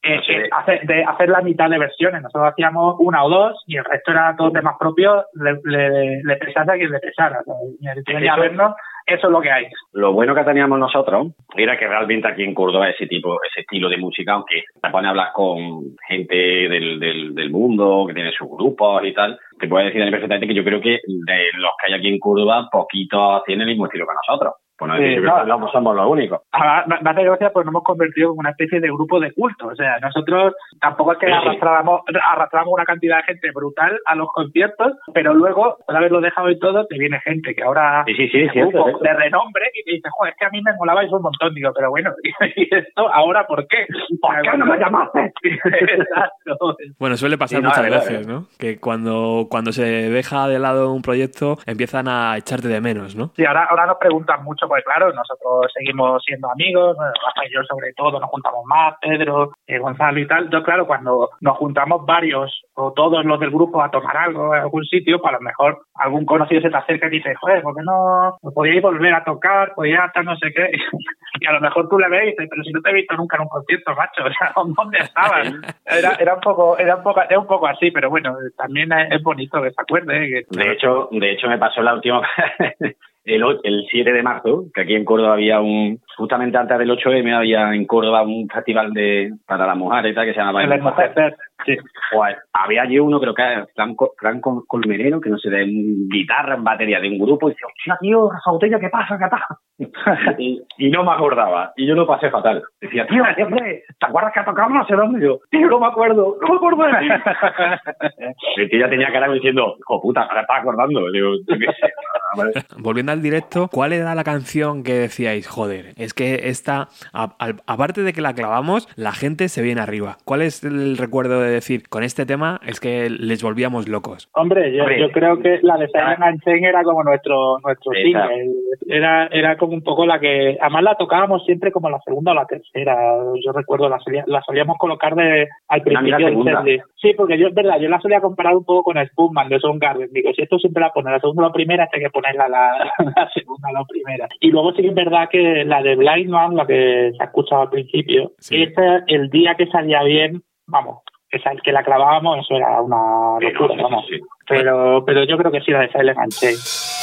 eh, 0.03 0.21
eh, 0.29 0.49
hacer, 0.53 0.87
de 0.87 1.05
hacer 1.05 1.29
la 1.29 1.43
mitad 1.43 1.69
de 1.69 1.79
versiones. 1.79 2.23
Nosotros 2.23 2.53
hacíamos 2.53 2.97
una 3.01 3.25
o 3.25 3.29
dos 3.29 3.65
y 3.67 3.77
el 3.77 3.85
resto 3.85 4.13
era 4.13 4.35
todo 4.37 4.53
temas 4.53 4.77
propios, 4.79 5.25
le, 5.35 5.59
le, 5.65 6.23
le 6.23 6.37
pesase 6.37 6.71
a 6.71 6.77
quien 6.77 6.91
le 6.91 7.01
pesara. 7.01 7.41
eso, 7.41 8.41
vernos, 8.41 8.75
eso 9.07 9.27
es 9.27 9.33
lo 9.33 9.41
que 9.41 9.51
hay. 9.51 9.67
Lo 9.93 10.13
bueno 10.13 10.35
que 10.35 10.45
teníamos 10.45 10.79
nosotros 10.79 11.33
era 11.57 11.77
que 11.77 11.89
realmente 11.89 12.29
aquí 12.29 12.45
en 12.45 12.55
Córdoba 12.55 12.91
ese 12.91 13.07
tipo, 13.07 13.39
ese 13.43 13.63
estilo 13.63 13.89
de 13.89 13.97
música, 13.97 14.35
aunque 14.35 14.63
te 14.81 14.91
pone 14.91 15.09
a 15.09 15.11
hablar 15.11 15.33
con 15.33 15.97
gente 16.09 16.37
del, 16.37 17.01
del, 17.01 17.35
del 17.35 17.51
mundo, 17.51 18.05
que 18.07 18.15
tiene 18.15 18.31
sus 18.33 18.49
grupos 18.49 19.05
y 19.05 19.13
tal, 19.13 19.39
te 19.59 19.67
puedo 19.67 19.85
decir 19.85 20.09
perfectamente 20.11 20.47
que 20.47 20.55
yo 20.55 20.65
creo 20.65 20.81
que 20.81 21.01
de 21.05 21.51
los 21.55 21.73
que 21.81 21.93
hay 21.93 21.99
aquí 21.99 22.09
en 22.09 22.21
Córdoba, 22.21 22.69
poquitos 22.71 23.43
tienen 23.45 23.63
el 23.63 23.75
mismo 23.75 23.87
estilo 23.87 24.07
que 24.07 24.15
nosotros. 24.15 24.55
Pues 24.79 24.89
no 24.89 24.97
decir 24.97 25.23
no, 25.23 25.45
no, 25.45 25.69
somos 25.73 25.97
los 25.97 26.07
únicos. 26.07 26.41
me 26.87 27.11
hace 27.11 27.25
gracia 27.25 27.51
pues 27.53 27.67
nos 27.67 27.73
hemos 27.73 27.83
convertido 27.83 28.33
en 28.33 28.39
una 28.39 28.51
especie 28.51 28.79
de 28.79 28.87
grupo 28.89 29.19
de 29.19 29.33
culto. 29.33 29.67
O 29.67 29.75
sea, 29.75 29.99
nosotros 29.99 30.55
tampoco 30.81 31.13
es 31.13 31.19
que 31.19 31.27
arrastrábamos, 31.27 32.03
arrastramos 32.31 32.73
una 32.73 32.85
cantidad 32.85 33.17
de 33.17 33.23
gente 33.25 33.51
brutal 33.53 33.99
a 34.07 34.15
los 34.15 34.29
conciertos, 34.33 34.93
pero 35.13 35.35
luego, 35.35 35.79
por 35.85 35.97
haberlo 35.97 36.21
dejado 36.21 36.49
y 36.51 36.59
todo, 36.61 36.87
te 36.87 36.97
viene 36.97 37.19
gente 37.21 37.57
que 37.57 37.65
ahora 37.65 38.05
sí, 38.07 38.15
sí, 38.15 38.29
sí, 38.29 38.39
de 38.61 39.15
renombre 39.15 39.67
y 39.75 39.83
te 39.83 39.91
dice, 39.97 40.09
joder, 40.13 40.33
es 40.33 40.39
que 40.39 40.47
a 40.47 40.51
mí 40.51 40.63
me 40.63 40.73
molabais 40.77 41.11
un 41.11 41.23
montón. 41.23 41.53
Digo, 41.55 41.73
pero 41.75 41.91
bueno, 41.91 42.13
¿y 42.57 42.73
esto 42.73 43.13
ahora 43.13 43.49
por 43.49 43.67
qué? 43.67 43.85
¿Por 44.21 44.43
qué 44.43 44.57
no 44.57 44.67
me 44.67 44.79
llamaste? 44.79 45.33
Exacto. 45.43 46.77
Bueno, 47.01 47.17
suele 47.17 47.37
pasar 47.37 47.63
muchas 47.63 47.91
veces, 47.91 48.29
¿no? 48.29 48.47
Que 48.59 48.79
cuando, 48.79 49.49
cuando 49.51 49.73
se 49.73 49.83
deja 49.83 50.47
de 50.47 50.61
lado 50.61 50.93
un 50.93 51.03
proyecto, 51.03 51.57
empiezan 51.67 52.07
a 52.07 52.37
echarte 52.37 52.69
de 52.69 52.81
menos, 52.81 53.17
¿no? 53.17 53.33
Sí, 53.35 53.45
ahora, 53.45 53.65
ahora 53.65 53.87
nos 53.87 53.97
preguntan 53.97 54.45
mucho 54.45 54.68
pues 54.69 54.85
claro, 54.85 55.13
nosotros 55.13 55.73
seguimos 55.75 56.23
siendo 56.25 56.51
amigos, 56.51 56.97
Rafa 56.99 57.47
y 57.47 57.53
yo 57.53 57.63
sobre 57.65 57.93
todo 57.95 58.21
nos 58.21 58.31
juntamos 58.31 58.65
más, 58.67 58.95
Pedro, 59.01 59.53
eh, 59.67 59.79
Gonzalo 59.79 60.19
y 60.21 60.27
tal. 60.27 60.51
Yo, 60.51 60.63
claro, 60.63 60.87
cuando 60.87 61.31
nos 61.41 61.57
juntamos 61.57 62.05
varios 62.07 62.63
o 62.75 62.93
todos 62.93 63.25
los 63.25 63.41
del 63.41 63.51
grupo 63.51 63.83
a 63.83 63.91
tomar 63.91 64.17
algo 64.17 64.55
en 64.55 64.63
algún 64.63 64.85
sitio, 64.85 65.21
pues 65.21 65.35
a 65.35 65.39
lo 65.39 65.43
mejor 65.43 65.79
algún 65.95 66.25
conocido 66.25 66.61
se 66.61 66.71
te 66.71 66.77
acerca 66.77 67.07
y 67.07 67.11
dice, 67.11 67.35
joder, 67.35 67.63
¿por 67.63 67.75
qué 67.75 67.83
no 67.83 68.39
podíais 68.55 68.83
volver 68.83 69.15
a 69.15 69.25
tocar? 69.25 69.75
Podíais 69.75 70.07
estar 70.07 70.25
no 70.25 70.37
sé 70.37 70.53
qué. 70.55 70.71
y 71.41 71.47
a 71.47 71.53
lo 71.53 71.61
mejor 71.61 71.89
tú 71.89 71.99
le 71.99 72.09
ves 72.09 72.25
y 72.25 72.31
dices, 72.31 72.47
pero 72.51 72.63
si 72.63 72.73
no 72.73 72.81
te 72.81 72.91
he 72.91 72.95
visto 72.95 73.17
nunca 73.17 73.37
en 73.37 73.43
un 73.43 73.49
concierto, 73.49 73.95
macho, 73.95 74.23
o 74.25 74.31
sea, 74.31 74.53
¿dónde 74.77 74.99
estabas? 74.99 75.53
Era, 75.87 76.15
era 76.19 76.35
un 76.35 76.41
poco, 76.41 76.79
era 76.79 76.97
un 76.97 77.03
poco, 77.03 77.23
era 77.23 77.39
un 77.39 77.47
poco 77.47 77.67
así, 77.67 77.91
pero 77.91 78.11
bueno, 78.11 78.37
también 78.57 78.91
es 78.93 79.23
bonito 79.23 79.63
que 79.63 79.71
se 79.71 79.81
acuerde. 79.81 80.45
De 80.49 80.73
hecho, 80.73 81.09
de 81.11 81.33
hecho 81.33 81.49
me 81.49 81.59
pasó 81.59 81.83
la 81.83 81.95
última 81.95 82.23
el, 83.35 83.45
el 83.63 83.87
7 83.91 84.13
de 84.13 84.23
marzo, 84.23 84.65
que 84.75 84.83
aquí 84.83 84.95
en 84.95 85.05
Córdoba 85.05 85.35
había 85.35 85.61
un, 85.61 86.01
justamente 86.17 86.57
antes 86.57 86.79
del 86.79 86.91
8M 86.91 87.35
había 87.35 87.75
en 87.75 87.87
Córdoba 87.87 88.23
un 88.23 88.49
festival 88.49 88.93
de 88.93 89.33
para 89.47 89.67
las 89.67 89.77
mujeres 89.77 90.13
y 90.13 90.15
tal, 90.15 90.27
que 90.27 90.33
se 90.33 90.41
llamaba 90.41 90.65
El 90.65 90.73
Hermosecer, 90.73 91.37
sí. 91.67 91.77
pues 92.13 92.37
había 92.53 92.83
allí 92.83 92.99
uno, 92.99 93.21
creo 93.21 93.35
que 93.35 93.43
era 93.43 93.67
Franco, 93.75 94.13
Franco 94.19 94.65
Colmenero, 94.67 95.21
que 95.21 95.31
no 95.31 95.39
sé, 95.39 95.51
de 95.51 95.65
guitarra 95.67 96.55
en 96.55 96.65
batería 96.65 97.01
de 97.01 97.09
un 97.09 97.19
grupo, 97.19 97.49
y 97.49 97.53
decía, 97.53 97.67
hostia, 97.67 97.99
tío, 98.01 98.31
Rafa 98.31 98.51
Botella, 98.51 98.79
¿qué 98.81 98.89
pasa? 98.89 99.19
¿Qué 99.19 99.27
pasa? 99.31 99.59
y, 100.39 100.61
y 100.79 100.91
no 100.91 101.05
me 101.05 101.13
acordaba, 101.13 101.73
y 101.77 101.87
yo 101.87 101.95
lo 101.95 102.07
pasé 102.07 102.31
fatal. 102.31 102.63
Decía, 102.81 103.07
tío, 103.07 103.23
hombre, 103.47 103.83
¿te 103.99 104.07
acuerdas 104.07 104.33
que 104.35 104.43
tocamos 104.43 104.79
no 104.79 104.87
sé 104.87 104.95
dónde? 104.95 105.19
Y 105.21 105.23
yo, 105.29 105.39
tío, 105.51 105.69
no 105.69 105.81
me 105.81 105.87
acuerdo, 105.87 106.37
no 106.41 106.49
me 106.49 106.57
acuerdo 106.57 106.85
de 106.85 106.99
ti. 107.01 107.09
el 108.57 108.71
tío 108.71 108.81
ya 108.81 108.91
tenía 108.91 109.13
cara 109.13 109.31
diciendo, 109.33 109.77
hijo 109.79 110.01
puta, 110.01 110.23
ahora 110.23 110.41
estaba 110.43 110.61
acordando. 110.61 111.01
Digo, 111.13 111.31
yo 111.47 111.59
qué 111.59 111.67
sé. 111.67 111.93
Vale. 112.37 112.53
Volviendo 112.79 113.13
al 113.13 113.23
directo, 113.23 113.69
¿cuál 113.73 113.93
era 113.93 114.15
la 114.15 114.25
canción 114.25 114.83
que 114.83 114.93
decíais, 114.95 115.47
joder, 115.49 115.95
es 115.97 116.13
que 116.13 116.49
esta, 116.49 116.89
a- 117.13 117.35
al- 117.39 117.63
aparte 117.67 118.03
de 118.03 118.13
que 118.13 118.21
la 118.21 118.35
clavamos, 118.35 118.89
la 118.97 119.13
gente 119.13 119.49
se 119.49 119.63
viene 119.63 119.81
arriba? 119.81 120.19
¿Cuál 120.25 120.43
es 120.43 120.63
el 120.63 120.99
recuerdo 120.99 121.41
de 121.41 121.48
decir, 121.51 121.89
con 121.89 122.03
este 122.03 122.27
tema 122.27 122.61
es 122.67 122.81
que 122.81 123.09
les 123.11 123.43
volvíamos 123.43 123.89
locos? 123.89 124.29
Hombre, 124.35 124.73
yo, 124.75 124.83
Hombre. 124.85 125.01
yo 125.01 125.11
creo 125.11 125.39
que 125.41 125.59
la 125.63 125.77
de 125.77 125.89
Silent 125.89 126.23
and 126.23 126.43
Chain 126.43 126.65
era 126.65 126.83
como 126.83 127.03
nuestro 127.05 127.59
nuestro 127.65 127.93
single. 127.93 128.53
Era, 128.87 129.27
era 129.27 129.57
como 129.57 129.75
un 129.75 129.83
poco 129.83 130.07
la 130.07 130.19
que... 130.19 130.57
Además 130.61 130.83
la 130.83 130.95
tocábamos 130.95 131.45
siempre 131.45 131.73
como 131.73 131.91
la 131.91 131.99
segunda 132.05 132.33
o 132.33 132.35
la 132.35 132.47
tercera. 132.47 132.97
Yo 133.45 133.53
recuerdo, 133.53 133.89
la, 133.89 133.99
solía- 134.01 134.25
la 134.27 134.41
solíamos 134.43 134.77
colocar 134.79 135.15
de, 135.15 135.49
al 135.69 135.83
principio 135.83 136.27
del. 136.27 136.83
Sí, 136.97 137.13
porque 137.17 137.39
yo, 137.39 137.49
es 137.49 137.55
verdad, 137.55 137.79
yo 137.81 137.89
la 137.89 138.01
solía 138.01 138.21
comparar 138.21 138.55
un 138.57 138.65
poco 138.65 138.85
con 138.93 139.07
Spoonman 139.07 139.49
de 139.49 139.61
Soundgarden. 139.61 140.11
Digo, 140.13 140.31
si 140.35 140.43
esto 140.43 140.59
siempre 140.59 140.81
la 140.83 140.91
pone 140.93 141.11
la 141.11 141.21
segunda 141.21 141.45
o 141.45 141.47
la 141.49 141.53
primera, 141.53 141.89
hay 141.93 142.01
que 142.01 142.11
ponerla 142.11 142.49
la, 142.49 142.93
la 143.17 143.31
segunda 143.35 143.69
o 143.71 143.73
la 143.73 143.85
primera. 143.85 144.29
Y 144.41 144.51
luego 144.51 144.73
sí 144.73 144.83
que 144.83 144.89
es 144.89 144.95
verdad 144.95 145.29
que 145.31 145.65
la 145.65 145.83
de 145.83 145.97
Blind 145.97 146.31
Man, 146.31 146.57
la 146.57 146.67
que 146.67 147.13
se 147.17 147.23
ha 147.23 147.27
escuchado 147.27 147.63
al 147.63 147.71
principio, 147.71 148.33
Sí. 148.39 148.63
esa, 148.63 149.05
el 149.07 149.29
día 149.31 149.55
que 149.57 149.67
salía 149.67 150.03
bien, 150.03 150.43
vamos, 150.67 150.99
esa, 151.31 151.51
el 151.51 151.63
que 151.63 151.73
la 151.73 151.83
clavábamos, 151.83 152.39
eso 152.39 152.55
era 152.55 152.81
una 152.81 153.39
locura, 153.41 153.75
vamos. 153.83 154.07
Pero, 154.49 155.05
pero 155.05 155.25
yo 155.25 155.37
creo 155.37 155.53
que 155.53 155.61
sí 155.61 155.71
la 155.71 155.81
de 155.81 155.91
and 155.95 156.33
Chain. 156.33 156.98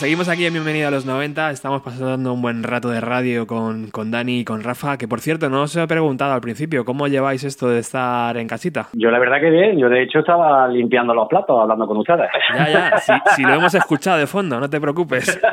Seguimos 0.00 0.30
aquí 0.30 0.46
en 0.46 0.54
Bienvenido 0.54 0.88
a 0.88 0.90
los 0.90 1.04
90. 1.04 1.50
Estamos 1.50 1.82
pasando 1.82 2.32
un 2.32 2.40
buen 2.40 2.62
rato 2.62 2.88
de 2.88 3.02
radio 3.02 3.46
con, 3.46 3.90
con 3.90 4.10
Dani 4.10 4.40
y 4.40 4.44
con 4.46 4.64
Rafa, 4.64 4.96
que 4.96 5.06
por 5.06 5.20
cierto, 5.20 5.50
no 5.50 5.64
os 5.64 5.76
he 5.76 5.86
preguntado 5.86 6.32
al 6.32 6.40
principio, 6.40 6.86
¿cómo 6.86 7.06
lleváis 7.06 7.44
esto 7.44 7.68
de 7.68 7.80
estar 7.80 8.34
en 8.38 8.48
casita? 8.48 8.86
Yo 8.94 9.10
la 9.10 9.18
verdad 9.18 9.42
que 9.42 9.50
bien, 9.50 9.78
yo 9.78 9.90
de 9.90 10.02
hecho 10.02 10.20
estaba 10.20 10.66
limpiando 10.68 11.12
los 11.12 11.28
platos 11.28 11.60
hablando 11.60 11.86
con 11.86 11.98
ustedes. 11.98 12.30
Ya, 12.56 12.68
ya, 12.70 12.96
si, 12.96 13.12
si 13.36 13.42
lo 13.42 13.52
hemos 13.52 13.74
escuchado 13.74 14.16
de 14.16 14.26
fondo, 14.26 14.58
no 14.58 14.70
te 14.70 14.80
preocupes. 14.80 15.38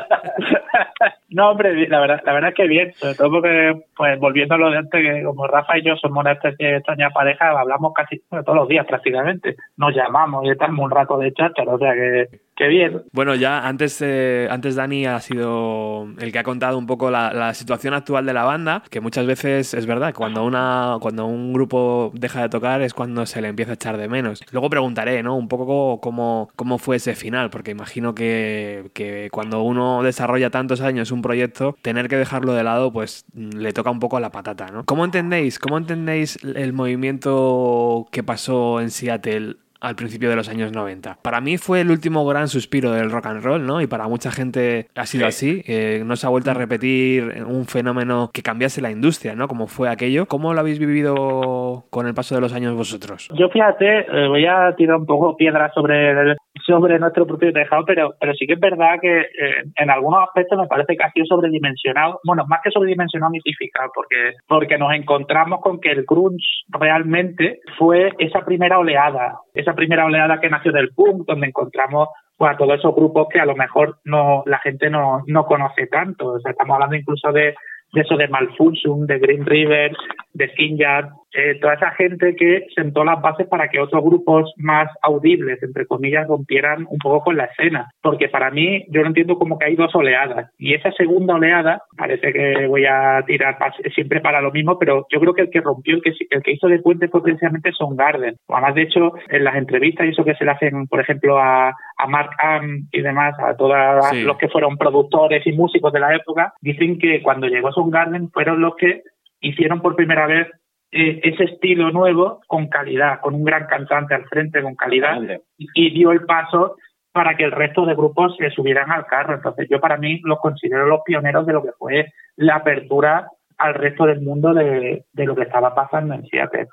No, 1.30 1.50
hombre, 1.50 1.86
la 1.88 2.00
verdad, 2.00 2.22
la 2.24 2.32
verdad 2.32 2.50
es 2.50 2.56
que 2.56 2.66
bien, 2.66 2.92
sobre 2.94 3.14
todo 3.14 3.30
porque, 3.30 3.82
pues 3.94 4.18
volviendo 4.18 4.54
a 4.54 4.58
lo 4.58 4.70
de 4.70 4.78
antes, 4.78 5.02
que 5.02 5.22
como 5.22 5.46
Rafa 5.46 5.76
y 5.76 5.82
yo 5.82 5.94
somos 5.96 6.18
una 6.22 6.32
especie 6.32 6.66
de 6.66 6.76
extraña 6.76 7.10
pareja, 7.10 7.50
hablamos 7.50 7.92
casi 7.94 8.22
bueno, 8.30 8.44
todos 8.44 8.56
los 8.56 8.68
días 8.68 8.86
prácticamente, 8.86 9.56
nos 9.76 9.94
llamamos 9.94 10.44
y 10.46 10.50
estamos 10.50 10.82
un 10.82 10.90
rato 10.90 11.18
de 11.18 11.32
cháchara, 11.34 11.74
o 11.74 11.78
sea 11.78 11.92
que, 11.92 12.28
que 12.58 12.66
bien. 12.66 13.04
Bueno, 13.12 13.36
ya 13.36 13.66
antes, 13.66 14.02
eh, 14.02 14.48
antes 14.50 14.74
Dani 14.74 15.06
ha 15.06 15.20
sido 15.20 16.08
el 16.18 16.32
que 16.32 16.40
ha 16.40 16.42
contado 16.42 16.76
un 16.76 16.86
poco 16.86 17.08
la, 17.08 17.54
situación 17.54 17.94
actual 17.94 18.26
de 18.26 18.32
la 18.32 18.42
banda, 18.42 18.82
que 18.90 19.00
muchas 19.00 19.26
veces 19.26 19.74
es 19.74 19.86
verdad, 19.86 20.12
cuando, 20.12 20.44
una, 20.44 20.96
cuando 21.00 21.26
un 21.26 21.52
grupo 21.52 22.10
deja 22.14 22.42
de 22.42 22.48
tocar 22.48 22.82
es 22.82 22.94
cuando 22.94 23.26
se 23.26 23.40
le 23.40 23.48
empieza 23.48 23.72
a 23.72 23.74
echar 23.74 23.96
de 23.96 24.08
menos. 24.08 24.42
Luego 24.50 24.68
preguntaré, 24.70 25.22
¿no? 25.22 25.36
Un 25.36 25.46
poco 25.46 26.00
cómo, 26.00 26.50
cómo 26.56 26.78
fue 26.78 26.96
ese 26.96 27.14
final, 27.14 27.48
porque 27.50 27.70
imagino 27.70 28.14
que, 28.14 28.90
que 28.92 29.28
cuando 29.30 29.62
uno 29.62 30.02
desarrolla 30.02 30.50
tantos 30.50 30.80
años 30.80 31.12
un 31.12 31.22
proyecto, 31.22 31.76
tener 31.80 32.08
que 32.08 32.16
dejarlo 32.16 32.54
de 32.54 32.64
lado, 32.64 32.92
pues 32.92 33.24
le 33.34 33.72
toca 33.72 33.90
un 33.90 34.00
poco 34.00 34.16
a 34.16 34.20
la 34.20 34.30
patata, 34.30 34.66
¿no? 34.66 34.84
¿Cómo 34.84 35.04
entendéis, 35.04 35.60
cómo 35.60 35.78
entendéis 35.78 36.38
el 36.42 36.72
movimiento 36.72 38.08
que 38.10 38.24
pasó 38.24 38.80
en 38.80 38.90
Seattle 38.90 39.56
al 39.80 39.94
principio 39.96 40.28
de 40.30 40.36
los 40.36 40.48
años 40.48 40.72
90. 40.72 41.18
Para 41.22 41.40
mí 41.40 41.56
fue 41.58 41.80
el 41.82 41.90
último 41.90 42.26
gran 42.26 42.48
suspiro 42.48 42.92
del 42.92 43.10
rock 43.10 43.26
and 43.26 43.44
roll, 43.44 43.64
¿no? 43.66 43.80
Y 43.80 43.86
para 43.86 44.08
mucha 44.08 44.30
gente 44.30 44.88
ha 44.94 45.06
sido 45.06 45.26
así. 45.26 45.62
Eh, 45.66 46.02
no 46.04 46.16
se 46.16 46.26
ha 46.26 46.30
vuelto 46.30 46.50
a 46.50 46.54
repetir 46.54 47.44
un 47.46 47.64
fenómeno 47.66 48.30
que 48.32 48.42
cambiase 48.42 48.80
la 48.80 48.90
industria, 48.90 49.34
¿no? 49.34 49.46
Como 49.48 49.66
fue 49.66 49.88
aquello. 49.88 50.26
¿Cómo 50.26 50.52
lo 50.54 50.60
habéis 50.60 50.78
vivido 50.78 51.84
con 51.90 52.06
el 52.06 52.14
paso 52.14 52.34
de 52.34 52.40
los 52.40 52.52
años 52.54 52.74
vosotros? 52.74 53.28
Yo 53.34 53.48
fíjate, 53.50 54.00
eh, 54.00 54.28
voy 54.28 54.46
a 54.46 54.74
tirar 54.76 54.96
un 54.96 55.06
poco 55.06 55.36
piedra 55.36 55.70
sobre 55.72 56.10
el- 56.10 56.36
sobre 56.66 56.98
nuestro 56.98 57.24
propio 57.26 57.52
tejado, 57.52 57.84
pero 57.86 58.14
pero 58.20 58.34
sí 58.34 58.46
que 58.46 58.54
es 58.54 58.60
verdad 58.60 58.96
que 59.00 59.20
eh, 59.20 59.62
en 59.76 59.90
algunos 59.90 60.20
aspectos 60.24 60.58
me 60.58 60.66
parece 60.66 60.96
que 60.96 61.04
ha 61.04 61.10
sido 61.12 61.24
sobredimensionado, 61.26 62.20
bueno, 62.24 62.44
más 62.48 62.60
que 62.64 62.70
sobredimensionado, 62.70 63.30
mitificado, 63.30 63.90
porque 63.94 64.32
porque 64.48 64.76
nos 64.76 64.92
encontramos 64.92 65.60
con 65.60 65.80
que 65.80 65.92
el 65.92 66.04
grunge 66.04 66.44
realmente 66.68 67.60
fue 67.78 68.12
esa 68.18 68.44
primera 68.44 68.78
oleada, 68.78 69.38
esa 69.54 69.67
primera 69.74 70.04
oleada 70.04 70.40
que 70.40 70.50
nació 70.50 70.72
del 70.72 70.90
punk, 70.94 71.26
donde 71.26 71.48
encontramos 71.48 72.08
pues, 72.36 72.52
a 72.52 72.56
todos 72.56 72.78
esos 72.78 72.94
grupos 72.94 73.28
que 73.28 73.40
a 73.40 73.46
lo 73.46 73.56
mejor 73.56 73.98
no 74.04 74.42
la 74.46 74.58
gente 74.58 74.90
no, 74.90 75.22
no 75.26 75.44
conoce 75.44 75.86
tanto. 75.86 76.32
O 76.32 76.40
sea, 76.40 76.52
estamos 76.52 76.74
hablando 76.74 76.96
incluso 76.96 77.32
de, 77.32 77.54
de 77.92 78.00
eso 78.00 78.16
de 78.16 78.28
Malfunction, 78.28 79.06
de 79.06 79.18
Green 79.18 79.44
River, 79.44 79.96
de 80.34 80.48
Skin 80.50 80.76
Yard, 80.76 81.10
eh, 81.32 81.58
toda 81.60 81.74
esa 81.74 81.90
gente 81.92 82.34
que 82.36 82.66
sentó 82.74 83.04
las 83.04 83.20
bases 83.20 83.46
para 83.48 83.68
que 83.68 83.80
otros 83.80 84.02
grupos 84.04 84.52
más 84.56 84.88
audibles, 85.02 85.62
entre 85.62 85.86
comillas, 85.86 86.26
rompieran 86.26 86.86
un 86.88 86.98
poco 86.98 87.24
con 87.24 87.36
la 87.36 87.44
escena. 87.44 87.90
Porque 88.02 88.28
para 88.28 88.50
mí, 88.50 88.84
yo 88.88 89.02
no 89.02 89.08
entiendo 89.08 89.38
como 89.38 89.58
que 89.58 89.66
hay 89.66 89.76
dos 89.76 89.94
oleadas. 89.94 90.50
Y 90.58 90.74
esa 90.74 90.90
segunda 90.92 91.34
oleada, 91.34 91.82
parece 91.96 92.32
que 92.32 92.66
voy 92.66 92.86
a 92.86 93.22
tirar 93.26 93.56
siempre 93.94 94.20
para 94.20 94.40
lo 94.40 94.50
mismo, 94.50 94.78
pero 94.78 95.06
yo 95.10 95.20
creo 95.20 95.34
que 95.34 95.42
el 95.42 95.50
que 95.50 95.60
rompió, 95.60 95.96
el 95.96 96.02
que, 96.02 96.12
el 96.30 96.42
que 96.42 96.52
hizo 96.52 96.68
de 96.68 96.78
puente 96.80 97.08
fue 97.08 97.22
precisamente 97.22 97.70
Garden. 97.96 98.36
Además, 98.48 98.74
de 98.74 98.82
hecho, 98.82 99.12
en 99.28 99.44
las 99.44 99.56
entrevistas 99.56 100.06
y 100.06 100.10
eso 100.10 100.24
que 100.24 100.34
se 100.34 100.44
le 100.44 100.50
hacen, 100.50 100.86
por 100.86 101.00
ejemplo, 101.00 101.38
a, 101.38 101.68
a 101.68 102.06
Mark 102.06 102.30
Am 102.38 102.86
y 102.92 103.00
demás, 103.00 103.34
a 103.38 103.56
todos 103.56 103.76
Sí. 104.10 104.22
los 104.22 104.36
que 104.38 104.48
fueron 104.48 104.76
productores 104.76 105.46
y 105.46 105.52
músicos 105.52 105.92
de 105.92 106.00
la 106.00 106.14
época, 106.14 106.54
dicen 106.60 106.98
que 106.98 107.22
cuando 107.22 107.46
llegó 107.46 107.70
Garden 107.90 108.30
fueron 108.30 108.60
los 108.60 108.74
que 108.76 109.02
hicieron 109.40 109.80
por 109.80 109.94
primera 109.96 110.26
vez 110.26 110.48
eh, 110.90 111.20
ese 111.22 111.44
estilo 111.44 111.90
nuevo 111.90 112.40
con 112.46 112.68
calidad, 112.68 113.20
con 113.20 113.34
un 113.34 113.44
gran 113.44 113.66
cantante 113.66 114.14
al 114.14 114.24
frente, 114.26 114.62
con 114.62 114.74
calidad, 114.74 115.18
y, 115.56 115.68
y 115.74 115.90
dio 115.90 116.12
el 116.12 116.24
paso 116.24 116.76
para 117.12 117.36
que 117.36 117.44
el 117.44 117.52
resto 117.52 117.84
de 117.84 117.94
grupos 117.94 118.36
se 118.36 118.50
subieran 118.50 118.90
al 118.90 119.06
carro. 119.06 119.34
Entonces 119.34 119.68
yo 119.70 119.80
para 119.80 119.96
mí 119.96 120.20
los 120.24 120.38
considero 120.38 120.86
los 120.86 121.00
pioneros 121.04 121.46
de 121.46 121.52
lo 121.52 121.62
que 121.62 121.72
fue 121.78 122.06
la 122.36 122.56
apertura 122.56 123.28
al 123.58 123.74
resto 123.74 124.06
del 124.06 124.20
mundo 124.20 124.54
de, 124.54 125.04
de 125.12 125.26
lo 125.26 125.34
que 125.34 125.42
estaba 125.42 125.74
pasando 125.74 126.14
en 126.14 126.24
Seattle. 126.26 126.68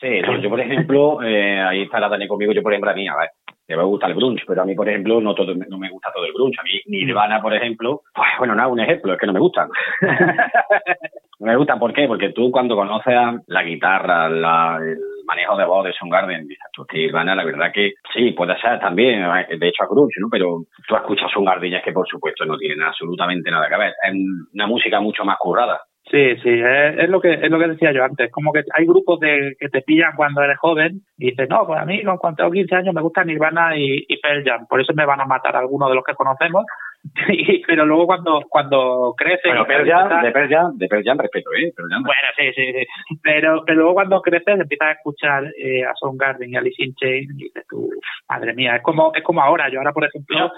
Sí, 0.00 0.20
no, 0.20 0.40
yo 0.40 0.48
por 0.50 0.60
ejemplo, 0.60 1.22
eh, 1.24 1.60
ahí 1.60 1.82
está 1.82 1.98
la 2.00 2.08
Dani 2.08 2.28
conmigo, 2.28 2.52
yo 2.52 2.62
por 2.62 2.72
ejemplo 2.72 2.90
a 2.90 2.94
mí, 2.94 3.08
a 3.08 3.16
ver, 3.16 3.30
que 3.66 3.76
me 3.76 3.82
gusta 3.82 4.06
el 4.06 4.14
grunge, 4.14 4.44
pero 4.46 4.62
a 4.62 4.64
mí 4.64 4.74
por 4.74 4.88
ejemplo 4.88 5.20
no 5.20 5.34
todo, 5.34 5.54
no 5.54 5.78
me 5.78 5.90
gusta 5.90 6.12
todo 6.14 6.24
el 6.24 6.32
grunge, 6.32 6.60
a 6.60 6.64
mí 6.64 6.80
Nirvana 6.86 7.40
por 7.40 7.54
ejemplo, 7.54 8.02
pues 8.14 8.28
bueno, 8.38 8.54
nada, 8.54 8.68
un 8.68 8.80
ejemplo, 8.80 9.12
es 9.12 9.18
que 9.18 9.26
no 9.26 9.32
me 9.32 9.40
gustan. 9.40 9.68
me 11.40 11.56
gustan, 11.56 11.78
¿por 11.78 11.92
qué? 11.92 12.06
Porque 12.06 12.30
tú 12.30 12.50
cuando 12.50 12.74
conoces 12.74 13.14
la 13.46 13.62
guitarra, 13.62 14.28
la, 14.28 14.78
el 14.80 14.98
manejo 15.26 15.56
de 15.56 15.64
voz 15.64 15.84
de 15.84 15.92
Soundgarden, 15.92 16.48
dices 16.48 16.66
tú, 16.72 16.84
que 16.84 16.98
Nirvana 16.98 17.34
la 17.34 17.44
verdad 17.44 17.70
que 17.72 17.94
sí, 18.12 18.32
puede 18.32 18.58
ser 18.60 18.80
también, 18.80 19.22
de 19.22 19.68
hecho 19.68 19.84
a 19.84 19.86
grunge, 19.86 20.20
¿no? 20.20 20.28
Pero 20.30 20.64
tú 20.86 20.96
escuchas 20.96 21.30
Soundgarden 21.30 21.72
y 21.72 21.76
es 21.76 21.84
que 21.84 21.92
por 21.92 22.08
supuesto 22.08 22.44
no 22.44 22.56
tienen 22.56 22.82
absolutamente 22.82 23.50
nada 23.50 23.68
que 23.68 23.76
ver, 23.76 23.94
es 24.02 24.14
una 24.52 24.66
música 24.66 25.00
mucho 25.00 25.24
más 25.24 25.36
currada. 25.38 25.80
Sí, 26.10 26.36
sí, 26.42 26.48
es, 26.48 26.98
es 26.98 27.10
lo 27.10 27.20
que 27.20 27.34
es 27.34 27.50
lo 27.50 27.58
que 27.58 27.68
decía 27.68 27.92
yo 27.92 28.02
antes, 28.02 28.32
como 28.32 28.50
que 28.50 28.62
hay 28.72 28.86
grupos 28.86 29.20
de 29.20 29.54
que 29.60 29.68
te 29.68 29.82
pillan 29.82 30.16
cuando 30.16 30.42
eres 30.42 30.56
joven 30.58 31.02
y 31.18 31.30
dices, 31.30 31.48
no, 31.50 31.66
pues 31.66 31.78
a 31.78 31.84
mí 31.84 32.02
cuando 32.02 32.36
tengo 32.36 32.50
15 32.50 32.74
años 32.76 32.94
me 32.94 33.02
gusta 33.02 33.24
Nirvana 33.24 33.76
y, 33.76 34.06
y 34.08 34.18
Pearl 34.18 34.42
Jam, 34.42 34.66
por 34.66 34.80
eso 34.80 34.94
me 34.94 35.04
van 35.04 35.20
a 35.20 35.26
matar 35.26 35.54
algunos 35.54 35.90
de 35.90 35.96
los 35.96 36.04
que 36.04 36.14
conocemos, 36.14 36.64
Y- 37.28 37.62
pero 37.66 37.86
luego 37.86 38.06
cuando 38.06 38.42
cuando 38.48 39.14
creces... 39.16 39.44
Bueno, 39.44 39.66
Pearl 39.66 39.88
Jam, 39.88 40.22
de 40.22 40.30
Pearl 40.30 40.48
Jam, 40.48 40.78
de 40.78 40.88
Pearl 40.88 41.04
Jam 41.04 41.18
respeto, 41.18 41.50
¿eh? 41.54 41.72
Pearl 41.74 41.88
Jam 41.90 42.02
Bueno, 42.02 42.28
sí, 42.36 42.52
sí, 42.54 42.72
sí. 42.72 43.18
Pero, 43.22 43.62
pero 43.64 43.78
luego 43.78 43.94
cuando 43.94 44.20
creces 44.22 44.60
empiezas 44.60 44.88
a 44.88 44.92
escuchar 44.92 45.44
eh, 45.56 45.84
a 45.84 45.94
Soundgarden 45.94 46.50
y 46.50 46.56
a 46.56 46.60
Alice 46.60 46.82
in 46.82 46.94
Chains 46.94 47.30
y 47.34 47.44
dices 47.44 47.64
tú, 47.68 47.90
madre 48.28 48.54
mía, 48.54 48.76
es 48.76 48.82
como, 48.82 49.12
es 49.14 49.22
como 49.22 49.42
ahora. 49.42 49.68
Yo 49.70 49.78
ahora, 49.78 49.92
por 49.92 50.04
ejemplo, 50.04 50.50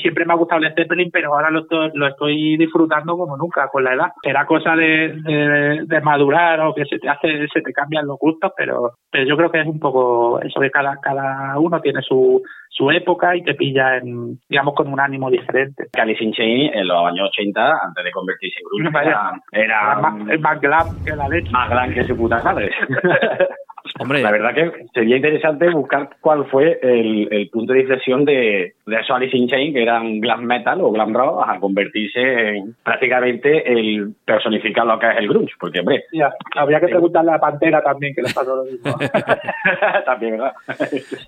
siempre 0.00 0.24
me 0.24 0.32
ha 0.32 0.36
gustado 0.36 0.60
Led 0.60 0.74
Zeppelin, 0.74 1.10
pero 1.10 1.34
ahora 1.34 1.50
lo 1.50 1.60
estoy, 1.60 1.90
lo 1.94 2.06
estoy 2.06 2.56
disfrutando 2.56 3.16
como 3.16 3.36
nunca 3.36 3.68
con 3.68 3.84
la 3.84 3.94
edad. 3.94 4.12
Será 4.22 4.46
cosa 4.46 4.74
de, 4.76 5.14
de, 5.22 5.82
de 5.86 6.00
madurar 6.00 6.60
o 6.60 6.74
que 6.74 6.84
se 6.84 6.98
te 6.98 7.08
hace, 7.08 7.46
se 7.52 7.60
te 7.60 7.72
cambian 7.72 8.06
los 8.06 8.18
gustos, 8.18 8.52
pero, 8.56 8.92
pero 9.10 9.24
yo 9.26 9.36
creo 9.36 9.50
que 9.50 9.60
es 9.60 9.66
un 9.66 9.78
poco 9.78 10.40
eso 10.40 10.60
que 10.60 10.70
cada, 10.70 10.96
cada 11.00 11.58
uno 11.58 11.80
tiene 11.80 12.02
su, 12.02 12.42
su 12.68 12.90
época 12.90 13.36
y 13.36 13.42
te 13.42 13.54
pilla 13.54 13.98
en, 13.98 14.38
digamos, 14.48 14.74
con 14.74 14.92
un 14.92 15.00
ánimo 15.00 15.30
diferente. 15.30 15.88
in 16.20 16.32
Chains 16.32 16.74
en 16.74 16.86
los 16.86 17.06
años 17.06 17.28
80, 17.28 17.60
antes 17.86 18.04
de 18.04 18.10
convertirse 18.10 18.60
en 18.84 18.92
Vaya. 18.92 19.32
era, 19.52 19.64
era 19.64 19.94
más, 20.00 20.40
más 20.40 20.60
glam 20.60 21.04
que 21.04 21.14
la 21.16 21.28
leche. 21.28 21.50
más 21.50 21.68
gran 21.68 21.92
que 21.92 22.04
su 22.04 22.16
puta 22.16 22.42
madre. 22.42 22.70
Hombre, 24.00 24.22
La 24.22 24.30
verdad 24.30 24.54
que 24.54 24.86
sería 24.94 25.16
interesante 25.16 25.68
buscar 25.68 26.08
cuál 26.22 26.46
fue 26.46 26.80
el, 26.82 27.28
el 27.30 27.50
punto 27.50 27.74
de 27.74 27.80
inflexión 27.80 28.24
de, 28.24 28.72
de 28.86 28.96
esos 28.96 29.10
Alice 29.10 29.36
in 29.36 29.46
Chains, 29.46 29.74
que 29.74 29.82
eran 29.82 30.20
glam 30.20 30.44
metal 30.44 30.80
o 30.80 30.90
glam 30.90 31.12
rock, 31.12 31.44
a 31.46 31.60
convertirse 31.60 32.20
en 32.20 32.74
prácticamente 32.82 33.70
el 33.70 34.14
personificar 34.24 34.86
lo 34.86 34.98
que 34.98 35.06
es 35.06 35.18
el 35.18 35.28
grunge, 35.28 35.52
porque 35.60 35.80
hombre, 35.80 36.04
Ya, 36.12 36.32
habría 36.56 36.80
que 36.80 36.88
preguntarle 36.88 37.30
a 37.30 37.34
la 37.34 37.40
Pantera 37.40 37.82
también, 37.82 38.14
que 38.14 38.22
le 38.22 38.32
pasó 38.32 38.56
lo 38.56 38.64
mismo. 38.64 38.96
también, 40.06 40.32
¿verdad? 40.32 40.52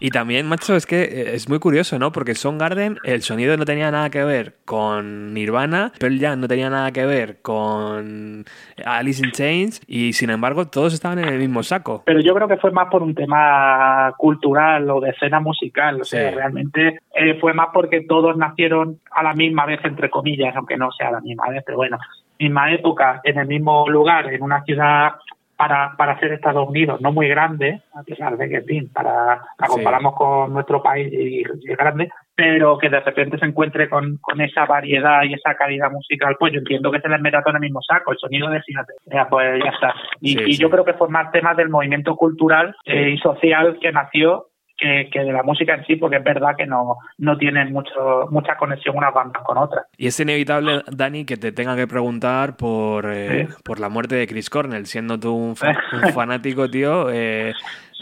Y 0.01 0.09
también, 0.09 0.47
macho, 0.47 0.75
es 0.75 0.87
que 0.87 1.03
eh, 1.03 1.35
es 1.35 1.51
muy 1.51 1.59
curioso, 1.59 1.99
¿no? 1.99 2.11
Porque 2.11 2.33
Garden, 2.43 2.97
el 3.05 3.21
sonido 3.21 3.55
no 3.59 3.67
tenía 3.67 3.91
nada 3.91 4.09
que 4.09 4.25
ver 4.25 4.55
con 4.65 5.35
Nirvana, 5.35 5.93
Pearl 5.99 6.19
Jam 6.19 6.41
no 6.41 6.49
tenía 6.49 6.71
nada 6.71 6.91
que 6.91 7.05
ver 7.05 7.37
con 7.43 8.45
Alice 8.85 9.23
in 9.23 9.31
Chains, 9.33 9.83
y 9.87 10.15
sin 10.15 10.31
embargo 10.31 10.69
todos 10.69 10.95
estaban 10.95 11.19
en 11.19 11.29
el 11.29 11.39
mismo 11.39 11.63
saco. 11.63 12.03
Pero 12.07 12.21
yo 12.21 12.35
creo 12.35 12.49
que 12.49 12.57
fue 12.63 12.71
más 12.71 12.89
por 12.89 13.03
un 13.03 13.15
tema 13.15 14.15
cultural 14.17 14.89
o 14.89 15.01
de 15.01 15.11
escena 15.11 15.41
musical. 15.41 16.01
O 16.01 16.05
sea, 16.05 16.31
realmente 16.31 17.01
eh, 17.15 17.39
fue 17.41 17.53
más 17.53 17.69
porque 17.75 18.03
todos 18.03 18.37
nacieron 18.37 19.01
a 19.11 19.23
la 19.23 19.35
misma 19.35 19.67
vez, 19.67 19.81
entre 19.85 20.09
comillas, 20.09 20.55
aunque 20.57 20.79
no 20.79 20.91
sea 20.93 21.09
a 21.09 21.13
la 21.13 21.21
misma 21.21 21.49
vez, 21.51 21.63
pero 21.67 21.77
bueno, 21.77 21.99
misma 22.39 22.73
época, 22.73 23.21
en 23.25 23.39
el 23.39 23.49
mismo 23.49 23.87
lugar, 23.89 24.33
en 24.33 24.43
una 24.43 24.63
ciudad 24.63 25.13
para, 25.57 25.95
para 25.97 26.19
ser 26.19 26.33
Estados 26.33 26.69
Unidos 26.69 27.01
no 27.01 27.13
muy 27.13 27.29
grande, 27.29 27.83
a 27.95 28.03
pesar 28.05 28.37
de 28.37 28.49
que, 28.49 28.57
en 28.57 28.65
fin, 28.65 28.91
para, 28.93 29.43
la 29.59 29.67
Sí. 29.67 29.73
comparamos 29.75 30.15
con 30.15 30.53
nuestro 30.53 30.83
país 30.83 31.13
y, 31.13 31.41
y 31.41 31.43
es 31.43 31.77
grande, 31.77 32.11
pero 32.35 32.79
que 32.79 32.89
de 32.89 33.01
repente 33.01 33.39
se 33.39 33.47
encuentre 33.47 33.89
con, 33.89 34.17
con 34.19 34.41
esa 34.41 34.65
variedad 34.67 35.23
y 35.25 35.35
esa 35.35 35.55
calidad 35.55 35.91
musical, 35.91 36.37
pues 36.39 36.53
yo 36.53 36.59
entiendo 36.61 36.91
que 36.91 37.01
se 37.01 37.09
les 37.09 37.21
meta 37.21 37.41
todo 37.43 37.51
en 37.51 37.57
el 37.57 37.69
mismo 37.69 37.81
saco, 37.83 38.13
el 38.13 38.19
sonido 38.19 38.49
de 38.49 38.63
fíjate, 38.63 38.93
ya, 39.07 39.29
pues 39.29 39.63
ya 39.63 39.71
está. 39.71 39.95
Y, 40.21 40.33
Sí, 40.33 40.39
y 40.47 40.53
sí. 40.55 40.63
yo 40.63 40.71
creo 40.71 40.85
que 40.85 40.95
fue 40.95 41.09
más 41.09 41.31
tema 41.33 41.55
del 41.55 41.69
movimiento 41.69 42.17
cultural 42.17 42.75
eh, 42.87 43.11
y 43.11 43.19
social 43.19 43.79
que 43.81 43.93
nació 43.93 44.47
que, 44.75 45.11
que 45.13 45.21
de 45.21 45.33
la 45.33 45.43
música 45.45 45.75
en 45.75 45.85
sí, 45.85 45.95
porque 45.97 46.17
es 46.17 46.25
verdad 46.25 46.57
que 46.57 46.67
no, 46.67 46.97
no 47.19 47.37
tienen 47.39 47.73
mucho, 47.73 48.27
mucha 48.31 48.57
conexión 48.57 48.97
unas 48.97 49.15
bandas 49.15 49.43
con 49.45 49.57
otras. 49.59 49.85
Y 49.97 50.09
es 50.09 50.19
inevitable, 50.19 50.83
Dani, 50.91 51.25
que 51.25 51.37
te 51.37 51.53
tenga 51.53 51.77
que 51.77 51.87
preguntar 51.87 52.57
por, 52.57 53.05
eh, 53.13 53.47
Sí. 53.49 53.55
por 53.65 53.79
la 53.79 53.89
muerte 53.89 54.17
de 54.17 54.27
Chris 54.27 54.51
Cornell, 54.51 54.87
siendo 54.87 55.21
tú 55.21 55.35
un, 55.37 55.55
fa- 55.55 55.77
un 55.93 56.13
fanático, 56.13 56.69
tío. 56.69 57.11
eh, 57.13 57.53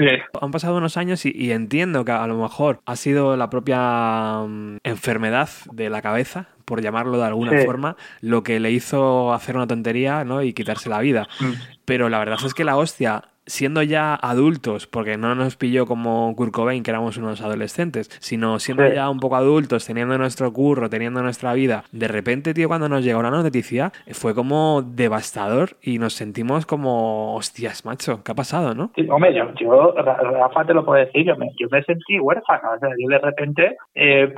Sí. 0.01 0.07
Han 0.41 0.51
pasado 0.51 0.77
unos 0.79 0.97
años 0.97 1.25
y, 1.27 1.33
y 1.35 1.53
entiendo 1.53 2.05
que 2.05 2.13
a 2.13 2.27
lo 2.27 2.37
mejor 2.41 2.81
ha 2.87 2.97
sido 2.97 3.37
la 3.37 3.51
propia 3.51 4.43
mm, 4.47 4.79
enfermedad 4.83 5.49
de 5.73 5.91
la 5.91 6.03
cabeza, 6.03 6.47
por 6.65 6.81
llamarlo 6.83 7.19
de 7.19 7.25
alguna 7.27 7.59
Sí. 7.59 7.65
forma, 7.67 7.97
lo 8.21 8.43
que 8.43 8.61
le 8.61 8.71
hizo 8.71 9.33
hacer 9.35 9.57
una 9.57 9.67
tontería 9.67 10.25
¿no? 10.25 10.43
y 10.43 10.53
quitarse 10.53 10.89
la 10.89 11.01
vida. 11.01 11.29
Mm. 11.41 11.53
Pero 11.85 12.09
la 12.09 12.19
verdad 12.19 12.39
es 12.47 12.55
que 12.55 12.65
la 12.65 12.77
hostia, 12.77 13.25
siendo 13.47 13.83
ya 13.83 14.15
adultos, 14.15 14.87
porque 14.87 15.17
no 15.17 15.35
nos 15.35 15.57
pilló 15.57 15.87
como 15.87 16.35
Kurt 16.37 16.53
Cobain, 16.53 16.83
que 16.83 16.91
éramos 16.91 17.17
unos 17.17 17.41
adolescentes, 17.41 18.09
sino 18.21 18.59
siendo 18.59 18.87
Sí. 18.87 18.95
ya 18.95 19.11
un 19.11 19.19
poco 19.19 19.37
adultos, 19.37 19.87
teniendo 19.87 20.17
nuestro 20.19 20.53
curro, 20.53 20.89
teniendo 20.89 21.23
nuestra 21.23 21.53
vida, 21.55 21.85
de 21.93 22.07
repente, 22.09 22.55
tío, 22.55 22.69
cuando 22.69 22.89
nos 22.89 23.05
llegó 23.05 23.19
una 23.21 23.31
noticia, 23.31 23.93
fue 24.13 24.35
como 24.35 24.83
devastador 24.83 25.71
y 25.83 25.99
nos 25.99 26.15
sentimos 26.15 26.67
como, 26.67 27.35
hostias, 27.35 27.85
macho, 27.85 28.23
¿qué 28.25 28.33
ha 28.33 28.35
pasado, 28.35 28.75
no? 28.75 28.91
Sí, 28.95 29.07
hombre, 29.11 29.35
yo, 29.35 29.53
yo, 29.61 29.93
Ra- 29.97 30.17
Rafa 30.21 30.65
te 30.65 30.75
lo 30.75 30.85
puedo 30.85 31.05
decir, 31.05 31.25
yo 31.27 31.37
me, 31.37 31.51
yo 31.59 31.67
me 31.71 31.83
sentí 31.83 32.19
huérfano. 32.21 32.71
O 32.77 32.79
sea, 32.79 32.91
yo 32.99 33.09
de 33.09 33.19
repente, 33.19 33.77
eh, 33.95 34.33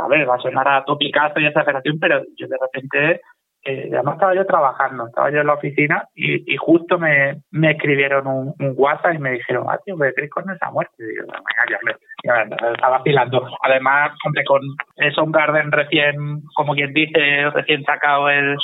a 0.00 0.08
ver, 0.08 0.28
va 0.28 0.36
a 0.36 0.40
sonar 0.40 0.66
a 0.68 0.84
topicazo 0.84 1.38
y 1.40 1.46
exageración, 1.46 1.98
pero 2.00 2.22
yo 2.36 2.46
de 2.48 2.56
repente, 2.60 3.20
eh, 3.64 3.90
además 3.92 4.14
estaba 4.14 4.34
yo 4.34 4.46
trabajando, 4.46 5.06
estaba 5.06 5.30
yo 5.30 5.40
en 5.40 5.46
la 5.46 5.54
oficina 5.54 6.06
y, 6.14 6.52
y 6.52 6.56
justo 6.56 6.98
me, 6.98 7.40
me 7.50 7.72
escribieron 7.72 8.26
un, 8.26 8.54
un 8.58 8.74
WhatsApp 8.76 9.14
y 9.14 9.18
me 9.18 9.32
dijeron, 9.32 9.64
ah, 9.68 9.78
tío, 9.84 9.96
Chris 10.14 10.30
Cornell 10.30 10.58
se 10.58 10.64
ha. 10.64 10.70
Y 10.98 11.16
yo, 11.16 11.22
venga, 11.22 11.98
ya, 12.24 12.42
estaba 12.72 12.98
vacilando. 12.98 13.46
Además, 13.62 14.12
hombre, 14.24 14.44
con 14.44 15.32
Garden 15.32 15.72
recién, 15.72 16.42
como 16.54 16.74
quien 16.74 16.92
dice, 16.92 17.50
recién 17.50 17.84
sacado 17.84 18.28
el, 18.28 18.56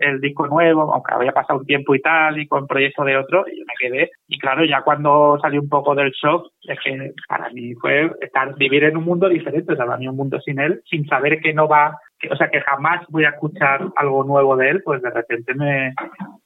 el 0.00 0.20
disco 0.20 0.46
nuevo, 0.46 0.92
aunque 0.92 1.14
había 1.14 1.32
pasado 1.32 1.60
un 1.60 1.66
tiempo 1.66 1.94
y 1.94 2.00
tal, 2.00 2.38
y 2.38 2.46
con 2.46 2.66
proyecto 2.66 3.04
de 3.04 3.16
otro, 3.16 3.44
y 3.46 3.58
yo 3.58 3.64
me 3.66 3.74
quedé. 3.78 4.10
Y 4.28 4.38
claro, 4.38 4.64
ya 4.64 4.82
cuando 4.82 5.38
salí 5.40 5.58
un 5.58 5.68
poco 5.68 5.94
del 5.94 6.12
shock, 6.12 6.50
es 6.62 6.78
que 6.84 7.12
para 7.28 7.50
mí 7.50 7.74
fue 7.74 8.10
estar, 8.20 8.54
vivir 8.56 8.84
en 8.84 8.96
un 8.96 9.04
mundo 9.04 9.28
diferente, 9.28 9.72
o 9.72 9.76
sea, 9.76 9.86
para 9.86 9.98
mí 9.98 10.08
un 10.08 10.16
mundo 10.16 10.40
sin 10.40 10.60
él, 10.60 10.82
sin 10.88 11.06
saber 11.06 11.40
que 11.40 11.52
no 11.52 11.68
va, 11.68 11.96
o 12.30 12.36
sea, 12.36 12.48
que 12.48 12.60
jamás 12.60 13.04
voy 13.10 13.24
a 13.24 13.30
escuchar 13.30 13.80
algo 13.96 14.24
nuevo 14.24 14.56
de 14.56 14.70
él, 14.70 14.82
pues 14.84 15.00
de 15.02 15.10
repente 15.10 15.54
me, 15.54 15.94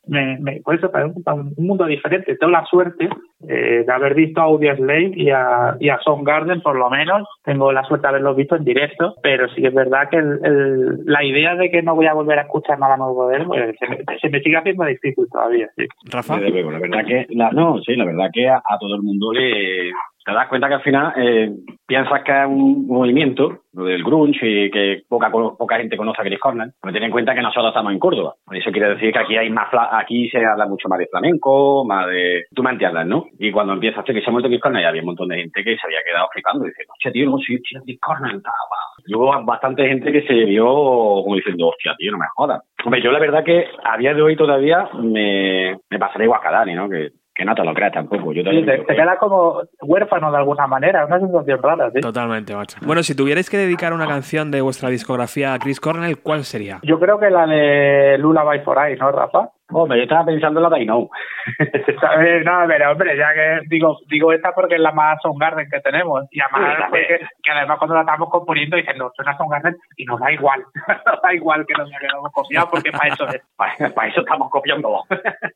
me, 0.07 0.39
me 0.41 0.61
por 0.61 0.75
eso 0.75 0.91
para 0.91 1.07
un, 1.07 1.23
para 1.23 1.37
un 1.41 1.55
mundo 1.57 1.87
diferente. 1.87 2.37
Tengo 2.37 2.51
la 2.53 2.65
suerte 2.67 3.09
eh, 3.49 3.85
de 3.87 3.93
haber 3.93 4.15
visto 4.15 4.41
a 4.41 4.45
Audioslave 4.45 5.13
y 5.15 5.31
a, 5.31 5.77
y 5.81 5.89
a 5.89 5.99
Garden 6.23 6.61
por 6.61 6.77
lo 6.77 6.91
menos. 6.91 7.27
Tengo 7.45 7.73
la 7.73 7.83
suerte 7.85 8.03
de 8.05 8.09
haberlos 8.11 8.37
visto 8.37 8.57
en 8.57 8.65
directo, 8.65 9.15
pero 9.23 9.49
sí 9.51 9.65
es 9.65 9.73
verdad 9.75 10.09
que 10.11 10.17
el, 10.19 10.41
el- 10.45 11.05
la 11.07 11.25
idea 11.25 11.55
de 11.57 11.71
que 11.71 11.83
no 11.83 11.95
voy 11.95 12.07
a 12.07 12.15
volver 12.15 12.39
a 12.39 12.43
escuchar 12.43 12.79
nada 12.79 12.97
nuevo 12.97 13.29
de 13.29 13.37
él, 13.39 13.47
pues, 13.47 13.77
se, 13.79 13.89
me, 13.89 13.99
se 14.21 14.29
me 14.29 14.41
sigue 14.41 14.57
haciendo 14.57 14.85
difícil 14.85 15.27
todavía, 15.31 15.69
sí. 15.77 15.87
Rafa. 16.11 16.39
La 16.41 16.79
verdad 16.79 17.05
que, 17.07 17.27
la, 17.31 17.51
no, 17.51 17.79
sí, 17.81 17.97
la 17.97 18.05
verdad 18.05 18.31
que 18.33 18.49
a, 18.49 18.57
a 18.57 18.79
todo 18.79 18.95
el 18.97 19.03
mundo 19.03 19.33
le 19.33 19.91
te 20.25 20.33
das 20.33 20.49
cuenta 20.49 20.69
que 20.69 20.75
al 20.75 20.83
final 20.83 21.13
eh, 21.17 21.51
piensas 21.87 22.23
que 22.23 22.33
es 22.33 22.47
un 22.47 22.87
movimiento, 22.87 23.63
lo 23.73 23.85
del 23.85 24.05
grunge, 24.05 24.47
y 24.47 24.71
que 24.71 25.03
poca 25.09 25.31
poca 25.31 25.77
gente 25.79 25.97
conoce 25.97 26.21
a 26.21 26.25
Chris 26.25 26.39
Cornell, 26.39 26.73
pero 26.81 26.93
ten 26.93 27.03
en 27.03 27.11
cuenta 27.11 27.35
que 27.35 27.43
nosotros 27.43 27.69
estamos 27.69 27.93
en 27.93 27.99
Córdoba. 27.99 28.35
Eso 28.53 28.71
quiere 28.71 28.91
decir 28.91 29.13
que 29.13 29.19
aquí 29.19 29.37
hay 29.37 29.51
más 29.51 29.69
aquí 29.93 30.29
se 30.29 30.45
habla 30.45 30.67
mucho 30.67 30.89
más 30.89 30.99
de 30.99 31.07
flamenco, 31.07 31.85
más 31.85 32.07
de... 32.07 32.45
Tú 32.55 32.63
me 32.63 32.71
entiendes, 32.71 33.07
¿no? 33.07 33.27
Y 33.39 33.51
cuando 33.51 33.73
empiezas 33.73 34.05
que 34.05 34.21
se 34.21 34.29
ha 34.29 34.31
muerto 34.31 34.49
Chris 34.49 34.61
Cornell, 34.61 34.87
había 34.87 35.03
un 35.03 35.07
montón 35.07 35.29
de 35.29 35.39
gente 35.39 35.65
que 35.65 35.77
se 35.77 35.87
había 35.87 36.01
quedado 36.05 36.29
flipando, 36.33 36.65
y 36.65 36.69
dice, 36.69 36.85
hostia, 36.89 37.13
tío, 37.13 37.27
no, 37.29 37.39
sí, 37.39 37.59
tío, 37.63 37.81
Chris 37.85 38.01
Cornell, 38.01 38.41
guau". 38.41 38.93
Y 39.07 39.15
Hubo 39.15 39.45
bastante 39.45 39.87
gente 39.89 40.13
que 40.13 40.23
se 40.23 40.35
vio 40.45 40.67
como 40.67 41.35
diciendo, 41.35 41.69
hostia, 41.69 41.95
tío, 41.97 42.13
no 42.13 42.19
me 42.19 42.27
jodas. 42.37 42.63
Hombre, 42.85 43.03
yo 43.03 43.11
la 43.11 43.19
verdad 43.19 43.45
que 43.45 43.67
a 43.85 43.97
día 43.97 44.15
de 44.15 44.23
hoy 44.23 44.37
todavía 44.37 44.89
me, 45.03 45.77
me 45.91 45.99
pasaré 45.99 46.25
igual 46.25 46.41
que 46.41 46.51
Dani, 46.51 46.75
¿no? 46.75 46.89
Que, 46.89 47.11
que 47.35 47.45
no 47.45 47.55
te 47.55 47.65
lo 47.65 47.73
creas 47.75 47.93
tampoco. 47.93 48.33
Yo 48.33 48.41
Sí, 48.43 48.45
también 48.45 48.67
te, 48.67 48.79
te 48.79 48.87
que- 48.87 48.95
quedas 48.95 49.19
como 49.19 49.63
huérfano 49.81 50.31
de 50.31 50.37
alguna 50.39 50.67
manera, 50.67 51.07
una 51.07 51.19
sensación 51.19 51.63
rara, 51.63 51.91
sí. 51.93 52.01
Totalmente, 52.01 52.55
macho. 52.55 52.79
Bueno, 52.83 53.03
si 53.03 53.17
tuvierais 53.17 53.49
que 53.49 53.57
dedicar 53.57 53.93
una 53.93 54.07
canción 54.07 54.51
de 54.51 54.61
vuestra 54.61 54.89
discografía 54.91 55.55
a 55.55 55.59
Chris 55.59 55.81
Cornell, 55.81 56.19
¿cuál 56.23 56.45
sería? 56.45 56.79
Yo 56.83 57.01
creo 57.01 57.19
que 57.19 57.31
la 57.31 57.47
de 57.47 58.19
Lula 58.19 58.43
by 58.43 58.61
For 58.61 58.79
Eye, 58.87 58.97
¿no, 58.97 59.11
Rafa? 59.13 59.49
Hombre, 59.75 59.97
yo 59.97 60.03
estaba 60.03 60.27
pensando 60.27 60.61
en 60.61 60.65
la 60.65 60.77
de 60.77 60.83
I 60.83 60.85
Know. 60.85 61.09
¿Sabes? 62.03 62.45
No, 62.45 62.53
pero 62.69 62.93
hombre, 62.93 63.17
ya 63.17 63.33
que 63.33 63.61
digo 63.71 63.97
digo 64.09 64.31
esta 64.31 64.53
porque 64.55 64.75
es 64.75 64.81
la 64.83 64.93
más 64.93 65.19
Garden 65.41 65.67
que 65.71 65.81
tenemos. 65.81 66.27
Y 66.31 66.41
además, 66.43 66.77
Sí, 66.77 66.83
porque, 66.91 67.21
que 67.43 67.51
además 67.51 67.79
cuando 67.79 67.95
la 67.95 68.01
estamos 68.03 68.29
componiendo 68.29 68.77
dicen, 68.77 68.99
no, 68.99 69.11
suena 69.17 69.35
Garden 69.51 69.77
y 69.97 70.05
nos 70.05 70.21
da 70.21 70.31
igual. 70.31 70.63
nos 71.07 71.23
da 71.23 71.33
igual 71.35 71.65
que 71.67 71.73
nos 71.73 71.89
hayamos 71.91 72.31
copiado 72.33 72.69
porque 72.71 72.93
para 72.93 73.15
eso 73.15 73.27
es. 73.29 73.41
Para, 73.57 73.95
para 73.95 74.09
eso 74.09 74.21
estamos 74.21 74.51
copiando. 74.51 75.05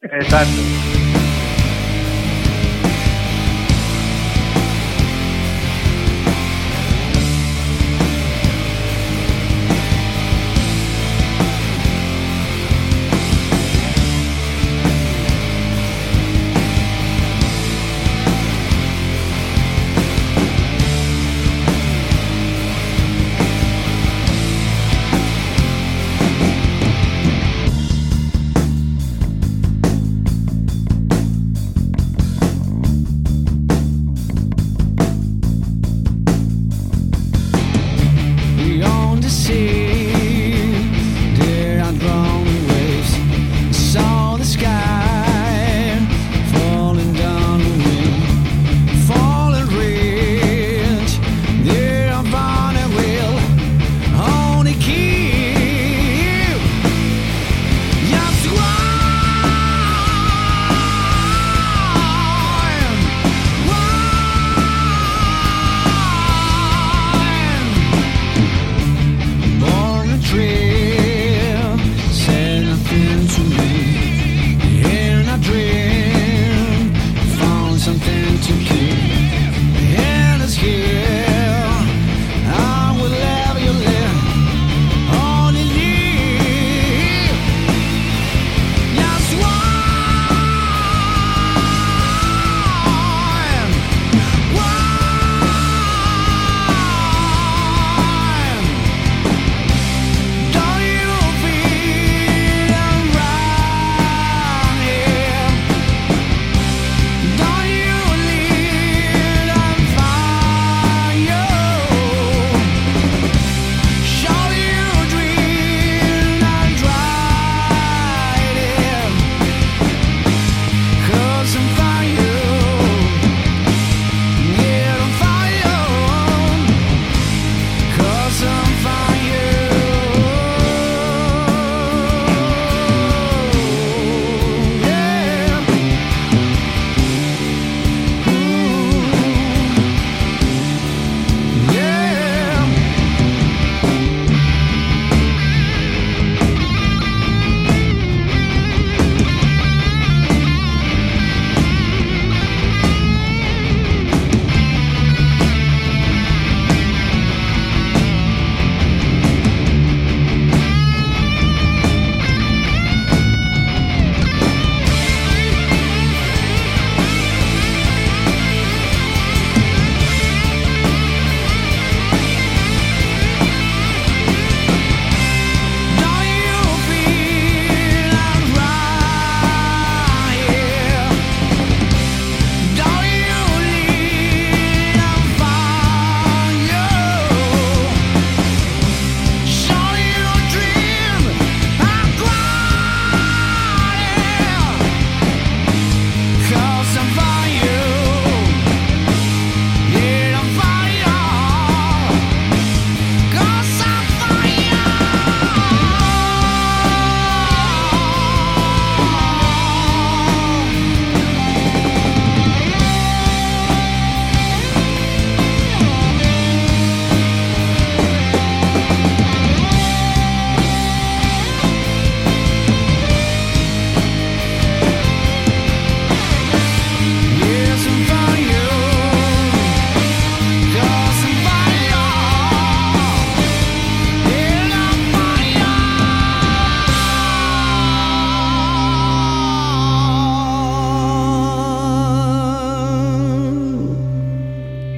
Exacto. 0.01 1.36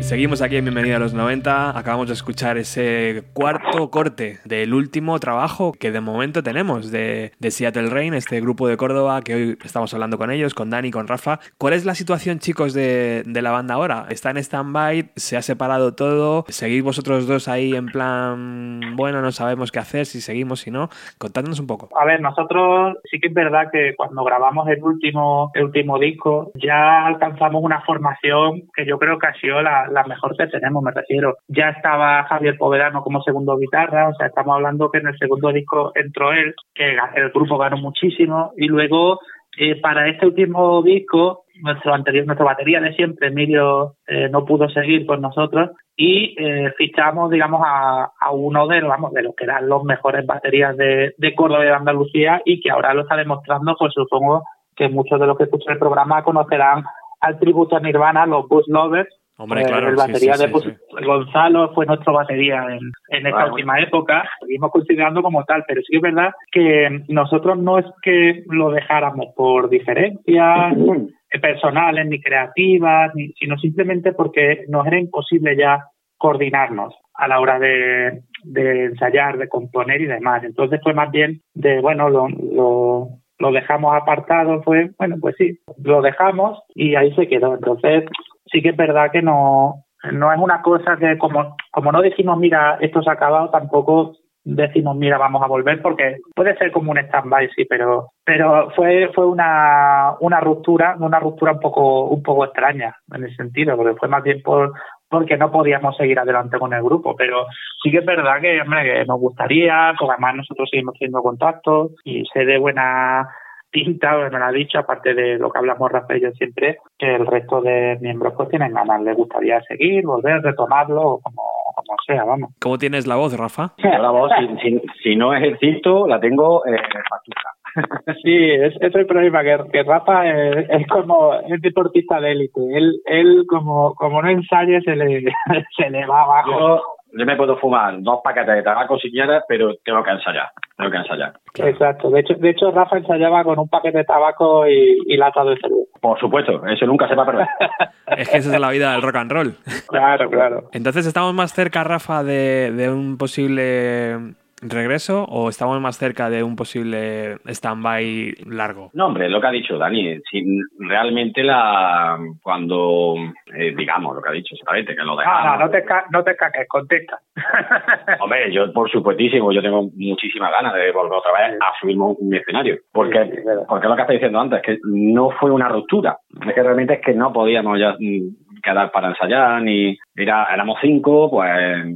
Seguimos 0.09 0.41
aquí 0.41 0.57
en 0.57 0.65
Bienvenida 0.65 0.97
a 0.97 1.01
los 1.01 1.13
90. 1.13 1.79
Acabamos 1.79 2.07
de 2.07 2.15
escuchar 2.15 2.57
ese 2.57 3.25
cuarto 3.35 3.91
corte 3.91 4.39
del 4.47 4.73
último 4.73 5.21
trabajo 5.21 5.75
que 5.79 5.91
de 5.91 6.01
momento 6.01 6.43
tenemos 6.43 6.91
de, 6.91 7.33
de 7.39 7.51
Seattle 7.51 7.91
Rain, 7.91 8.15
este 8.15 8.41
grupo 8.41 8.69
de 8.69 8.79
Córdoba 8.79 9.21
que 9.21 9.35
hoy 9.35 9.59
estamos 9.63 9.93
hablando 9.93 10.17
con 10.17 10.31
ellos, 10.31 10.55
con 10.55 10.71
Dani, 10.71 10.91
con 10.91 11.09
Rafa. 11.09 11.41
¿Cuál 11.59 11.75
es 11.75 11.85
la 11.85 11.95
situación, 11.95 12.39
chicos, 12.39 12.73
de, 12.73 13.23
de 13.27 13.43
la 13.43 13.51
banda 13.51 13.75
ahora? 13.75 14.07
¿Está 14.09 14.31
en 14.31 14.39
stand-by? 14.39 15.11
¿Se 15.17 15.37
ha 15.37 15.43
separado 15.43 15.95
todo? 15.95 16.47
¿Seguís 16.49 16.83
vosotros 16.83 17.27
dos 17.27 17.47
ahí 17.47 17.75
en 17.75 17.85
plan, 17.89 18.97
bueno, 18.97 19.21
no 19.21 19.31
sabemos 19.31 19.71
qué 19.71 19.81
hacer, 19.81 20.07
si 20.07 20.23
seguimos, 20.23 20.61
si 20.61 20.71
no? 20.71 20.89
Contádnos 21.19 21.61
un 21.61 21.67
poco. 21.67 21.91
A 22.01 22.07
ver, 22.07 22.23
nosotros 22.23 22.97
sí 23.11 23.21
que 23.21 23.29
es 23.29 23.35
verdad 23.35 23.67
que 23.71 23.95
cuando 23.95 24.25
grabamos 24.25 24.67
el 24.69 24.83
último, 24.83 25.51
el 25.53 25.65
último 25.65 25.99
disco 25.99 26.51
ya 26.55 27.05
alcanzamos 27.05 27.63
una 27.63 27.83
formación 27.83 28.63
que 28.75 28.87
yo 28.87 28.99
creo 28.99 29.19
que 29.19 29.27
ha 29.27 29.35
sido 29.35 29.61
la, 29.61 29.87
la 29.98 29.98
mejor 30.05 30.37
que 30.37 30.47
tenemos, 30.47 30.83
me 30.83 30.93
refiero. 30.93 31.37
Ya 31.49 31.71
estaba 31.71 32.25
Javier 32.25 32.57
Povedano 32.59 33.03
como 33.03 33.23
segundo 33.23 33.57
guitarra, 33.57 34.09
o 34.09 34.15
sea, 34.15 34.29
estamos 34.29 34.55
hablando 34.55 34.91
que 34.91 34.99
en 34.99 35.09
el 35.09 35.19
segundo 35.19 35.53
disco 35.53 35.93
entró 35.95 36.33
él, 36.33 36.55
que 36.75 36.97
el 37.15 37.31
grupo 37.31 37.59
ganó 37.59 37.77
muchísimo, 37.77 38.53
y 38.57 38.67
luego 38.67 39.19
eh, 39.61 39.81
para 39.81 40.09
este 40.09 40.27
último 40.27 40.83
disco, 40.83 41.45
nuestro 41.63 41.93
anterior, 41.93 42.25
nuestra 42.27 42.47
batería 42.47 42.81
de 42.81 42.95
siempre, 42.95 43.29
Emilio, 43.29 43.95
eh, 44.07 44.29
no 44.31 44.45
pudo 44.45 44.69
seguir 44.69 45.05
con 45.05 45.21
nosotros 45.21 45.71
y 45.97 46.37
eh, 46.39 46.73
fichamos, 46.79 47.29
digamos, 47.31 47.61
a, 47.65 48.13
a 48.21 48.31
uno 48.31 48.69
de, 48.69 48.81
vamos, 48.83 49.13
de 49.13 49.23
los 49.23 49.35
que 49.35 49.45
eran 49.45 49.69
los 49.69 49.83
mejores 49.83 50.25
baterías 50.25 50.77
de, 50.77 51.13
de 51.19 51.35
Córdoba 51.35 51.65
y 51.65 51.67
de 51.67 51.73
Andalucía 51.73 52.41
y 52.45 52.61
que 52.61 52.71
ahora 52.71 52.95
lo 52.95 53.03
está 53.03 53.17
demostrando, 53.17 53.75
pues 53.77 53.93
supongo 53.95 54.45
que 54.77 54.89
muchos 54.89 55.19
de 55.19 55.27
los 55.27 55.37
que 55.37 55.45
escuchan 55.45 55.73
el 55.73 55.81
programa 55.81 56.23
conocerán 56.23 56.85
al 57.21 57.39
tributo 57.41 57.75
a 57.75 57.81
Nirvana, 57.81 58.27
los 58.27 58.47
Bus 58.47 58.69
Lovers, 58.69 59.13
Hombre, 59.39 59.63
eh, 59.63 59.67
claro, 59.67 59.89
el 59.89 59.95
batería 59.97 60.35
sí, 60.35 60.41
de 60.43 60.47
sí, 60.49 60.53
Bus- 60.53 60.65
sí. 60.65 61.05
Gonzalo 61.05 61.73
fue 61.73 61.87
nuestro 61.87 62.13
batería 62.13 62.65
en, 62.71 62.81
en 63.11 63.27
esta 63.27 63.39
Vale. 63.39 63.51
última 63.53 63.81
época, 63.81 64.29
seguimos 64.41 64.71
considerando 64.73 65.23
como 65.23 65.45
tal, 65.45 65.65
pero 65.67 65.81
sí 65.83 65.87
que 65.93 65.97
es 65.97 66.03
verdad 66.03 66.31
que 66.51 67.05
nosotros 67.09 67.57
no 67.59 67.79
es 67.79 67.87
que 68.03 68.43
lo 68.49 68.71
dejáramos 68.71 69.27
por 69.37 69.71
diferencias 69.71 70.75
eh, 71.31 71.39
personales 71.41 72.07
ni 72.09 72.21
creativas, 72.21 73.13
ni- 73.15 73.33
sino 73.35 73.57
simplemente 73.59 74.13
porque 74.13 74.65
nos 74.69 74.87
era 74.87 74.99
imposible 74.99 75.57
ya 75.57 75.85
coordinarnos 76.17 76.95
a 77.15 77.29
la 77.29 77.39
hora 77.41 77.59
de, 77.61 78.23
de 78.43 78.85
ensayar, 78.87 79.39
de 79.39 79.49
componer 79.49 80.01
y 80.01 80.07
demás. 80.07 80.43
Entonces 80.43 80.81
fue 80.83 80.95
más 80.95 81.11
bien 81.13 81.41
de, 81.55 81.81
bueno, 81.81 82.09
lo, 82.09 82.29
lo, 82.29 83.09
lo 83.39 83.53
dejamos 83.53 83.95
apartado, 83.95 84.63
fue, 84.63 84.91
bueno, 84.99 85.17
pues 85.21 85.37
sí, 85.39 85.59
lo 85.85 86.03
dejamos 86.03 86.61
y 86.75 86.97
ahí 86.97 87.15
se 87.15 87.29
quedó. 87.29 87.55
Entonces 87.55 88.05
sí 88.51 88.63
que 88.63 88.71
es 88.71 88.77
verdad 88.77 89.11
que 89.13 89.23
no, 89.23 89.85
no 90.13 90.33
es 90.33 90.39
una 90.39 90.63
cosa 90.63 90.97
que 90.97 91.19
como, 91.19 91.57
como 91.71 91.93
no 91.93 92.01
decimos, 92.03 92.39
mira, 92.39 92.79
esto 92.81 93.03
se 93.03 93.11
ha 93.11 93.15
acabado, 93.15 93.51
tampoco 93.51 94.15
decimos, 94.45 94.97
mira, 94.97 95.19
vamos 95.19 95.43
a 95.43 95.47
volver, 95.47 95.83
porque 95.83 96.17
puede 96.35 96.57
ser 96.57 96.73
como 96.73 96.93
un 96.93 96.99
stand-by, 96.99 97.51
sí, 97.55 97.67
pero, 97.67 98.13
pero 98.25 98.71
fue, 98.71 99.11
fue 99.15 99.27
una, 99.27 100.15
una 100.21 100.41
ruptura, 100.41 100.97
una 100.99 101.21
ruptura 101.21 101.53
un 101.53 101.61
poco, 101.61 102.05
un 102.05 102.23
poco 102.23 102.45
extraña 102.45 102.97
en 103.13 103.25
ese 103.25 103.37
sentido, 103.37 103.77
porque 103.77 103.99
fue 103.99 104.09
más 104.09 104.23
bien 104.23 104.41
por, 104.43 104.73
porque 105.09 105.37
no 105.37 105.51
podíamos 105.51 105.97
seguir 105.97 106.19
adelante 106.19 106.59
con 106.59 106.73
el 106.73 106.83
grupo, 106.83 107.15
pero 107.15 107.47
sí 107.83 107.91
que 107.91 107.99
es 107.99 108.07
verdad 108.07 108.41
que, 108.41 108.61
hombre, 108.61 108.85
que 108.85 109.05
nos 109.05 109.21
gustaría, 109.21 109.95
porque 109.99 110.13
además 110.13 110.37
nosotros 110.37 110.69
seguimos 110.71 110.95
teniendo 110.99 111.23
contacto 111.23 111.91
y 112.05 112.25
sé 112.33 112.45
de 112.47 112.59
buena 112.59 113.29
pinta, 113.71 114.17
me 114.17 114.39
lo 114.39 114.45
ha 114.45 114.53
dicho, 114.53 114.79
aparte 114.79 115.15
de 115.15 115.39
lo 115.39 115.51
que 115.51 115.59
hablamos 115.59 115.91
Rafael 115.91 116.21
y 116.21 116.23
yo 116.25 116.31
siempre, 116.33 116.79
que 116.99 117.15
el 117.15 117.27
resto 117.27 117.61
de 117.61 117.99
miembros 118.01 118.35
pues 118.37 118.49
tienen 118.49 118.73
ganas, 118.73 119.03
les 119.03 119.17
gustaría 119.17 119.61
seguir, 119.63 120.05
volver, 120.05 120.43
retomarlo, 120.43 121.21
como, 121.23 121.43
como 121.75 121.97
sea, 122.07 122.25
vamos. 122.25 122.51
¿Cómo 122.61 122.79
tienes 122.79 123.07
la 123.07 123.17
voz, 123.17 123.37
Rafa? 123.37 123.73
Yo 123.79 123.91
la 123.91 124.11
voz, 124.11 124.31
si, 124.39 124.57
si, 124.59 124.83
si 125.03 125.17
no 125.17 125.35
ejercito, 125.35 126.07
la 126.07 126.21
tengo 126.21 126.65
eh, 126.67 126.77
factura. 127.09 127.43
Sí, 128.23 128.35
es, 128.35 128.75
es 128.81 128.95
el 128.95 129.07
problema, 129.07 129.43
que, 129.43 129.57
que 129.71 129.83
Rafa 129.83 130.27
es, 130.27 130.69
es 130.69 130.87
como 130.89 131.35
es 131.35 131.61
deportista 131.61 132.21
de 132.21 132.33
élite. 132.33 132.61
Él, 132.73 133.01
él 133.07 133.45
como, 133.49 133.95
como 133.95 134.23
no 134.23 134.29
ensaye, 134.29 134.81
se 134.81 134.97
le, 134.97 135.25
se 135.77 135.91
le 135.91 136.07
va 136.07 136.23
abajo. 136.23 136.59
Yo, 136.59 136.83
yo 137.13 137.27
me 137.27 137.37
puedo 137.37 137.57
fumar 137.59 137.95
dos 138.01 138.21
paquetes 138.23 138.57
de 138.57 138.63
tabaco 138.63 138.99
si 138.99 139.11
quieres, 139.11 139.43
pero 139.49 139.75
tengo 139.85 140.03
que 140.03 140.11
ensayar. 140.11 140.49
Tengo 140.77 140.91
que 140.91 140.97
ensayar. 140.97 141.33
Exacto. 141.55 142.11
De 142.11 142.21
hecho, 142.21 142.35
de 142.35 142.51
hecho, 142.51 142.71
Rafa 142.71 142.99
ensayaba 142.99 143.45
con 143.45 143.59
un 143.59 143.69
paquete 143.69 143.99
de 143.99 144.05
tabaco 144.05 144.67
y, 144.67 144.99
y 145.07 145.17
lata 145.17 145.45
de 145.45 145.57
cerveza. 145.57 145.89
Por 146.01 146.19
supuesto, 146.21 146.65
eso 146.67 146.87
nunca 146.87 147.09
se 147.09 147.15
va 147.15 147.25
a 147.25 147.27
perder. 147.27 147.47
Es 148.17 148.31
que 148.31 148.39
esa 148.39 148.55
es 148.55 148.61
la 148.61 148.71
vida 148.71 148.93
del 148.93 149.03
rock 149.03 149.17
and 149.17 149.31
roll. 149.31 149.55
Claro, 149.89 150.31
claro. 150.31 150.71
Entonces, 150.73 151.07
¿estamos 151.07 151.35
más 151.35 151.53
cerca, 151.53 151.85
Rafa, 151.85 152.25
de, 152.25 152.73
de 152.73 152.91
un 152.91 153.19
posible 153.19 154.35
regreso 154.63 155.25
o 155.25 155.49
estamos 155.49 155.81
más 155.81 155.97
cerca 155.99 156.31
de 156.31 156.43
un 156.43 156.57
posible 156.57 157.37
stand-by 157.47 158.35
largo? 158.47 158.91
No, 158.95 159.07
hombre, 159.07 159.29
lo 159.29 159.41
que 159.41 159.47
ha 159.47 159.51
dicho 159.51 159.79
Dani, 159.79 160.19
si 160.31 160.45
realmente 160.79 161.43
la 161.43 162.19
cuando, 162.43 163.15
eh, 163.55 163.75
digamos, 163.77 164.15
lo 164.17 164.23
que 164.23 164.29
ha 164.29 164.33
dicho 164.33 164.55
exactamente, 164.55 164.95
que 164.95 165.03
lo 165.03 165.13
No, 165.15 165.17
dejamos. 165.17 165.59
no, 165.59 165.65
no 165.67 165.71
te, 165.71 165.85
ca- 165.85 166.07
no 166.11 166.25
te 166.25 166.37
caques, 166.37 166.67
contesta. 166.69 167.19
Hombre, 168.21 168.53
yo 168.53 168.73
por 168.73 168.91
supuestísimo, 168.91 169.53
yo 169.53 169.63
tengo 169.63 169.89
muchísimas 169.95 170.51
ganas 170.53 170.75
de 170.75 170.91
volver 170.93 171.19
otra 171.19 171.33
vez 171.33 171.59
a 171.61 171.73
subirme 171.81 172.05
a 172.05 172.07
un 172.09 172.35
escenario. 172.35 172.77
Porque, 172.93 173.19
Sí, 173.25 173.31
porque 173.69 173.87
lo 173.89 173.95
que 173.97 174.03
estaba 174.03 174.13
diciendo 174.15 174.41
antes, 174.41 174.63
que 174.63 174.79
no 174.85 175.31
fue 175.39 175.51
una 175.51 175.69
ruptura. 175.69 176.19
Es 176.47 176.55
que 176.55 176.63
realmente 176.63 176.95
es 176.95 177.01
que 177.01 177.15
no 177.15 177.33
podíamos 177.33 177.79
ya 177.79 177.93
mm, 177.99 178.61
quedar 178.63 178.91
para 178.91 179.09
ensayar, 179.09 179.63
ni 179.63 179.97
era, 180.23 180.47
éramos 180.53 180.79
cinco, 180.81 181.31
pues 181.31 181.49